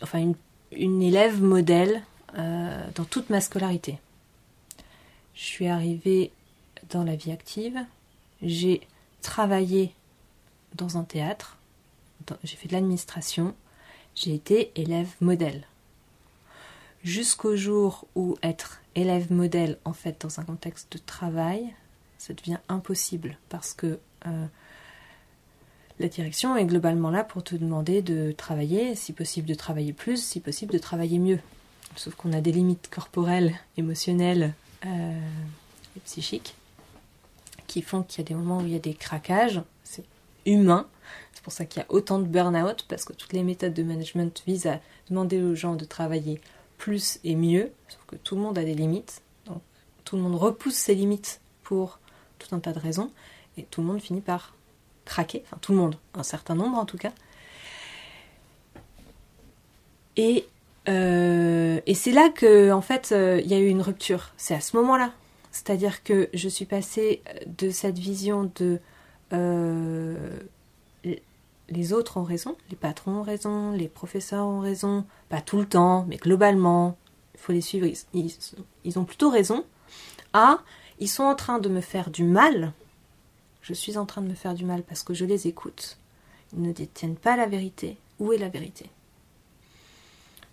enfin 0.01 0.33
une, 0.71 1.01
élève 1.01 1.41
modèle 1.41 2.03
euh, 2.37 2.85
dans 2.95 3.05
toute 3.05 3.29
ma 3.29 3.41
scolarité. 3.41 3.99
Je 5.33 5.43
suis 5.43 5.67
arrivée 5.67 6.31
dans 6.89 7.03
la 7.03 7.15
vie 7.15 7.31
active, 7.31 7.79
j'ai 8.41 8.81
travaillé 9.21 9.93
dans 10.75 10.97
un 10.97 11.03
théâtre, 11.03 11.57
j'ai 12.43 12.55
fait 12.55 12.67
de 12.67 12.73
l'administration, 12.73 13.55
j'ai 14.15 14.33
été 14.33 14.71
élève 14.75 15.09
modèle. 15.21 15.65
Jusqu'au 17.03 17.55
jour 17.55 18.05
où 18.15 18.37
être 18.43 18.81
élève 18.95 19.31
modèle, 19.31 19.77
en 19.85 19.93
fait, 19.93 20.21
dans 20.21 20.39
un 20.39 20.43
contexte 20.43 20.91
de 20.91 20.97
travail, 20.97 21.73
ça 22.17 22.33
devient 22.33 22.57
impossible 22.67 23.37
parce 23.49 23.73
que 23.73 23.99
euh, 24.25 24.45
la 25.99 26.07
direction 26.07 26.55
est 26.55 26.65
globalement 26.65 27.09
là 27.09 27.23
pour 27.23 27.43
te 27.43 27.55
demander 27.55 28.01
de 28.01 28.31
travailler, 28.31 28.95
si 28.95 29.13
possible 29.13 29.47
de 29.47 29.55
travailler 29.55 29.93
plus, 29.93 30.23
si 30.23 30.39
possible 30.39 30.73
de 30.73 30.77
travailler 30.77 31.19
mieux. 31.19 31.39
Sauf 31.95 32.15
qu'on 32.15 32.33
a 32.33 32.41
des 32.41 32.51
limites 32.51 32.89
corporelles, 32.89 33.55
émotionnelles 33.77 34.53
euh, 34.85 35.19
et 35.95 35.99
psychiques 36.01 36.55
qui 37.65 37.81
font 37.81 38.03
qu'il 38.03 38.19
y 38.19 38.21
a 38.21 38.27
des 38.27 38.35
moments 38.35 38.59
où 38.59 38.65
il 38.65 38.73
y 38.73 38.75
a 38.75 38.79
des 38.79 38.93
craquages. 38.93 39.61
C'est 39.83 40.05
humain. 40.45 40.87
C'est 41.33 41.43
pour 41.43 41.53
ça 41.53 41.65
qu'il 41.65 41.81
y 41.81 41.83
a 41.83 41.91
autant 41.91 42.19
de 42.19 42.25
burn-out, 42.25 42.85
parce 42.87 43.05
que 43.05 43.13
toutes 43.13 43.33
les 43.33 43.43
méthodes 43.43 43.73
de 43.73 43.83
management 43.83 44.43
visent 44.45 44.67
à 44.67 44.79
demander 45.09 45.41
aux 45.41 45.55
gens 45.55 45.75
de 45.75 45.85
travailler 45.85 46.41
plus 46.77 47.19
et 47.23 47.35
mieux, 47.35 47.71
sauf 47.87 48.01
que 48.07 48.15
tout 48.15 48.35
le 48.35 48.41
monde 48.41 48.57
a 48.57 48.63
des 48.63 48.73
limites. 48.73 49.21
Donc 49.45 49.61
tout 50.03 50.15
le 50.15 50.21
monde 50.21 50.35
repousse 50.35 50.75
ses 50.75 50.95
limites 50.95 51.41
pour 51.63 51.99
tout 52.39 52.53
un 52.55 52.59
tas 52.59 52.73
de 52.73 52.79
raisons, 52.79 53.11
et 53.57 53.63
tout 53.63 53.81
le 53.81 53.87
monde 53.87 54.01
finit 54.01 54.21
par 54.21 54.53
craquer, 55.07 55.43
enfin 55.45 55.57
tout 55.61 55.71
le 55.71 55.77
monde, 55.79 55.95
un 56.13 56.23
certain 56.23 56.55
nombre 56.55 56.77
en 56.77 56.85
tout 56.85 56.97
cas. 56.97 57.11
Et, 60.17 60.45
euh, 60.89 61.79
c'est 61.93 62.11
là 62.11 62.29
que 62.29 62.71
en 62.71 62.81
fait 62.81 63.09
euh, 63.11 63.41
il 63.43 63.51
y 63.51 63.53
a 63.53 63.59
eu 63.59 63.67
une 63.67 63.81
rupture. 63.81 64.31
C'est 64.37 64.53
à 64.53 64.61
ce 64.61 64.75
moment-là. 64.77 65.11
C'est-à-dire 65.51 66.03
que 66.03 66.29
je 66.33 66.49
suis 66.49 66.65
passée 66.65 67.21
de 67.45 67.71
cette 67.71 67.97
vision 67.97 68.51
de 68.55 68.79
euh, 69.33 70.39
les 71.69 71.93
autres 71.93 72.17
ont 72.17 72.23
raison, 72.23 72.55
les 72.69 72.75
patrons 72.75 73.19
ont 73.19 73.23
raison, 73.23 73.71
les 73.71 73.87
professeurs 73.87 74.45
ont 74.45 74.59
raison, 74.59 75.05
pas 75.29 75.41
tout 75.41 75.57
le 75.57 75.65
temps, 75.65 76.05
mais 76.07 76.17
globalement, 76.17 76.97
il 77.33 77.39
faut 77.39 77.51
les 77.51 77.61
suivre, 77.61 77.87
ils, 78.13 78.31
ils 78.85 78.99
ont 78.99 79.03
plutôt 79.03 79.29
raison, 79.29 79.65
à 80.33 80.59
ils 80.99 81.09
sont 81.09 81.23
en 81.23 81.35
train 81.35 81.59
de 81.59 81.69
me 81.69 81.81
faire 81.81 82.09
du 82.09 82.23
mal 82.23 82.71
je 83.67 83.73
suis 83.73 83.97
en 83.97 84.05
train 84.05 84.21
de 84.21 84.29
me 84.29 84.33
faire 84.33 84.53
du 84.53 84.63
mal 84.63 84.81
parce 84.81 85.03
que 85.03 85.13
je 85.13 85.25
les 85.25 85.47
écoute. 85.47 85.97
Ils 86.53 86.61
ne 86.61 86.71
détiennent 86.71 87.17
pas 87.17 87.35
la 87.35 87.47
vérité. 87.47 87.97
Où 88.17 88.31
est 88.31 88.37
la 88.37 88.47
vérité? 88.47 88.89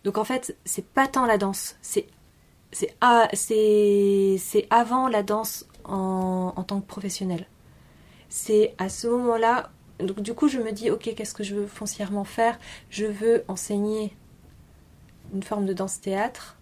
Donc 0.02 0.18
en 0.18 0.24
fait, 0.24 0.56
c'est 0.64 0.84
pas 0.84 1.06
tant 1.06 1.24
la 1.24 1.38
danse, 1.38 1.76
c'est 1.80 2.08
c'est 2.72 4.66
avant 4.68 5.06
la 5.06 5.22
danse 5.22 5.64
en, 5.84 6.64
tant 6.66 6.80
que 6.80 6.86
professionnelle. 6.86 7.46
C'est 8.28 8.74
à 8.78 8.88
ce 8.88 9.06
moment-là, 9.06 9.70
donc 10.00 10.20
du 10.20 10.34
coup 10.34 10.48
je 10.48 10.58
me 10.58 10.72
dis 10.72 10.90
ok 10.90 11.14
qu'est-ce 11.14 11.34
que 11.34 11.44
je 11.44 11.54
veux 11.54 11.68
foncièrement 11.68 12.24
faire? 12.24 12.58
Je 12.90 13.06
veux 13.06 13.44
enseigner 13.46 14.12
une 15.32 15.44
forme 15.44 15.66
de 15.66 15.72
danse-théâtre. 15.72 16.56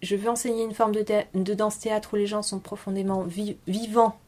Je 0.00 0.16
veux 0.16 0.30
enseigner 0.30 0.64
une 0.64 0.72
forme 0.72 0.92
de, 0.92 1.04
de 1.34 1.54
danse-théâtre 1.54 2.14
où 2.14 2.16
les 2.16 2.26
gens 2.26 2.42
sont 2.42 2.58
profondément 2.58 3.24
vivants, 3.66 4.18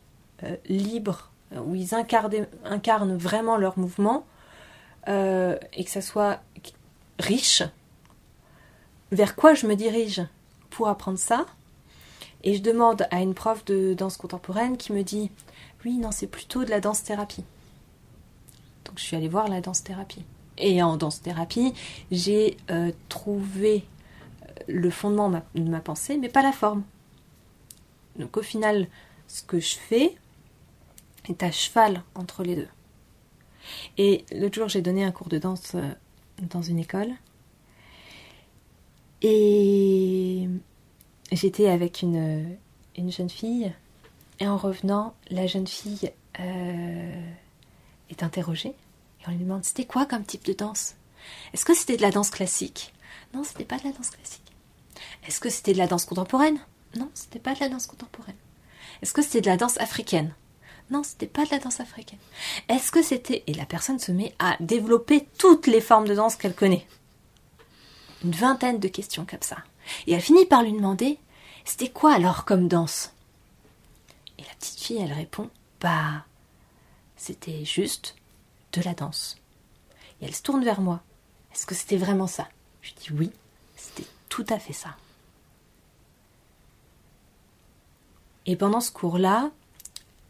euh, 0.45 0.57
libres, 0.69 1.31
où 1.57 1.75
ils 1.75 1.95
incarnent, 1.95 2.47
incarnent 2.65 3.17
vraiment 3.17 3.57
leur 3.57 3.79
mouvement 3.79 4.27
euh, 5.09 5.57
et 5.73 5.85
que 5.85 5.91
ça 5.91 6.03
soit 6.03 6.41
riche. 7.19 7.63
Vers 9.11 9.37
quoi 9.37 9.55
je 9.55 9.67
me 9.67 9.75
dirige 9.75 10.23
pour 10.71 10.89
apprendre 10.89 11.19
ça? 11.19 11.47
Et 12.45 12.55
je 12.55 12.63
demande 12.63 13.07
à 13.11 13.21
une 13.21 13.35
prof 13.35 13.65
de 13.65 13.95
danse 13.95 14.17
contemporaine 14.17 14.77
qui 14.77 14.93
me 14.93 15.03
dit 15.03 15.31
Oui, 15.85 15.97
non, 15.97 16.11
c'est 16.11 16.27
plutôt 16.27 16.65
de 16.65 16.71
la 16.71 16.81
danse-thérapie. 16.81 17.45
Donc 18.85 18.99
je 18.99 19.05
suis 19.05 19.17
allée 19.17 19.29
voir 19.29 19.49
la 19.49 19.61
danse-thérapie. 19.61 20.25
Et 20.59 20.83
en 20.83 20.97
danse-thérapie, 20.97 21.73
j'ai 22.11 22.57
euh, 22.71 22.93
trouvé 23.09 23.85
euh, 24.43 24.53
le 24.69 24.91
fondement 24.91 25.31
de 25.31 25.63
ma, 25.63 25.81
pensée, 25.81 26.19
mais 26.19 26.29
pas 26.29 26.43
la 26.43 26.53
forme. 26.53 26.83
Donc 28.19 28.37
au 28.37 28.43
final, 28.43 28.89
ce 29.27 29.43
que 29.43 29.61
je 29.61 29.77
fais 29.77 30.17
est 31.29 31.43
à 31.43 31.51
cheval 31.51 32.03
entre 32.15 32.43
les 32.43 32.57
deux. 32.57 32.69
Et 33.97 34.25
l'autre 34.33 34.55
jour, 34.55 34.69
j'ai 34.69 34.83
donné 34.83 35.05
un 35.05 35.13
cours 35.13 35.29
de 35.29 35.39
danse 35.39 35.75
euh, 35.75 35.83
dans 36.43 36.63
une 36.63 36.79
école. 36.79 37.13
Et 39.21 40.49
j'étais 41.33 41.69
avec 41.69 42.03
une, 42.03 42.57
une, 42.97 43.11
jeune 43.11 43.29
fille. 43.29 43.73
Et 44.41 44.47
en 44.47 44.57
revenant, 44.57 45.15
la 45.31 45.47
jeune 45.47 45.67
fille 45.67 46.13
est 46.39 48.23
interrogée 48.23 48.75
on 49.29 49.33
lui 49.33 49.45
demande 49.45 49.65
c'était 49.65 49.85
quoi 49.85 50.07
comme 50.07 50.25
type 50.25 50.45
de 50.45 50.53
danse? 50.53 50.95
Est-ce 51.53 51.65
que 51.65 51.75
c'était 51.75 51.97
de 51.97 52.03
la 52.03 52.11
danse 52.11 52.31
classique? 52.31 52.95
Non, 53.35 53.45
c'était 53.45 53.65
pas 53.65 53.79
de 53.79 53.85
la 53.85 53.93
danse 53.93 54.11
classique. 54.11 54.53
Est-ce 55.27 55.41
que 55.41 55.51
c'était 55.51 55.75
de 55.75 55.79
la 55.79 55.87
danse 55.87 56.07
contemporaine? 56.07 56.59
Non, 56.97 57.11
c'était 57.15 57.39
pas 57.39 57.55
de 57.55 57.61
la 57.61 57.69
danse 57.69 57.87
contemporaine. 57.87 58.37
Est-ce 59.03 59.13
que 59.13 59.23
c'était 59.23 59.43
de 59.43 59.47
la 59.47 59.57
danse 59.57 59.79
africaine? 59.79 60.35
Non, 60.91 61.03
c'était 61.03 61.27
pas 61.27 61.45
de 61.45 61.51
la 61.51 61.59
danse 61.59 61.81
africaine. 61.81 62.19
Est-ce 62.69 62.91
que 62.91 63.03
c'était 63.03 63.45
et 63.47 63.55
la 63.55 63.67
personne 63.67 63.99
se 63.99 64.13
met 64.13 64.35
à 64.39 64.57
développer 64.61 65.27
toutes 65.39 65.67
les 65.67 65.81
formes 65.81 66.09
de 66.09 66.15
danse 66.15 66.37
qu'elle 66.37 66.55
connaît. 66.55 66.87
Une 68.25 68.33
vingtaine 68.33 68.81
de 68.81 68.89
questions 68.89 69.27
comme 69.29 69.43
ça. 69.43 69.59
Et 70.07 70.13
elle 70.13 70.23
finit 70.23 70.47
par 70.47 70.63
lui 70.63 70.73
demander 70.73 71.19
c'était 71.65 71.91
quoi 71.91 72.15
alors 72.15 72.45
comme 72.45 72.69
danse? 72.69 73.13
Et 74.39 74.43
la 74.43 74.55
petite 74.59 74.81
fille, 74.81 75.01
elle 75.03 75.13
répond 75.13 75.51
bah 75.81 76.25
c'était 77.17 77.65
juste 77.65 78.17
de 78.73 78.81
la 78.83 78.95
danse. 78.95 79.37
Et 80.21 80.25
elle 80.25 80.35
se 80.35 80.43
tourne 80.43 80.65
vers 80.65 80.81
moi. 80.81 81.03
Est-ce 81.53 81.67
que 81.67 81.75
c'était 81.75 81.97
vraiment 81.97 82.27
ça? 82.27 82.49
Je 82.81 82.93
dis 82.95 83.13
oui, 83.13 83.31
c'était 83.77 84.09
tout 84.29 84.47
à 84.49 84.59
fait 84.59 84.73
ça. 84.73 84.97
Et 88.47 88.57
pendant 88.57 88.81
ce 88.81 88.91
cours-là, 88.91 89.51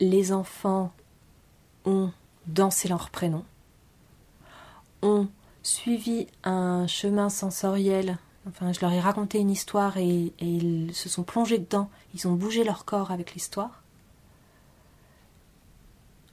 les 0.00 0.32
enfants 0.32 0.92
ont 1.84 2.12
dansé 2.46 2.88
leur 2.88 3.10
prénom, 3.10 3.44
ont 5.02 5.28
suivi 5.62 6.26
un 6.44 6.86
chemin 6.86 7.28
sensoriel. 7.28 8.18
Enfin, 8.48 8.72
je 8.72 8.80
leur 8.80 8.92
ai 8.92 9.00
raconté 9.00 9.38
une 9.38 9.50
histoire 9.50 9.96
et, 9.98 10.32
ils 10.40 10.94
se 10.94 11.08
sont 11.08 11.22
plongés 11.22 11.58
dedans. 11.58 11.90
Ils 12.14 12.26
ont 12.28 12.32
bougé 12.32 12.64
leur 12.64 12.84
corps 12.84 13.10
avec 13.10 13.34
l'histoire. 13.34 13.82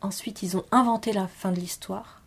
Ensuite, 0.01 0.43
ils 0.43 0.55
ont 0.55 0.65
inventé 0.71 1.13
la 1.13 1.27
fin 1.27 1.51
de 1.51 1.59
l'histoire, 1.59 2.21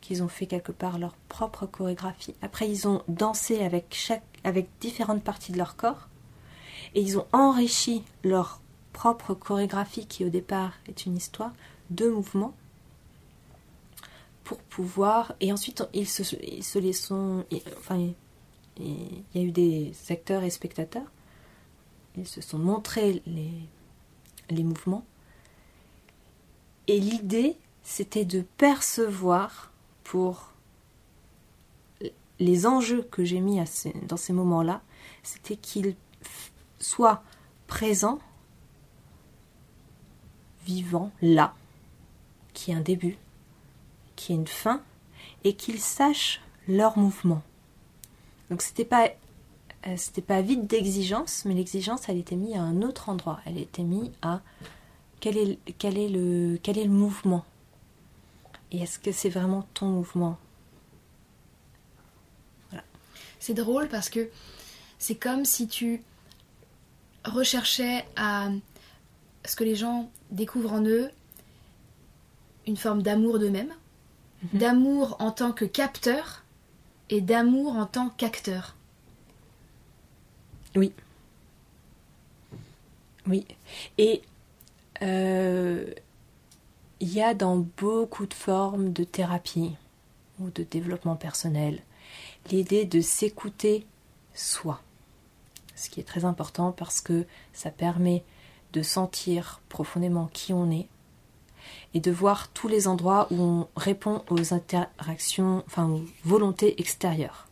qu'ils 0.00 0.22
ont 0.22 0.28
fait 0.28 0.46
quelque 0.46 0.72
part 0.72 0.98
leur 0.98 1.14
propre 1.28 1.66
chorégraphie. 1.66 2.34
Après, 2.42 2.68
ils 2.68 2.88
ont 2.88 3.02
dansé 3.06 3.62
avec, 3.62 3.86
chaque, 3.90 4.24
avec 4.42 4.68
différentes 4.80 5.22
parties 5.22 5.52
de 5.52 5.58
leur 5.58 5.76
corps, 5.76 6.08
et 6.94 7.00
ils 7.00 7.18
ont 7.18 7.26
enrichi 7.32 8.02
leur 8.24 8.60
propre 8.96 9.34
chorégraphie, 9.34 10.06
qui 10.06 10.24
au 10.24 10.30
départ 10.30 10.72
est 10.88 11.06
une 11.06 11.16
histoire, 11.16 11.52
de 11.90 12.08
mouvements, 12.08 12.54
pour 14.42 14.58
pouvoir... 14.58 15.34
Et 15.40 15.52
ensuite, 15.52 15.84
ils 15.92 16.08
se, 16.08 16.78
les. 16.78 16.94
Enfin, 17.78 18.08
il 18.78 19.22
y 19.34 19.38
a 19.38 19.42
eu 19.42 19.52
des 19.52 19.92
acteurs 20.08 20.42
et 20.42 20.50
spectateurs. 20.50 21.10
Ils 22.16 22.26
se 22.26 22.40
sont 22.40 22.58
montrés 22.58 23.22
les, 23.26 23.52
les 24.50 24.64
mouvements 24.64 25.04
et 26.88 27.00
l'idée, 27.00 27.56
c'était 27.82 28.24
de 28.24 28.42
percevoir 28.58 29.72
pour 30.04 30.52
les 32.38 32.66
enjeux 32.66 33.02
que 33.02 33.24
j'ai 33.24 33.40
mis 33.40 33.58
dans 34.08 34.16
ces 34.16 34.32
moments-là, 34.32 34.82
c'était 35.22 35.56
qu'ils 35.56 35.96
soient 36.78 37.22
présents, 37.66 38.18
vivants, 40.66 41.12
là, 41.22 41.54
qui 42.52 42.72
est 42.72 42.74
un 42.74 42.80
début, 42.80 43.16
qui 44.16 44.32
est 44.32 44.36
une 44.36 44.46
fin, 44.46 44.82
et 45.44 45.54
qu'ils 45.54 45.80
sachent 45.80 46.40
leur 46.68 46.98
mouvement. 46.98 47.42
Donc 48.50 48.62
c'était 48.62 48.84
pas 48.84 49.08
euh, 49.86 49.94
c'était 49.96 50.22
pas 50.22 50.42
vide 50.42 50.66
d'exigence, 50.66 51.44
mais 51.44 51.54
l'exigence 51.54 52.08
elle 52.08 52.18
était 52.18 52.36
mise 52.36 52.56
à 52.56 52.60
un 52.60 52.82
autre 52.82 53.08
endroit. 53.08 53.40
Elle 53.46 53.58
était 53.58 53.84
mise 53.84 54.10
à 54.22 54.40
quel 55.20 55.36
est, 55.36 55.58
quel 55.78 55.96
est, 55.96 56.08
le, 56.08 56.58
quel 56.62 56.78
est 56.78 56.84
le 56.84 56.90
mouvement 56.90 57.44
Et 58.72 58.80
est-ce 58.80 58.98
que 58.98 59.12
c'est 59.12 59.30
vraiment 59.30 59.66
ton 59.74 59.86
mouvement? 59.86 60.38
C'est 63.38 63.54
drôle 63.54 63.88
parce 63.88 64.10
que 64.10 64.28
c'est 64.98 65.14
comme 65.14 65.44
si 65.44 65.68
tu 65.68 66.02
recherchais 67.24 68.04
à 68.16 68.48
ce 69.46 69.56
que 69.56 69.64
les 69.64 69.76
gens 69.76 70.10
découvrent 70.30 70.72
en 70.72 70.84
eux 70.84 71.10
une 72.66 72.76
forme 72.76 73.02
d'amour 73.02 73.38
d'eux-mêmes, 73.38 73.72
mhm. 74.42 74.58
d'amour 74.58 75.16
en 75.20 75.30
tant 75.30 75.52
que 75.52 75.64
capteur 75.64 76.44
et 77.10 77.20
d'amour 77.20 77.76
en 77.76 77.86
tant 77.86 78.10
qu'acteur. 78.10 78.74
Oui. 80.74 80.92
Oui. 83.26 83.46
Et 83.98 84.22
euh, 85.02 85.86
il 87.00 87.12
y 87.12 87.22
a 87.22 87.34
dans 87.34 87.56
beaucoup 87.76 88.26
de 88.26 88.34
formes 88.34 88.92
de 88.92 89.04
thérapie 89.04 89.76
ou 90.40 90.50
de 90.50 90.62
développement 90.64 91.16
personnel 91.16 91.80
l'idée 92.50 92.84
de 92.84 93.00
s'écouter 93.00 93.86
soi. 94.34 94.80
Ce 95.74 95.90
qui 95.90 96.00
est 96.00 96.04
très 96.04 96.24
important 96.24 96.72
parce 96.72 97.00
que 97.00 97.26
ça 97.52 97.70
permet 97.70 98.22
de 98.72 98.82
sentir 98.82 99.60
profondément 99.68 100.28
qui 100.32 100.52
on 100.52 100.70
est 100.70 100.88
et 101.94 102.00
de 102.00 102.10
voir 102.10 102.48
tous 102.48 102.68
les 102.68 102.88
endroits 102.88 103.26
où 103.30 103.40
on 103.40 103.68
répond 103.76 104.22
aux 104.28 104.52
interactions, 104.52 105.64
enfin 105.66 105.88
aux 105.88 106.04
volontés 106.24 106.80
extérieures. 106.80 107.48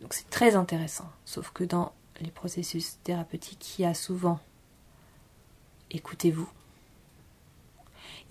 Donc 0.00 0.14
c'est 0.14 0.28
très 0.30 0.56
intéressant, 0.56 1.08
sauf 1.24 1.50
que 1.52 1.64
dans 1.64 1.92
les 2.20 2.30
processus 2.30 2.98
thérapeutiques, 3.02 3.78
il 3.78 3.82
y 3.82 3.84
a 3.86 3.94
souvent 3.94 4.40
écoutez-vous. 5.90 6.48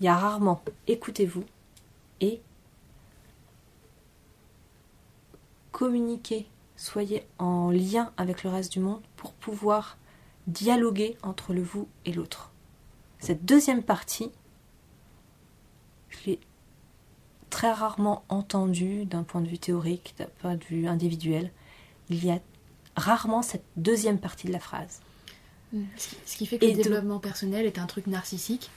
Il 0.00 0.04
y 0.04 0.08
a 0.08 0.16
rarement 0.16 0.62
écoutez-vous 0.86 1.44
et 2.20 2.40
communiquez, 5.72 6.46
soyez 6.76 7.26
en 7.38 7.70
lien 7.70 8.12
avec 8.16 8.44
le 8.44 8.50
reste 8.50 8.72
du 8.72 8.80
monde 8.80 9.02
pour 9.16 9.32
pouvoir 9.32 9.96
dialoguer 10.50 11.16
entre 11.22 11.52
le 11.52 11.62
vous 11.62 11.88
et 12.04 12.12
l'autre. 12.12 12.50
Cette 13.18 13.44
deuxième 13.44 13.82
partie, 13.82 14.30
je 16.08 16.18
l'ai 16.26 16.40
très 17.50 17.72
rarement 17.72 18.24
entendue 18.28 19.04
d'un 19.04 19.22
point 19.22 19.40
de 19.40 19.48
vue 19.48 19.58
théorique, 19.58 20.14
d'un 20.18 20.28
point 20.40 20.54
de 20.54 20.64
vue 20.64 20.86
individuel. 20.86 21.50
Il 22.08 22.24
y 22.24 22.30
a 22.30 22.38
rarement 22.96 23.42
cette 23.42 23.64
deuxième 23.76 24.18
partie 24.18 24.46
de 24.46 24.52
la 24.52 24.60
phrase. 24.60 25.00
Ce 26.26 26.36
qui 26.36 26.46
fait 26.46 26.58
que 26.58 26.66
le 26.66 26.72
développement 26.72 27.20
personnel 27.20 27.64
est 27.64 27.78
un 27.78 27.86
truc 27.86 28.08
narcissique 28.08 28.70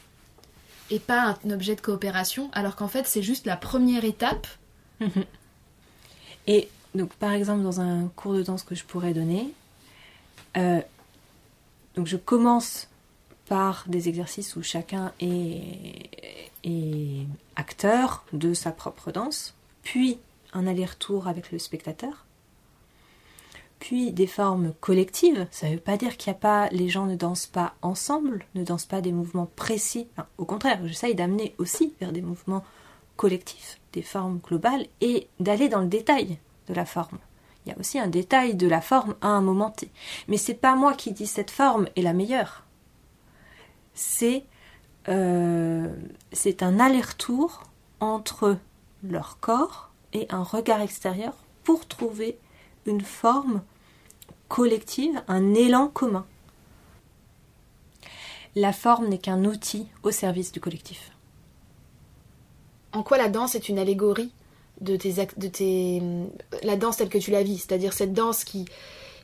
et 0.92 1.00
pas 1.00 1.40
un 1.44 1.50
objet 1.50 1.76
de 1.76 1.82
coopération, 1.82 2.52
alors 2.54 2.76
qu'en 2.76 2.88
fait 2.88 3.08
c'est 3.08 3.24
juste 3.24 3.48
la 3.48 3.58
première 3.58 4.06
étape. 4.06 4.46
et 6.48 6.70
donc 6.94 7.14
par 7.16 7.32
exemple 7.32 7.64
dans 7.64 7.82
un 7.82 8.08
cours 8.10 8.34
de 8.34 8.44
danse 8.44 8.64
que 8.64 8.76
je 8.76 8.84
pourrais 8.84 9.14
donner, 9.14 9.52
euh, 10.58 10.82
donc 11.96 12.08
je 12.08 12.18
commence 12.18 12.88
par 13.48 13.86
des 13.88 14.10
exercices 14.10 14.56
où 14.56 14.64
chacun 14.64 15.12
est, 15.20 16.10
acteur 17.56 18.26
de 18.34 18.54
sa 18.54 18.72
propre 18.72 19.12
danse, 19.12 19.54
puis 19.84 20.18
un 20.54 20.66
aller-retour 20.66 21.28
avec 21.28 21.52
le 21.52 21.60
spectateur, 21.60 22.26
puis 23.80 24.12
des 24.12 24.28
formes 24.28 24.74
collectives. 24.80 25.46
Ça 25.52 25.68
ne 25.68 25.74
veut 25.74 25.80
pas 25.80 25.98
dire 25.98 26.18
qu'il 26.18 26.32
n'y 26.32 26.38
a 26.38 26.40
pas, 26.40 26.70
les 26.70 26.90
gens 26.90 27.06
ne 27.06 27.16
dansent 27.16 27.48
pas 27.48 27.74
ensemble, 27.82 28.46
ne 28.56 28.64
dansent 28.64 28.86
pas 28.86 29.02
des 29.02 29.12
mouvements 29.12 29.50
précis. 29.56 30.08
au 30.38 30.46
contraire, 30.46 30.80
j'essaye 30.86 31.16
d'amener 31.16 31.54
aussi 31.58 31.94
vers 32.00 32.12
des 32.12 32.22
mouvements 32.22 32.64
collectifs, 33.18 33.80
des 33.92 34.02
formes 34.02 34.40
globales, 34.40 34.88
et 35.02 35.28
d'aller 35.40 35.70
dans 35.70 35.82
le 35.82 35.88
détail 35.88 36.38
de 36.68 36.74
la 36.74 36.86
forme. 36.86 37.20
Il 37.66 37.70
y 37.70 37.76
a 37.76 37.80
aussi 37.80 38.00
un 38.00 38.08
détail 38.08 38.56
de 38.56 38.68
la 38.68 38.82
forme 38.82 39.16
à 39.22 39.28
un 39.28 39.42
moment 39.42 39.72
T. 39.72 39.90
Mais 40.28 40.38
c'est 40.38 40.54
pas 40.54 40.76
moi 40.76 40.94
qui 40.94 41.12
dis 41.12 41.28
cette 41.28 41.52
forme 41.52 41.88
est 41.96 42.02
la 42.02 42.14
meilleure. 42.14 42.64
C'est 43.94 44.46
euh, 45.10 45.94
c'est 46.32 46.64
un 46.64 46.80
aller-retour 46.80 47.64
entre 48.00 48.58
leur 49.04 49.40
corps 49.40 49.92
et 50.14 50.28
un 50.30 50.44
regard 50.44 50.82
extérieur 50.82 51.34
pour 51.64 51.88
trouver 51.88 52.38
une 52.86 53.02
forme 53.02 53.62
collective, 54.48 55.22
un 55.28 55.54
élan 55.54 55.88
commun. 55.88 56.26
La 58.56 58.72
forme 58.72 59.08
n'est 59.08 59.18
qu'un 59.18 59.46
outil 59.46 59.88
au 60.04 60.12
service 60.12 60.52
du 60.52 60.60
collectif. 60.60 61.12
En 62.92 63.02
quoi 63.02 63.18
la 63.18 63.30
danse 63.30 63.56
est 63.56 63.68
une 63.68 63.80
allégorie? 63.80 64.32
De 64.84 64.96
tes, 64.98 65.14
de 65.14 65.48
tes 65.48 66.02
la 66.62 66.76
danse 66.76 66.98
telle 66.98 67.10
que 67.10 67.18
tu 67.18 67.32
la 67.32 67.42
vis, 67.42 67.60
c'est-à-dire 67.60 67.94
cette 67.94 68.14
danse 68.14 68.44
qui, 68.44 68.66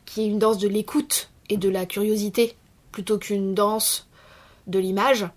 qui 0.05 0.22
est 0.22 0.28
une 0.28 0.39
danse 0.39 0.57
de 0.57 0.68
l'écoute 0.68 1.30
et 1.49 1.57
de 1.57 1.70
la 1.70 1.86
curiosité 1.86 2.55
plutôt 2.91 3.18
qu'une 3.18 3.53
danse 3.53 4.07
de 4.68 4.80
l'image. 4.80 5.28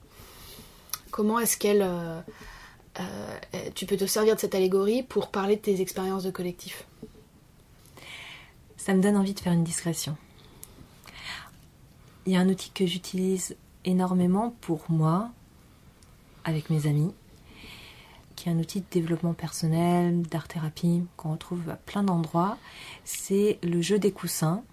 Comment 1.11 1.39
est-ce 1.39 1.57
qu'elle 1.59 1.83
euh, 1.83 2.21
euh, 3.01 3.39
tu 3.75 3.85
peux 3.85 3.97
te 3.97 4.07
servir 4.07 4.37
de 4.37 4.41
cette 4.41 4.55
allégorie 4.55 5.03
pour 5.03 5.29
parler 5.29 5.57
de 5.57 5.61
tes 5.61 5.81
expériences 5.81 6.23
de 6.23 6.31
collectif? 6.31 6.87
Ça 8.77 8.95
me 8.95 9.03
donne 9.03 9.17
envie 9.17 9.35
de 9.35 9.41
faire 9.41 9.53
une 9.53 9.65
discrétion. 9.65 10.17
Il 12.27 12.33
y 12.33 12.37
a 12.37 12.41
un 12.41 12.49
outil 12.49 12.71
que 12.71 12.87
j'utilise 12.87 13.57
énormément 13.85 14.55
pour 14.61 14.85
moi, 14.89 15.31
avec 16.45 16.71
mes 16.71 16.87
amis, 16.87 17.13
qui 18.43 18.49
est 18.49 18.53
un 18.53 18.59
outil 18.59 18.81
de 18.81 18.87
développement 18.91 19.35
personnel, 19.35 20.23
d'art-thérapie, 20.23 21.05
qu'on 21.17 21.31
retrouve 21.31 21.71
à 21.71 21.77
plein 21.77 22.03
d'endroits. 22.03 22.59
C'est 23.05 23.61
le 23.63 23.81
jeu 23.81 24.01
des 24.01 24.11
coussins, 24.11 24.65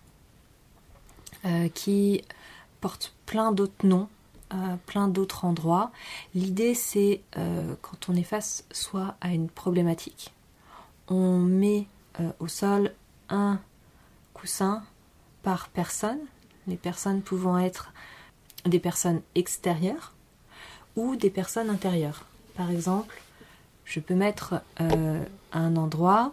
euh, 1.45 1.69
qui 1.69 2.23
porte 2.81 3.13
plein 3.27 3.51
d'autres 3.51 3.85
noms 3.85 4.09
à 4.49 4.77
plein 4.87 5.07
d'autres 5.07 5.45
endroits. 5.45 5.91
L'idée, 6.33 6.73
c'est 6.73 7.21
euh, 7.37 7.75
quand 7.83 8.09
on 8.09 8.15
est 8.15 8.23
face 8.23 8.65
soit 8.71 9.13
à 9.21 9.29
une 9.29 9.47
problématique, 9.47 10.33
on 11.07 11.37
met 11.37 11.85
euh, 12.19 12.31
au 12.39 12.47
sol 12.47 12.95
un 13.29 13.59
coussin 14.33 14.81
par 15.43 15.69
personne, 15.69 16.21
les 16.65 16.77
personnes 16.77 17.21
pouvant 17.21 17.59
être 17.59 17.93
des 18.65 18.79
personnes 18.79 19.21
extérieures 19.35 20.13
ou 20.95 21.15
des 21.15 21.29
personnes 21.29 21.69
intérieures. 21.69 22.25
Par 22.55 22.71
exemple, 22.71 23.15
je 23.89 23.99
peux 23.99 24.13
mettre 24.13 24.61
euh, 24.79 25.23
à 25.51 25.59
un 25.59 25.75
endroit 25.75 26.31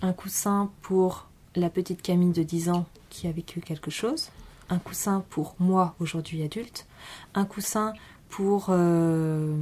un 0.00 0.12
coussin 0.12 0.70
pour 0.80 1.26
la 1.56 1.68
petite 1.68 2.02
Camille 2.02 2.32
de 2.32 2.42
10 2.42 2.70
ans 2.70 2.86
qui 3.10 3.26
a 3.26 3.32
vécu 3.32 3.60
quelque 3.60 3.90
chose, 3.90 4.30
un 4.70 4.78
coussin 4.78 5.24
pour 5.28 5.56
moi 5.58 5.94
aujourd'hui 5.98 6.42
adulte, 6.42 6.86
un 7.34 7.44
coussin 7.44 7.92
pour 8.28 8.66
euh, 8.70 9.56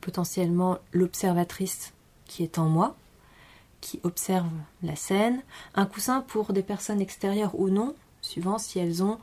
potentiellement 0.00 0.78
l'observatrice 0.92 1.92
qui 2.26 2.44
est 2.44 2.58
en 2.58 2.68
moi, 2.68 2.96
qui 3.80 4.00
observe 4.04 4.50
la 4.82 4.94
scène, 4.94 5.42
un 5.74 5.86
coussin 5.86 6.20
pour 6.20 6.52
des 6.52 6.62
personnes 6.62 7.00
extérieures 7.00 7.58
ou 7.58 7.68
non, 7.68 7.94
suivant 8.20 8.58
si 8.58 8.78
elles 8.78 9.02
ont 9.02 9.18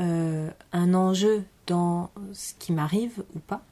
euh, 0.00 0.50
un 0.72 0.94
enjeu 0.94 1.44
dans 1.66 2.10
ce 2.32 2.54
qui 2.58 2.72
m'arrive 2.72 3.22
ou 3.36 3.40
pas. 3.40 3.62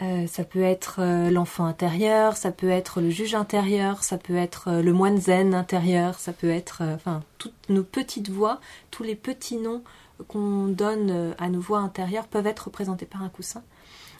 Euh, 0.00 0.28
ça 0.28 0.44
peut 0.44 0.62
être 0.62 1.00
euh, 1.00 1.28
l'enfant 1.30 1.64
intérieur, 1.64 2.36
ça 2.36 2.52
peut 2.52 2.68
être 2.68 3.00
le 3.00 3.10
juge 3.10 3.34
intérieur, 3.34 4.04
ça 4.04 4.16
peut 4.16 4.36
être 4.36 4.68
euh, 4.68 4.82
le 4.82 4.92
moine 4.92 5.20
zen 5.20 5.54
intérieur, 5.54 6.20
ça 6.20 6.32
peut 6.32 6.50
être 6.50 6.82
enfin 6.94 7.24
toutes 7.38 7.68
nos 7.68 7.82
petites 7.82 8.30
voix, 8.30 8.60
tous 8.92 9.02
les 9.02 9.16
petits 9.16 9.56
noms 9.56 9.82
qu'on 10.28 10.66
donne 10.66 11.34
à 11.38 11.48
nos 11.48 11.60
voix 11.60 11.78
intérieures 11.78 12.26
peuvent 12.26 12.46
être 12.46 12.66
représentés 12.66 13.06
par 13.06 13.22
un 13.22 13.28
coussin. 13.28 13.62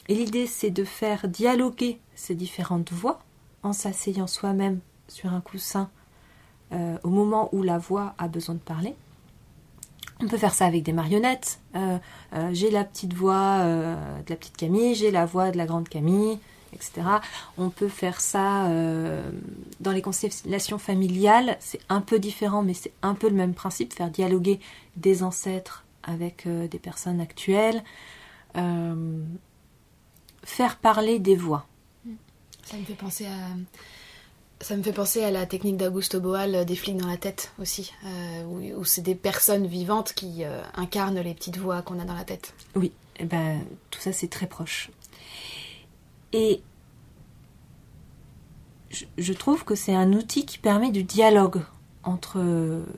Et 0.09 0.15
l'idée 0.15 0.47
c'est 0.47 0.69
de 0.69 0.83
faire 0.83 1.27
dialoguer 1.27 1.99
ces 2.15 2.35
différentes 2.35 2.91
voix 2.91 3.19
en 3.63 3.73
s'asseyant 3.73 4.27
soi-même 4.27 4.79
sur 5.07 5.33
un 5.33 5.41
coussin 5.41 5.89
au 6.71 7.09
moment 7.09 7.49
où 7.51 7.63
la 7.63 7.77
voix 7.77 8.13
a 8.17 8.29
besoin 8.29 8.55
de 8.55 8.61
parler. 8.61 8.95
On 10.21 10.27
peut 10.27 10.37
faire 10.37 10.53
ça 10.53 10.65
avec 10.65 10.83
des 10.83 10.91
marionnettes. 10.91 11.59
Euh, 11.75 11.97
euh, 12.33 12.49
j'ai 12.51 12.69
la 12.69 12.83
petite 12.83 13.13
voix 13.13 13.59
euh, 13.61 13.95
de 14.21 14.29
la 14.29 14.35
petite 14.35 14.57
Camille, 14.57 14.93
j'ai 14.95 15.11
la 15.11 15.25
voix 15.25 15.51
de 15.51 15.57
la 15.57 15.65
grande 15.65 15.87
Camille, 15.87 16.37
etc. 16.73 17.01
On 17.57 17.69
peut 17.69 17.87
faire 17.87 18.19
ça 18.19 18.69
dans 19.79 19.91
les 19.91 20.01
constellations 20.01 20.77
familiales. 20.77 21.57
C'est 21.59 21.79
un 21.89 22.01
peu 22.01 22.19
différent, 22.19 22.63
mais 22.63 22.73
c'est 22.73 22.91
un 23.01 23.15
peu 23.15 23.29
le 23.29 23.35
même 23.35 23.53
principe. 23.53 23.93
Faire 23.93 24.09
dialoguer 24.09 24.59
des 24.97 25.23
ancêtres 25.23 25.85
avec 26.03 26.47
des 26.47 26.79
personnes 26.79 27.21
actuelles. 27.21 27.83
faire 30.43 30.77
parler 30.77 31.19
des 31.19 31.35
voix. 31.35 31.65
Ça 32.65 32.77
me 32.77 32.83
fait 32.83 32.93
penser 32.93 33.25
à 33.25 33.47
ça 34.61 34.75
me 34.75 34.83
fait 34.83 34.93
penser 34.93 35.23
à 35.23 35.31
la 35.31 35.45
technique 35.45 35.77
d'Augusto 35.77 36.19
Boal 36.19 36.53
euh, 36.55 36.65
des 36.65 36.75
flics 36.75 36.97
dans 36.97 37.07
la 37.07 37.17
tête 37.17 37.53
aussi, 37.59 37.93
euh, 38.05 38.73
où, 38.75 38.83
c'est 38.83 39.01
des 39.01 39.15
personnes 39.15 39.65
vivantes 39.67 40.13
qui 40.13 40.43
euh, 40.43 40.61
incarnent 40.75 41.19
les 41.19 41.33
petites 41.33 41.57
voix 41.57 41.81
qu'on 41.81 41.99
a 41.99 42.05
dans 42.05 42.13
la 42.13 42.25
tête. 42.25 42.53
Oui, 42.75 42.91
eh 43.17 43.25
ben, 43.25 43.61
tout 43.89 43.99
ça 44.01 44.11
c'est 44.11 44.27
très 44.27 44.47
proche. 44.47 44.91
Et 46.33 46.61
je, 49.17 49.33
trouve 49.33 49.65
que 49.65 49.75
c'est 49.75 49.95
un 49.95 50.13
outil 50.13 50.45
qui 50.45 50.57
permet 50.57 50.91
du 50.91 51.03
dialogue 51.03 51.61
entre 52.03 52.39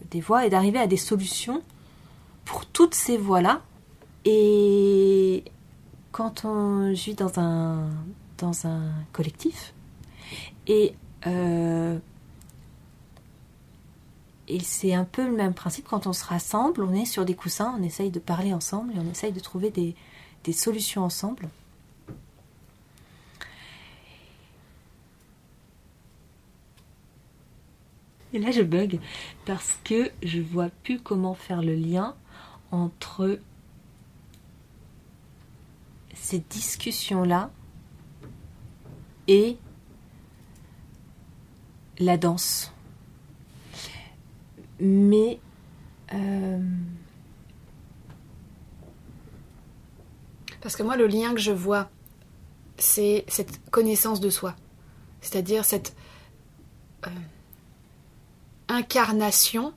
des 0.10 0.20
voix 0.20 0.46
et 0.46 0.50
d'arriver 0.50 0.80
à 0.80 0.88
des 0.88 0.98
solutions 0.98 1.62
pour 2.44 2.66
toutes 2.66 2.94
ces 2.94 3.18
voix-là. 3.18 3.62
Et 4.26 5.44
quand 6.12 6.44
on 6.44 6.92
vit 6.92 7.14
dans 7.14 7.40
un, 7.40 7.90
dans 8.38 8.68
un 8.68 8.92
collectif, 9.14 9.74
et 10.68 10.94
euh, 11.28 11.98
et 14.48 14.60
c'est 14.60 14.94
un 14.94 15.06
peu 15.06 15.26
le 15.26 15.36
même 15.36 15.54
principe 15.54 15.88
quand 15.88 16.08
on 16.08 16.14
se 16.14 16.26
rassemble, 16.26 16.84
on 16.84 16.94
est 16.94 17.06
sur 17.06 17.26
des 17.26 17.36
coussins, 17.36 17.76
on 17.80 17.84
essaye 17.84 18.12
de 18.12 18.20
parler 18.20 18.54
ensemble 18.54 18.94
et 18.94 19.00
on 19.00 19.10
essaye 19.10 19.32
de 19.32 19.40
trouver 19.40 19.70
des, 19.70 19.96
des 20.44 20.54
solutions 20.54 21.04
ensemble. 21.04 21.48
Et 28.34 28.40
là, 28.40 28.52
je 28.52 28.62
bug 28.62 29.00
parce 29.46 29.78
que 29.84 30.12
je 30.24 30.40
vois 30.40 30.70
plus 30.84 31.00
comment 31.00 31.34
faire 31.34 31.62
le 31.62 31.76
lien 31.76 32.16
entre 32.72 33.40
ces 36.14 36.40
discussions-là 36.40 37.52
et 39.28 39.58
la 42.02 42.18
danse. 42.18 42.72
Mais 44.80 45.40
euh, 46.14 46.60
parce 50.62 50.76
que 50.76 50.84
moi, 50.84 50.96
le 50.96 51.08
lien 51.08 51.34
que 51.34 51.40
je 51.40 51.52
vois, 51.52 51.90
c'est 52.78 53.26
cette 53.28 53.70
connaissance 53.70 54.20
de 54.20 54.30
soi, 54.30 54.56
c'est-à-dire 55.22 55.66
cette 55.66 55.96
euh, 57.06 57.10
incarnation, 58.68 59.74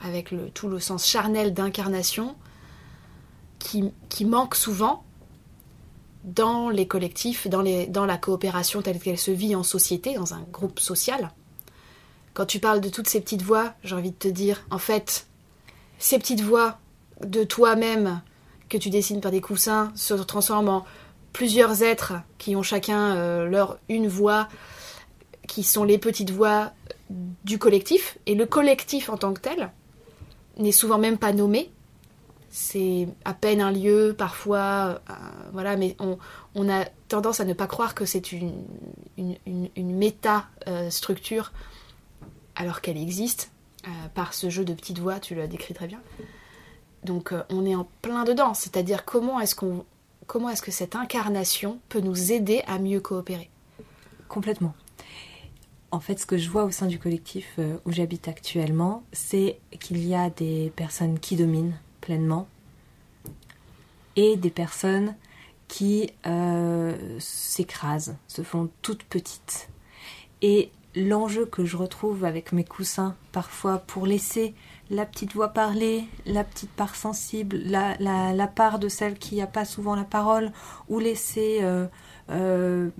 avec 0.00 0.30
le, 0.30 0.50
tout 0.50 0.68
le 0.68 0.80
sens 0.80 1.06
charnel 1.06 1.54
d'incarnation, 1.54 2.36
qui, 3.58 3.92
qui 4.08 4.24
manque 4.24 4.56
souvent 4.56 5.04
dans 6.24 6.68
les 6.68 6.86
collectifs, 6.86 7.48
dans, 7.48 7.62
les, 7.62 7.86
dans 7.86 8.06
la 8.06 8.18
coopération 8.18 8.82
telle 8.82 8.98
qu'elle 8.98 9.18
se 9.18 9.30
vit 9.30 9.54
en 9.54 9.62
société, 9.62 10.14
dans 10.14 10.34
un 10.34 10.42
groupe 10.52 10.80
social. 10.80 11.30
Quand 12.34 12.46
tu 12.46 12.60
parles 12.60 12.80
de 12.80 12.88
toutes 12.88 13.08
ces 13.08 13.20
petites 13.20 13.42
voix, 13.42 13.74
j'ai 13.82 13.94
envie 13.94 14.10
de 14.10 14.16
te 14.16 14.28
dire, 14.28 14.62
en 14.70 14.78
fait, 14.78 15.26
ces 15.98 16.18
petites 16.18 16.42
voix 16.42 16.78
de 17.24 17.44
toi-même 17.44 18.22
que 18.68 18.78
tu 18.78 18.90
dessines 18.90 19.20
par 19.20 19.32
des 19.32 19.40
coussins 19.40 19.92
se 19.94 20.14
transforment 20.14 20.68
en 20.68 20.84
plusieurs 21.32 21.82
êtres 21.82 22.14
qui 22.38 22.56
ont 22.56 22.62
chacun 22.62 23.16
euh, 23.16 23.46
leur 23.46 23.78
une 23.88 24.08
voix, 24.08 24.48
qui 25.48 25.64
sont 25.64 25.84
les 25.84 25.98
petites 25.98 26.30
voix 26.30 26.72
du 27.44 27.58
collectif. 27.58 28.18
Et 28.26 28.34
le 28.34 28.46
collectif 28.46 29.10
en 29.10 29.16
tant 29.16 29.32
que 29.32 29.40
tel 29.40 29.70
n'est 30.56 30.72
souvent 30.72 30.98
même 30.98 31.18
pas 31.18 31.32
nommé, 31.32 31.70
c'est 32.50 33.08
à 33.24 33.32
peine 33.32 33.60
un 33.60 33.70
lieu, 33.70 34.14
parfois, 34.16 35.00
euh, 35.08 35.12
voilà, 35.52 35.76
mais 35.76 35.96
on, 36.00 36.68
a 36.68 36.84
tendance 37.08 37.40
à 37.40 37.44
ne 37.44 37.52
pas 37.52 37.66
croire 37.66 37.94
que 37.94 38.04
c'est 38.04 38.32
une, 38.32 38.64
une, 39.16 39.96
méta-structure 39.96 41.52
alors 42.56 42.80
qu'elle 42.80 42.98
existe, 42.98 43.50
euh, 43.86 43.90
par 44.14 44.34
ce 44.34 44.50
jeu 44.50 44.64
de 44.64 44.74
petites 44.74 44.98
voix, 44.98 45.20
tu 45.20 45.34
l'as 45.34 45.46
décrit 45.46 45.74
très 45.74 45.86
bien. 45.86 46.00
Donc 47.04 47.32
euh, 47.32 47.42
on 47.48 47.64
est 47.64 47.74
en 47.74 47.88
plein 48.02 48.24
dedans, 48.24 48.52
c'est-à-dire 48.52 49.04
comment 49.04 49.40
est-ce 49.40 49.54
qu'on 49.54 49.84
comment 50.26 50.50
est-ce 50.50 50.62
que 50.62 50.70
cette 50.70 50.94
incarnation 50.94 51.80
peut 51.88 52.00
nous 52.00 52.32
aider 52.32 52.62
à 52.66 52.78
mieux 52.78 53.00
coopérer? 53.00 53.48
Complètement. 54.28 54.74
En 55.90 55.98
fait, 55.98 56.20
ce 56.20 56.26
que 56.26 56.36
je 56.36 56.50
vois 56.50 56.64
au 56.64 56.70
sein 56.70 56.86
du 56.86 56.98
collectif 56.98 57.54
euh, 57.58 57.78
où 57.86 57.92
j'habite 57.92 58.28
actuellement, 58.28 59.02
c'est 59.12 59.58
qu'il 59.80 60.06
y 60.06 60.14
a 60.14 60.30
des 60.30 60.72
personnes 60.76 61.18
qui 61.18 61.36
dominent 61.36 61.74
et 64.16 64.36
des 64.36 64.50
personnes 64.50 65.14
qui 65.68 66.10
s'écrasent, 67.18 68.16
se 68.26 68.42
font 68.42 68.68
toutes 68.82 69.04
petites. 69.04 69.68
Et 70.42 70.70
l'enjeu 70.96 71.46
que 71.46 71.64
je 71.64 71.76
retrouve 71.76 72.24
avec 72.24 72.52
mes 72.52 72.64
coussins 72.64 73.14
parfois 73.32 73.78
pour 73.78 74.06
laisser 74.06 74.54
la 74.90 75.06
petite 75.06 75.34
voix 75.34 75.48
parler, 75.48 76.04
la 76.26 76.42
petite 76.42 76.70
part 76.70 76.96
sensible, 76.96 77.58
la, 77.58 78.46
part 78.48 78.78
de 78.78 78.88
celle 78.88 79.18
qui 79.18 79.36
n'a 79.36 79.46
pas 79.46 79.64
souvent 79.64 79.94
la 79.94 80.04
parole, 80.04 80.50
ou 80.88 80.98
laisser, 80.98 81.58
euh, 81.62 81.86
euh, 82.30 82.90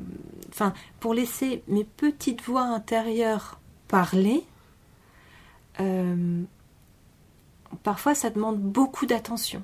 enfin, 0.50 0.72
pour 1.00 1.14
laisser 1.14 1.64
mes 1.66 1.84
petites 1.84 2.42
voix 2.42 2.62
intérieures 2.62 3.58
parler, 3.88 4.44
euh, 5.80 6.42
parfois 7.82 8.14
ça 8.14 8.30
demande 8.30 8.58
beaucoup 8.58 9.06
d'attention. 9.06 9.62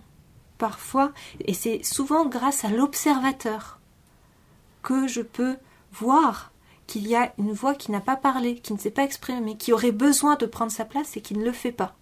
Parfois, 0.59 1.13
et 1.41 1.55
c'est 1.55 1.83
souvent 1.85 2.27
grâce 2.27 2.65
à 2.65 2.71
l'observateur 2.71 3.79
que 4.83 5.07
je 5.07 5.21
peux 5.21 5.57
voir 5.93 6.53
qu'il 6.87 7.07
y 7.07 7.17
a 7.17 7.33
une 7.39 7.53
voix 7.53 7.75
qui 7.75 7.91
n'a 7.91 8.01
pas 8.01 8.17
parlé, 8.17 8.57
qui 8.57 8.73
ne 8.73 8.79
s'est 8.79 8.91
pas 8.91 9.03
exprimée, 9.03 9.57
qui 9.57 9.73
aurait 9.73 9.93
besoin 9.93 10.37
de 10.37 10.47
prendre 10.47 10.71
sa 10.71 10.85
place 10.85 11.17
et 11.17 11.21
qui 11.21 11.37
ne 11.37 11.45
le 11.45 11.53
fait 11.53 11.73
pas. 11.73 11.97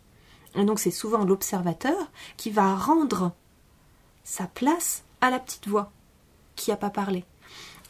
Et 0.54 0.64
donc 0.64 0.78
c'est 0.78 0.90
souvent 0.90 1.24
l'observateur 1.24 1.96
qui 2.36 2.50
va 2.50 2.76
rendre 2.76 3.32
sa 4.22 4.46
place 4.46 5.04
à 5.20 5.30
la 5.30 5.38
petite 5.38 5.66
voix 5.66 5.90
qui 6.56 6.70
n'a 6.70 6.76
pas 6.76 6.90
parlé. 6.90 7.24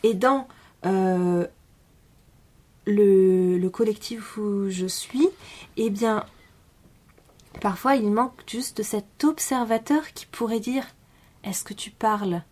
Et 0.03 0.15
dans 0.15 0.47
euh, 0.87 1.47
le, 2.87 3.59
le, 3.59 3.71
collectif 3.71 4.37
où 4.37 4.69
je 4.69 4.87
suis, 4.87 5.29
eh 5.77 5.91
bien, 5.91 6.25
parfois 7.61 7.97
il 7.97 8.11
manque 8.11 8.43
juste 8.47 8.79
de 8.79 8.83
cet 8.83 9.25
observateur 9.25 10.13
qui 10.13 10.27
pourrait 10.27 10.61
dire 10.61 10.87
Est-ce 11.43 11.65
que 11.65 11.75
tu 11.75 11.91
parles 11.91 12.43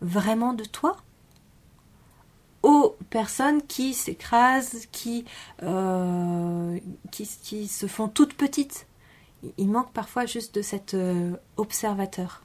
vraiment 0.00 0.52
de 0.52 0.64
toi? 0.64 0.96
Aux 2.62 2.96
personnes 3.10 3.62
qui 3.62 3.94
s'écrasent, 3.94 4.86
qui, 4.90 5.24
euh, 5.62 6.78
qui, 7.12 7.68
se 7.68 7.86
font 7.86 8.08
toutes 8.08 8.34
petites. 8.34 8.86
Il 9.56 9.68
manque 9.68 9.92
parfois 9.92 10.26
juste 10.26 10.54
de 10.56 10.62
cet 10.62 10.94
euh, 10.94 11.36
observateur. 11.56 12.42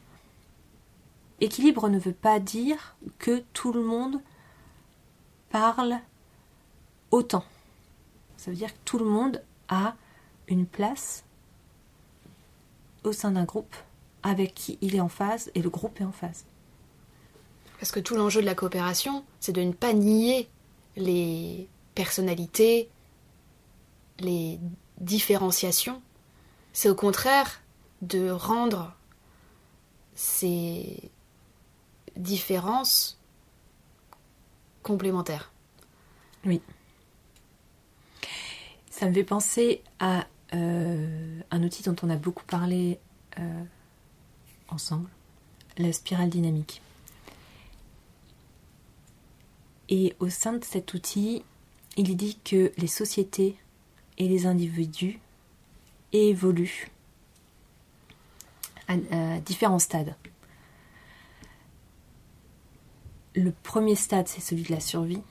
Équilibre 1.39 1.89
ne 1.89 1.97
veut 1.97 2.13
pas 2.13 2.39
dire 2.39 2.95
que 3.17 3.43
tout 3.53 3.73
le 3.73 3.81
monde 3.81 4.21
parle 5.49 5.97
autant. 7.09 7.43
Ça 8.37 8.51
veut 8.51 8.57
dire 8.57 8.71
que 8.71 8.79
tout 8.85 8.99
le 8.99 9.05
monde 9.05 9.41
a 9.69 9.95
une 10.47 10.67
place 10.67 11.23
au 13.03 13.11
sein 13.11 13.31
d'un 13.31 13.45
groupe 13.45 13.75
avec 14.23 14.53
qui 14.53 14.77
il 14.81 14.95
est 14.95 14.99
en 14.99 15.09
phase 15.09 15.51
et 15.55 15.61
le 15.61 15.69
groupe 15.69 15.99
est 16.01 16.05
en 16.05 16.11
phase. 16.11 16.45
Parce 17.79 17.91
que 17.91 17.99
tout 17.99 18.15
l'enjeu 18.15 18.41
de 18.41 18.45
la 18.45 18.53
coopération, 18.53 19.25
c'est 19.39 19.53
de 19.53 19.61
ne 19.61 19.71
pas 19.71 19.93
nier 19.93 20.47
les 20.95 21.67
personnalités, 21.95 22.89
les 24.19 24.59
différenciations. 24.99 26.01
C'est 26.73 26.89
au 26.89 26.95
contraire 26.95 27.61
de 28.01 28.29
rendre 28.29 28.95
ces 30.13 31.09
différences 32.15 33.19
complémentaires. 34.83 35.51
Oui. 36.45 36.61
Ça 38.89 39.07
me 39.07 39.13
fait 39.13 39.23
penser 39.23 39.83
à 39.99 40.27
euh, 40.53 41.39
un 41.49 41.63
outil 41.63 41.83
dont 41.83 41.95
on 42.03 42.09
a 42.09 42.17
beaucoup 42.17 42.45
parlé 42.45 42.99
euh, 43.39 43.63
ensemble, 44.67 45.09
la 45.77 45.93
spirale 45.93 46.29
dynamique. 46.29 46.81
Et 49.89 50.15
au 50.19 50.29
sein 50.29 50.53
de 50.53 50.63
cet 50.63 50.93
outil, 50.93 51.43
il 51.97 52.15
dit 52.15 52.37
que 52.43 52.71
les 52.77 52.87
sociétés 52.87 53.57
et 54.17 54.27
les 54.27 54.45
individus 54.45 55.19
évoluent 56.13 56.89
à, 58.87 59.39
différents 59.39 59.79
stades. 59.79 60.15
Le 63.35 63.51
premier 63.63 63.95
stade, 63.95 64.27
c'est 64.27 64.41
celui 64.41 64.63
de 64.63 64.71
la 64.71 64.81
survie. 64.81 65.21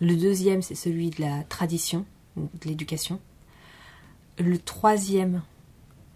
Le 0.00 0.16
deuxième, 0.16 0.60
c'est 0.60 0.74
celui 0.74 1.10
de 1.10 1.20
la 1.20 1.42
tradition, 1.44 2.04
de 2.36 2.68
l'éducation. 2.68 3.20
Le 4.40 4.56
troisième, 4.56 5.42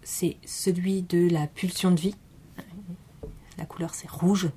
c'est 0.01 0.37
celui 0.47 1.03
de 1.03 1.29
la 1.29 1.45
pulsion 1.45 1.91
de 1.91 1.99
vie. 1.99 2.15
La 3.59 3.65
couleur, 3.65 3.93
c'est 3.93 4.09
rouge. 4.09 4.49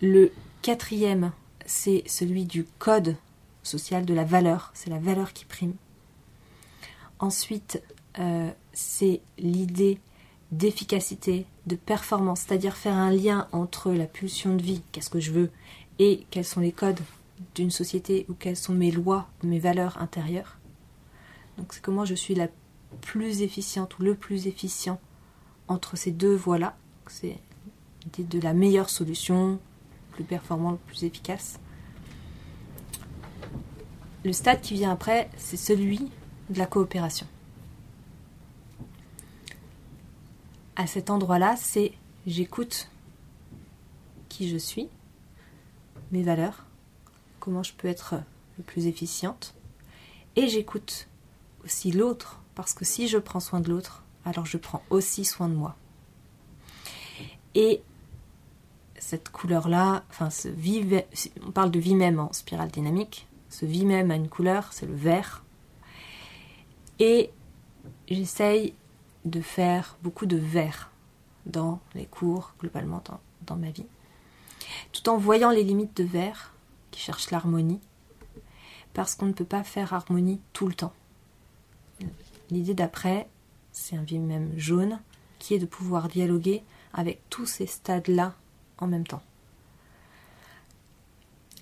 Le 0.00 0.32
quatrième, 0.62 1.32
c'est 1.66 2.04
celui 2.06 2.46
du 2.46 2.64
code 2.78 3.16
social 3.62 4.06
de 4.06 4.14
la 4.14 4.24
valeur. 4.24 4.70
C'est 4.72 4.88
la 4.88 4.98
valeur 4.98 5.34
qui 5.34 5.44
prime. 5.44 5.74
Ensuite, 7.18 7.82
euh, 8.18 8.50
c'est 8.72 9.20
l'idée 9.36 10.00
d'efficacité, 10.52 11.44
de 11.66 11.76
performance, 11.76 12.44
c'est-à-dire 12.46 12.78
faire 12.78 12.94
un 12.94 13.10
lien 13.10 13.46
entre 13.52 13.92
la 13.92 14.06
pulsion 14.06 14.56
de 14.56 14.62
vie, 14.62 14.80
qu'est-ce 14.90 15.10
que 15.10 15.20
je 15.20 15.32
veux, 15.32 15.50
et 15.98 16.24
quels 16.30 16.46
sont 16.46 16.60
les 16.60 16.72
codes 16.72 17.00
d'une 17.54 17.70
société 17.70 18.24
ou 18.30 18.32
quelles 18.32 18.56
sont 18.56 18.72
mes 18.72 18.90
lois, 18.90 19.28
mes 19.42 19.58
valeurs 19.58 20.00
intérieures. 20.00 20.55
Donc 21.58 21.72
c'est 21.72 21.82
comment 21.82 22.04
je 22.04 22.14
suis 22.14 22.34
la 22.34 22.48
plus 23.00 23.42
efficiente 23.42 23.98
ou 23.98 24.02
le 24.02 24.14
plus 24.14 24.46
efficient 24.46 25.00
entre 25.68 25.96
ces 25.96 26.10
deux 26.10 26.34
voies-là. 26.34 26.76
C'est 27.08 27.38
de 28.18 28.40
la 28.40 28.54
meilleure 28.54 28.90
solution, 28.90 29.58
plus 30.12 30.24
performant, 30.24 30.72
le 30.72 30.76
plus 30.76 31.04
efficace. 31.04 31.58
Le 34.24 34.32
stade 34.32 34.60
qui 34.60 34.74
vient 34.74 34.90
après, 34.90 35.30
c'est 35.36 35.56
celui 35.56 36.10
de 36.50 36.58
la 36.58 36.66
coopération. 36.66 37.26
À 40.76 40.86
cet 40.86 41.10
endroit-là, 41.10 41.56
c'est 41.56 41.92
j'écoute 42.26 42.90
qui 44.28 44.48
je 44.48 44.56
suis, 44.56 44.88
mes 46.12 46.22
valeurs, 46.22 46.64
comment 47.40 47.62
je 47.62 47.72
peux 47.72 47.88
être 47.88 48.16
le 48.58 48.64
plus 48.64 48.86
efficiente, 48.86 49.54
et 50.34 50.48
j'écoute 50.48 51.08
aussi 51.66 51.92
l'autre, 51.92 52.40
parce 52.54 52.72
que 52.72 52.84
si 52.84 53.08
je 53.08 53.18
prends 53.18 53.40
soin 53.40 53.60
de 53.60 53.68
l'autre, 53.68 54.02
alors 54.24 54.46
je 54.46 54.56
prends 54.56 54.82
aussi 54.88 55.24
soin 55.24 55.48
de 55.48 55.54
moi. 55.54 55.76
Et 57.54 57.82
cette 58.98 59.30
couleur-là, 59.30 60.04
enfin, 60.10 60.30
ce 60.30 60.48
on 61.46 61.50
parle 61.50 61.70
de 61.70 61.78
vie 61.78 61.94
même 61.94 62.18
en 62.18 62.32
spirale 62.32 62.70
dynamique, 62.70 63.28
ce 63.50 63.66
vie 63.66 63.84
même 63.84 64.10
a 64.10 64.16
une 64.16 64.28
couleur, 64.28 64.72
c'est 64.72 64.86
le 64.86 64.94
vert. 64.94 65.44
Et 66.98 67.30
j'essaye 68.08 68.74
de 69.24 69.40
faire 69.40 69.96
beaucoup 70.02 70.26
de 70.26 70.36
vert 70.36 70.90
dans 71.46 71.80
les 71.94 72.06
cours, 72.06 72.54
globalement 72.60 73.02
dans, 73.04 73.20
dans 73.42 73.56
ma 73.56 73.70
vie, 73.70 73.86
tout 74.92 75.08
en 75.08 75.18
voyant 75.18 75.50
les 75.50 75.62
limites 75.62 75.96
de 75.96 76.04
vert 76.04 76.52
qui 76.90 77.00
cherchent 77.00 77.30
l'harmonie, 77.30 77.80
parce 78.94 79.14
qu'on 79.14 79.26
ne 79.26 79.32
peut 79.32 79.44
pas 79.44 79.62
faire 79.62 79.92
harmonie 79.92 80.40
tout 80.52 80.68
le 80.68 80.74
temps. 80.74 80.92
L'idée 82.50 82.74
d'après, 82.74 83.28
c'est 83.72 83.96
un 83.96 84.02
vie 84.02 84.18
même 84.18 84.52
jaune, 84.56 85.00
qui 85.38 85.54
est 85.54 85.58
de 85.58 85.66
pouvoir 85.66 86.08
dialoguer 86.08 86.62
avec 86.92 87.20
tous 87.30 87.46
ces 87.46 87.66
stades-là 87.66 88.34
en 88.78 88.86
même 88.86 89.06
temps. 89.06 89.22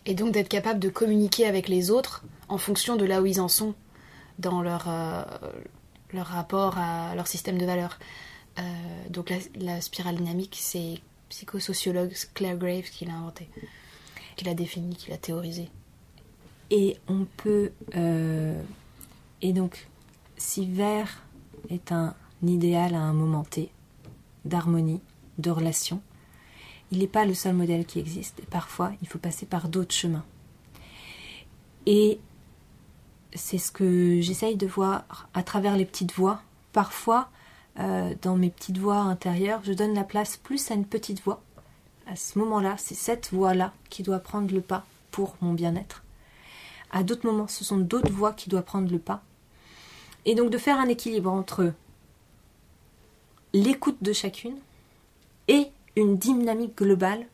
Et 0.07 0.14
donc 0.14 0.32
d'être 0.32 0.49
capable 0.49 0.80
de 0.80 0.89
communiquer 0.89 1.47
avec 1.47 1.68
les 1.68 1.91
autres 1.91 2.24
en 2.49 2.59
fonction 2.59 2.97
de 2.97 3.05
là 3.05 3.22
où 3.22 3.26
ils 3.26 3.41
en 3.41 3.49
sont 3.49 3.74
dans 4.39 4.62
leur, 4.62 4.85
euh, 4.89 5.24
leur 6.12 6.26
rapport 6.26 6.76
à 6.78 7.14
leur 7.14 7.26
système 7.26 7.59
de 7.59 7.64
valeurs. 7.64 7.99
Euh, 8.59 8.62
donc 9.09 9.32
la, 9.57 9.80
spirale 9.80 10.16
dynamique, 10.16 10.59
c'est 10.61 11.01
psychosociologue 11.30 12.12
Claire 12.35 12.57
Graves 12.57 12.91
qui 12.91 13.07
l'a 13.07 13.14
inventé, 13.14 13.49
qui 14.37 14.45
l'a 14.45 14.55
défini, 14.55 14.95
qui 14.95 15.11
l'a 15.11 15.16
théorisé. 15.16 15.68
Et 16.70 16.97
on 17.09 17.26
peut... 17.37 17.72
Euh, 17.97 18.61
et 19.43 19.53
donc, 19.53 19.89
si 20.37 20.66
vert 20.66 21.22
est 21.70 21.93
un 21.93 22.14
idéal 22.43 22.95
à 22.95 23.01
un 23.01 23.12
moment 23.12 23.45
T, 23.45 23.70
d'harmonie, 24.45 25.01
de 25.39 25.51
relation, 25.51 26.01
il 26.91 26.99
n'est 26.99 27.07
pas 27.07 27.24
le 27.24 27.35
seul 27.35 27.55
modèle 27.55 27.87
qui 27.87 27.99
existe. 27.99 28.45
Parfois, 28.51 28.93
il 29.03 29.09
faut 29.09 29.18
passer 29.18 29.47
par 29.47 29.68
d'autres 29.68 29.95
chemins. 29.95 30.24
Et 31.87 32.20
c'est 33.35 33.59
ce 33.59 33.72
que 33.72 34.20
j'essaye 34.20 34.57
de 34.57 34.66
voir 34.66 35.28
à 35.35 35.43
travers 35.43 35.76
les 35.76 35.85
petites 35.85 36.14
voix. 36.14 36.41
Parfois, 36.72 37.28
euh, 37.80 38.14
dans 38.22 38.37
mes 38.37 38.51
petites 38.51 38.78
voix 38.78 38.99
intérieures, 38.99 39.61
je 39.64 39.72
donne 39.72 39.95
la 39.95 40.05
place 40.05 40.37
plus 40.37 40.70
à 40.70 40.74
une 40.74 40.87
petite 40.87 41.22
voix. 41.22 41.43
À 42.07 42.16
ce 42.16 42.39
moment-là, 42.39 42.76
c'est 42.78 42.95
cette 42.95 43.32
voix-là 43.32 43.72
qui 43.91 44.03
doit 44.03 44.20
prendre 44.20 44.53
le 44.53 44.61
pas 44.61 44.85
pour 45.11 45.37
mon 45.41 45.53
bien-être. 45.53 46.05
À 46.93 47.03
d'autres 47.03 47.26
moments, 47.26 47.49
ce 47.49 47.64
sont 47.64 47.78
d'autres 47.78 48.12
voix 48.12 48.32
qui 48.32 48.49
doivent 48.49 48.64
prendre 48.64 48.91
le 48.91 48.99
pas. 48.99 49.22
Et 50.24 50.34
donc 50.34 50.50
de 50.50 50.58
faire 50.58 50.78
un 50.78 50.88
équilibre 50.88 51.30
entre 51.30 51.72
l'écoute 53.52 54.02
de 54.02 54.12
chacune 54.12 54.58
et 55.48 55.68
une 55.96 56.16
dynamique 56.16 56.76
globale, 56.76 57.26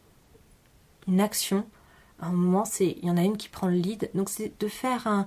une 1.08 1.20
action. 1.20 1.64
À 2.20 2.26
un 2.26 2.32
moment, 2.32 2.64
c'est 2.64 2.98
il 3.00 3.06
y 3.06 3.10
en 3.10 3.16
a 3.16 3.22
une 3.22 3.36
qui 3.36 3.48
prend 3.48 3.68
le 3.68 3.76
lead. 3.76 4.10
Donc 4.14 4.28
c'est 4.28 4.52
de 4.60 4.68
faire 4.68 5.06
un 5.06 5.26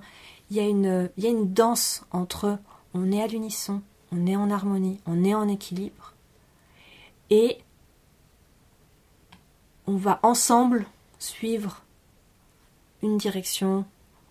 il 0.50 0.56
y 0.56 0.60
a 0.60 0.68
une 0.68 1.10
il 1.16 1.24
y 1.24 1.26
a 1.26 1.30
une 1.30 1.52
danse 1.52 2.04
entre 2.10 2.58
on 2.92 3.10
est 3.10 3.22
à 3.22 3.26
l'unisson, 3.26 3.82
on 4.12 4.26
est 4.26 4.36
en 4.36 4.50
harmonie, 4.50 5.00
on 5.06 5.24
est 5.24 5.34
en 5.34 5.48
équilibre 5.48 6.14
et 7.30 7.58
on 9.86 9.96
va 9.96 10.20
ensemble 10.22 10.86
suivre 11.18 11.82
une 13.02 13.18
direction 13.18 13.84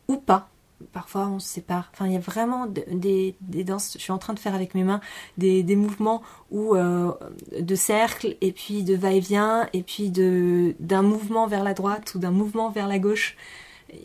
ou 0.07 0.17
pas 0.17 0.49
parfois 0.91 1.27
on 1.27 1.39
se 1.39 1.47
sépare. 1.47 1.89
Enfin, 1.93 2.07
il 2.07 2.13
y 2.13 2.17
a 2.17 2.19
vraiment 2.19 2.65
des, 2.67 3.35
danses. 3.41 3.93
Je 3.93 4.03
suis 4.03 4.11
en 4.11 4.17
train 4.17 4.33
de 4.33 4.39
faire 4.39 4.55
avec 4.55 4.75
mes 4.75 4.83
mains 4.83 5.01
des, 5.37 5.75
mouvements 5.75 6.21
où, 6.51 6.75
euh, 6.75 7.13
de 7.59 7.75
cercle 7.75 8.35
et 8.41 8.51
puis 8.51 8.83
de 8.83 8.95
va-et-vient 8.95 9.69
et 9.73 9.83
puis 9.83 10.09
de 10.09 10.75
d'un 10.79 11.01
mouvement 11.01 11.47
vers 11.47 11.63
la 11.63 11.73
droite 11.73 12.15
ou 12.15 12.19
d'un 12.19 12.31
mouvement 12.31 12.69
vers 12.69 12.87
la 12.87 12.99
gauche. 12.99 13.35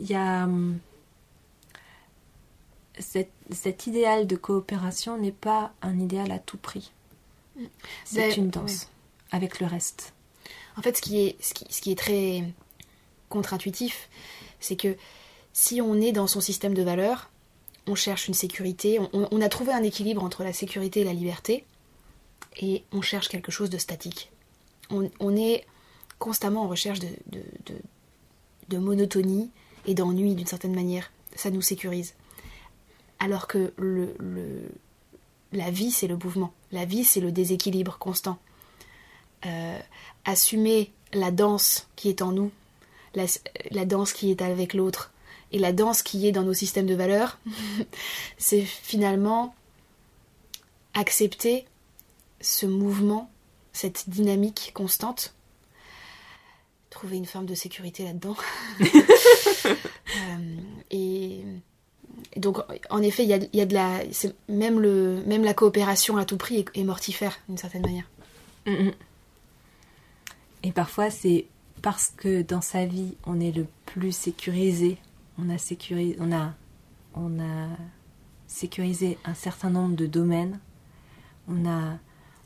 Il 0.01 0.07
y 0.07 0.15
a 0.15 0.45
hum, 0.45 0.79
cet, 2.99 3.87
idéal 3.87 4.27
de 4.27 4.37
coopération 4.37 5.17
n'est 5.19 5.33
pas 5.33 5.73
un 5.83 5.99
idéal 5.99 6.31
à 6.31 6.39
tout 6.39 6.59
prix. 6.59 6.93
C'est 8.05 8.37
une 8.37 8.51
danse 8.51 8.89
avec 9.33 9.61
le 9.61 9.67
reste. 9.67 10.15
En 10.77 10.83
fait, 10.83 10.97
ce 10.97 11.03
qui 11.03 11.21
est, 11.21 11.37
ce 11.41 11.81
qui 11.81 11.91
est 11.91 11.99
très 11.99 12.45
contre-intuitif, 13.29 14.09
c'est 14.61 14.77
que 14.77 14.97
si 15.59 15.81
on 15.81 16.01
est 16.01 16.13
dans 16.13 16.29
son 16.29 16.41
système 16.41 16.73
de 16.73 16.85
valeurs, 16.85 17.31
on 17.89 17.97
cherche 17.97 18.29
une 18.29 18.35
sécurité, 18.35 19.01
on, 19.13 19.41
a 19.41 19.49
trouvé 19.49 19.73
un 19.73 19.83
équilibre 19.83 20.23
entre 20.23 20.45
la 20.45 20.53
sécurité 20.53 21.01
et 21.01 21.05
la 21.05 21.13
liberté, 21.13 21.65
et 22.61 22.85
on 22.93 23.03
cherche 23.03 23.29
quelque 23.29 23.51
chose 23.51 23.69
de 23.69 23.77
statique. 23.77 24.31
On, 24.89 25.37
est 25.37 25.67
constamment 26.21 26.63
en 26.63 26.69
recherche 26.69 27.01
de, 27.01 28.79
monotonie 28.79 29.51
et 29.85 29.95
d'ennui 29.95 30.37
d'une 30.37 30.47
certaine 30.47 30.77
manière. 30.77 31.11
Ça 31.35 31.51
nous 31.51 31.61
sécurise. 31.61 32.15
Alors 33.19 33.49
que 33.49 33.73
la 35.53 35.71
vie, 35.73 35.91
c'est 35.91 36.07
le 36.07 36.17
mouvement. 36.17 36.53
La 36.71 36.85
vie, 36.85 37.03
c'est 37.03 37.21
le 37.21 37.33
déséquilibre 37.33 37.99
constant. 37.99 38.39
Euh, 39.45 39.81
assumer 40.25 40.93
la 41.13 41.33
danse 41.33 41.89
qui 41.97 42.11
est 42.11 42.23
en 42.23 42.31
nous, 42.31 42.53
la 43.15 43.85
danse 43.87 44.13
qui 44.13 44.31
est 44.31 44.41
avec 44.41 44.73
l'autre, 44.73 45.11
et 45.53 45.59
la 45.59 45.73
danse 45.73 46.03
qui 46.03 46.27
est 46.27 46.33
dans 46.33 46.43
nos 46.43 46.55
systèmes 46.55 46.87
de 46.87 46.95
valeurs, 46.95 47.39
c'est 48.39 48.63
finalement 48.63 49.55
accepter 50.95 51.67
ce 52.41 52.67
mouvement, 52.67 53.31
cette 53.73 54.09
dynamique 54.09 54.73
constante, 54.75 55.35
trouver 56.91 57.17
une 57.17 57.27
forme 57.27 57.47
de 57.47 57.55
sécurité 57.55 58.05
là-dedans. 58.05 58.37
Euh, 60.17 60.57
et, 60.91 61.45
donc, 62.37 62.59
en 62.89 63.03
effet, 63.03 63.23
il 63.25 63.29
y 63.29 63.61
a, 63.61 63.67
de 63.67 63.75
la. 63.75 64.01
Même, 64.49 64.81
le, 64.81 65.23
même 65.27 65.45
la 65.45 65.53
coopération 65.53 66.17
à 66.17 66.25
tout 66.25 66.39
prix 66.39 66.65
est, 66.75 66.83
mortifère, 66.83 67.39
d'une 67.47 67.59
certaine 67.59 67.83
manière. 67.83 68.09
Mm, 68.65 68.73
mm. 68.73 68.93
Et 70.63 70.73
parfois, 70.73 71.11
c'est 71.11 71.45
parce 71.83 72.13
que 72.17 72.41
dans 72.41 72.63
sa 72.63 72.87
vie, 72.87 73.17
on 73.27 73.39
est 73.39 73.53
le 73.53 73.67
plus 73.85 74.13
sécurisé 74.13 74.97
on 75.39 75.49
a, 75.51 75.59
sécurisé, 75.59 76.17
on, 76.21 76.33
a, 76.33 76.55
on 77.15 77.41
a 77.41 77.69
sécurisé 78.47 79.19
un 79.25 79.35
certain 79.35 79.71
nombre 79.71 79.97
de 79.97 80.07
domaines, 80.07 80.61
on 81.49 81.67
a 81.67 81.99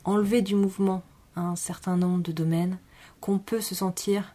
enlevé 0.04 0.42
du 0.42 0.54
mouvement 0.54 1.02
un 1.36 1.56
certain 1.56 1.96
nombre 1.96 2.22
de 2.22 2.32
domaines, 2.32 2.78
qu'on 3.20 3.38
peut 3.38 3.60
se 3.60 3.74
sentir 3.74 4.34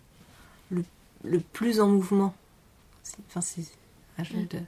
le, 0.72 1.40
plus 1.40 1.80
en 1.80 1.88
mouvement. 1.88 2.34
Enfin, 3.28 3.42
c'est 3.42 3.66
un 4.18 4.24
jeu 4.24 4.38
mm. 4.40 4.66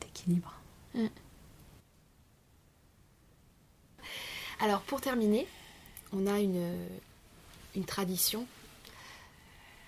d'équilibre. 0.00 0.54
Mm. 0.94 1.06
Alors, 4.60 4.82
pour 4.82 5.00
terminer, 5.00 5.46
on 6.12 6.26
a 6.26 6.38
une, 6.40 6.76
une 7.74 7.84
tradition 7.84 8.46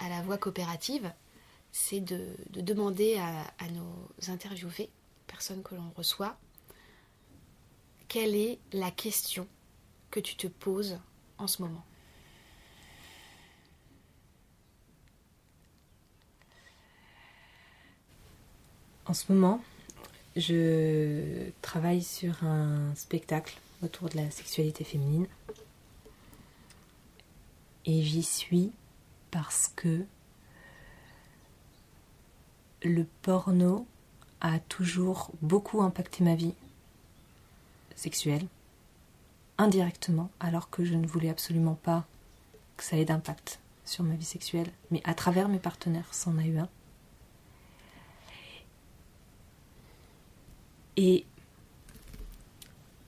à 0.00 0.08
la 0.08 0.22
voix 0.22 0.38
coopérative 0.38 1.12
c'est 1.74 2.00
de, 2.00 2.36
demander 2.52 3.16
à, 3.16 3.68
nos 3.70 4.30
interviewés, 4.30 4.88
personnes 5.26 5.64
que 5.64 5.74
l'on 5.74 5.90
reçoit, 5.96 6.38
quelle 8.06 8.36
est 8.36 8.60
la 8.72 8.92
question 8.92 9.48
que 10.12 10.20
tu 10.20 10.36
te 10.36 10.46
poses 10.46 11.00
en 11.36 11.48
ce 11.48 11.62
moment 11.62 11.84
En 19.06 19.12
ce 19.12 19.32
moment, 19.32 19.60
je 20.36 21.50
travaille 21.60 22.04
sur 22.04 22.44
un 22.44 22.94
spectacle 22.94 23.58
autour 23.82 24.08
de 24.10 24.16
la 24.16 24.30
sexualité 24.30 24.84
féminine. 24.84 25.26
Et 27.84 28.00
j'y 28.02 28.22
suis 28.22 28.70
parce 29.32 29.72
que 29.74 30.06
le 32.88 33.06
porno 33.22 33.86
a 34.40 34.58
toujours 34.58 35.30
beaucoup 35.42 35.82
impacté 35.82 36.22
ma 36.22 36.34
vie 36.34 36.54
sexuelle, 37.96 38.46
indirectement, 39.58 40.30
alors 40.40 40.70
que 40.70 40.84
je 40.84 40.94
ne 40.94 41.06
voulais 41.06 41.30
absolument 41.30 41.78
pas 41.82 42.04
que 42.76 42.84
ça 42.84 42.96
ait 42.96 43.04
d'impact 43.04 43.60
sur 43.84 44.04
ma 44.04 44.14
vie 44.14 44.24
sexuelle, 44.24 44.70
mais 44.90 45.00
à 45.04 45.14
travers 45.14 45.48
mes 45.48 45.58
partenaires, 45.58 46.12
c'en 46.12 46.36
a 46.38 46.44
eu 46.44 46.58
un. 46.58 46.68
Et 50.96 51.24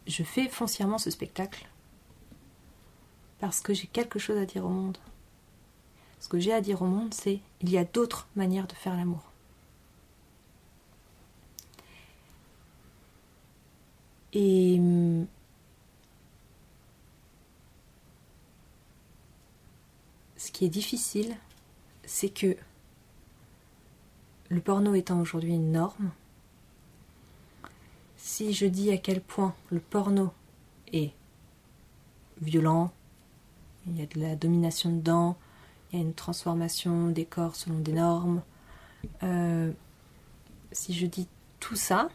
je 0.06 0.22
fais 0.22 0.48
foncièrement 0.48 0.98
ce 0.98 1.10
spectacle 1.10 1.66
parce 3.38 3.60
que 3.60 3.74
j'ai 3.74 3.86
quelque 3.86 4.18
chose 4.18 4.38
à 4.38 4.46
dire 4.46 4.64
au 4.64 4.70
monde. 4.70 4.98
Ce 6.20 6.28
que 6.28 6.38
j'ai 6.38 6.52
à 6.52 6.60
dire 6.60 6.82
au 6.82 6.86
monde, 6.86 7.14
c'est 7.14 7.40
il 7.60 7.70
y 7.70 7.78
a 7.78 7.84
d'autres 7.84 8.26
manières 8.34 8.66
de 8.66 8.72
faire 8.72 8.96
l'amour. 8.96 9.32
Et 14.38 14.76
hum, 14.78 15.26
ce 20.36 20.52
qui 20.52 20.66
est 20.66 20.68
difficile, 20.68 21.34
c'est 22.04 22.28
que 22.28 22.54
le 24.50 24.60
porno 24.60 24.92
étant 24.92 25.18
aujourd'hui 25.20 25.54
une 25.54 25.72
norme, 25.72 26.10
si 28.18 28.52
je 28.52 28.66
dis 28.66 28.90
à 28.90 28.98
quel 28.98 29.22
point 29.22 29.54
le 29.70 29.80
porno 29.80 30.34
est 30.92 31.14
violent, 32.42 32.92
il 33.86 33.98
y 33.98 34.02
a 34.02 34.06
de 34.06 34.20
la 34.20 34.36
domination 34.36 34.90
dedans, 34.90 35.38
il 35.90 35.98
y 35.98 36.02
a 36.02 36.04
une 36.04 36.12
transformation 36.12 37.08
des 37.08 37.24
corps 37.24 37.56
selon 37.56 37.78
des 37.78 37.94
normes, 37.94 38.42
euh, 39.22 39.72
si 40.72 40.92
je 40.92 41.06
dis 41.06 41.26
tout 41.58 41.76
ça, 41.76 42.10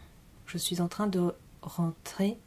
je 0.46 0.60
suis 0.60 0.82
en 0.82 0.88
train 0.88 1.08
de 1.08 1.34
rentrer, 1.62 2.38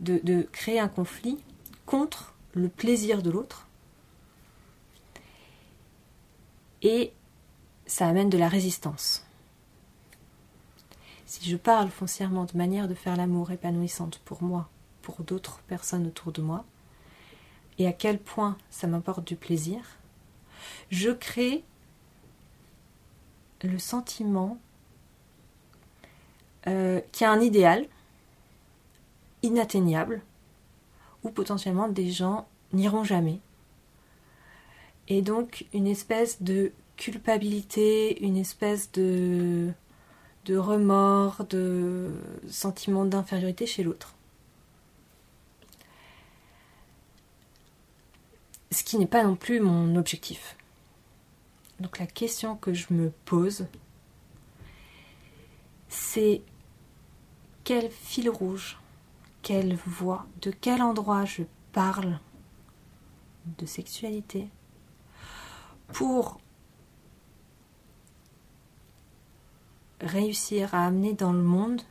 de, 0.00 0.48
créer 0.52 0.80
un 0.80 0.88
conflit 0.88 1.38
contre 1.86 2.34
le 2.54 2.68
plaisir 2.68 3.22
de 3.22 3.30
l'autre. 3.30 3.66
Et 6.82 7.12
ça 7.86 8.08
amène 8.08 8.30
de 8.30 8.38
la 8.38 8.48
résistance. 8.48 9.26
Si 11.26 11.48
je 11.48 11.56
parle 11.56 11.90
foncièrement 11.90 12.44
de 12.44 12.56
manière 12.56 12.88
de 12.88 12.94
faire 12.94 13.16
l'amour 13.16 13.50
épanouissante 13.50 14.18
pour 14.24 14.42
moi, 14.42 14.68
pour 15.02 15.22
d'autres 15.22 15.60
personnes 15.68 16.06
autour 16.06 16.32
de 16.32 16.42
moi, 16.42 16.64
et 17.78 17.86
à 17.86 17.92
quel 17.92 18.18
point 18.18 18.56
ça 18.70 18.86
m'apporte 18.86 19.26
du 19.26 19.36
plaisir, 19.36 19.80
je 20.90 21.10
crée 21.10 21.64
le 23.62 23.78
sentiment 23.78 24.58
euh, 26.66 27.00
qui 27.12 27.24
a 27.24 27.30
un 27.30 27.40
idéal 27.40 27.86
inatteignable, 29.42 30.22
où 31.22 31.30
potentiellement 31.30 31.88
des 31.88 32.10
gens 32.10 32.46
n'iront 32.72 33.04
jamais. 33.04 33.40
Et 35.08 35.22
donc 35.22 35.66
une 35.72 35.86
espèce 35.86 36.42
de 36.42 36.72
culpabilité, 36.96 38.22
une 38.22 38.36
espèce 38.36 38.92
de, 38.92 39.72
de 40.44 40.56
remords, 40.56 41.44
de 41.48 42.10
sentiments 42.48 43.04
d'infériorité 43.04 43.66
chez 43.66 43.82
l'autre. 43.82 44.14
Ce 48.70 48.84
qui 48.84 48.98
n'est 48.98 49.06
pas 49.06 49.24
non 49.24 49.34
plus 49.34 49.60
mon 49.60 49.96
objectif. 49.96 50.56
Donc 51.80 51.98
la 51.98 52.06
question 52.06 52.56
que 52.56 52.74
je 52.74 52.86
me 52.90 53.10
pose, 53.24 53.66
c'est 55.90 56.40
quel 57.64 57.90
fil 57.90 58.30
rouge, 58.30 58.78
quelle 59.42 59.74
voix, 59.74 60.26
de 60.40 60.50
quel 60.50 60.80
endroit 60.80 61.24
je 61.24 61.42
parle 61.72 62.18
de 63.58 63.66
sexualité 63.66 64.48
pour 65.92 66.40
réussir 70.00 70.74
à 70.74 70.86
amener 70.86 71.12
dans 71.12 71.32
le 71.32 71.42
monde 71.42 71.82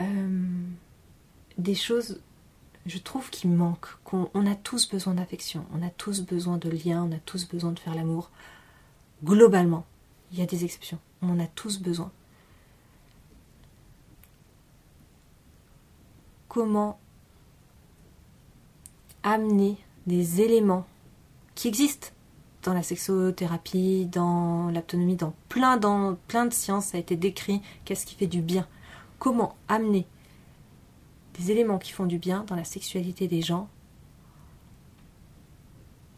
euh, 0.00 0.64
des 1.56 1.74
choses, 1.74 2.20
je 2.84 2.98
trouve, 2.98 3.30
qui 3.30 3.48
manquent. 3.48 3.96
Qu'on 4.04 4.30
on 4.34 4.46
a 4.46 4.54
tous 4.54 4.88
besoin 4.88 5.14
d'affection, 5.14 5.64
on 5.72 5.82
a 5.82 5.90
tous 5.90 6.20
besoin 6.20 6.58
de 6.58 6.68
liens, 6.68 7.08
on 7.10 7.12
a 7.12 7.20
tous 7.20 7.48
besoin 7.48 7.72
de 7.72 7.78
faire 7.78 7.94
l'amour. 7.94 8.30
Globalement, 9.24 9.86
il 10.34 10.40
y 10.40 10.42
a 10.42 10.46
des 10.46 10.64
exceptions, 10.64 10.98
on 11.22 11.30
en 11.30 11.38
a 11.38 11.46
tous 11.46 11.78
besoin. 11.78 12.10
Comment 16.48 16.98
amener 19.22 19.76
des 20.08 20.40
éléments 20.40 20.86
qui 21.54 21.68
existent 21.68 22.08
dans 22.64 22.74
la 22.74 22.82
sexothérapie, 22.82 24.06
dans 24.06 24.72
l'autonomie, 24.72 25.14
dans 25.14 25.34
plein, 25.48 25.76
dans 25.76 26.16
plein 26.26 26.46
de 26.46 26.52
sciences, 26.52 26.96
a 26.96 26.98
été 26.98 27.14
décrit 27.14 27.62
qu'est-ce 27.84 28.04
qui 28.04 28.16
fait 28.16 28.26
du 28.26 28.40
bien? 28.40 28.66
Comment 29.20 29.54
amener 29.68 30.04
des 31.38 31.52
éléments 31.52 31.78
qui 31.78 31.92
font 31.92 32.06
du 32.06 32.18
bien 32.18 32.42
dans 32.48 32.56
la 32.56 32.64
sexualité 32.64 33.28
des 33.28 33.40
gens, 33.40 33.68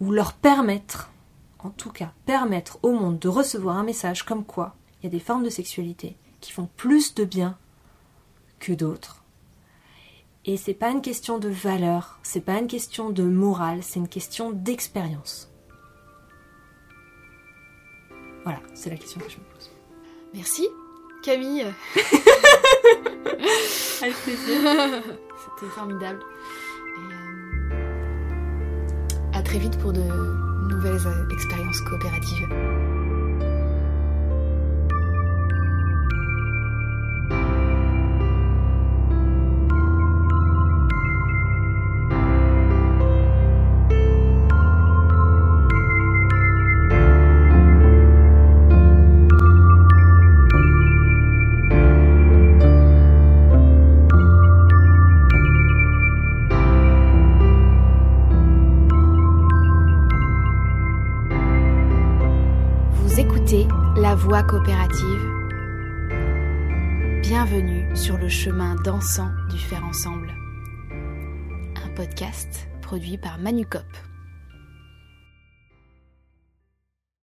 ou 0.00 0.10
leur 0.10 0.32
permettre, 0.32 1.10
en 1.58 1.70
tout 1.70 1.90
cas, 1.90 2.12
permettre 2.26 2.78
au 2.82 2.92
monde 2.92 3.18
de 3.18 3.28
recevoir 3.28 3.76
un 3.76 3.84
message 3.84 4.24
comme 4.24 4.44
quoi 4.44 4.76
il 5.00 5.04
y 5.04 5.06
a 5.08 5.10
des 5.10 5.20
formes 5.20 5.44
de 5.44 5.50
sexualité 5.50 6.16
qui 6.40 6.52
font 6.52 6.68
plus 6.76 7.14
de 7.14 7.24
bien 7.24 7.58
que 8.60 8.72
d'autres. 8.72 9.22
Et 10.44 10.56
c'est 10.56 10.74
pas 10.74 10.90
une 10.90 11.02
question 11.02 11.38
de 11.38 11.48
valeur, 11.48 12.20
c'est 12.22 12.40
pas 12.40 12.58
une 12.58 12.68
question 12.68 13.10
de 13.10 13.24
morale, 13.24 13.82
c'est 13.82 13.98
une 13.98 14.08
question 14.08 14.52
d'expérience. 14.52 15.50
Voilà, 18.44 18.60
c'est 18.74 18.90
la 18.90 18.96
question 18.96 19.20
que 19.20 19.28
je 19.28 19.38
me 19.38 19.42
pose. 19.42 19.72
Merci, 20.32 20.68
Camille. 21.24 21.62
Avec 24.02 24.14
plaisir. 24.22 25.02
C'était 25.58 25.72
formidable. 25.72 26.20
Et 26.96 27.12
euh, 27.12 27.96
à 29.32 29.42
très 29.42 29.58
vite 29.58 29.76
pour 29.78 29.92
de 29.92 30.55
nouvelles 30.76 31.06
euh, 31.06 31.28
expériences 31.30 31.80
coopératives. 31.80 32.48
Voix 64.26 64.42
coopérative. 64.42 65.22
Bienvenue 67.22 67.94
sur 67.94 68.18
le 68.18 68.28
chemin 68.28 68.74
dansant 68.74 69.30
du 69.48 69.56
faire 69.56 69.84
ensemble. 69.84 70.34
Un 70.90 71.88
podcast 71.94 72.66
produit 72.82 73.18
par 73.18 73.38
Manucop. 73.38 73.86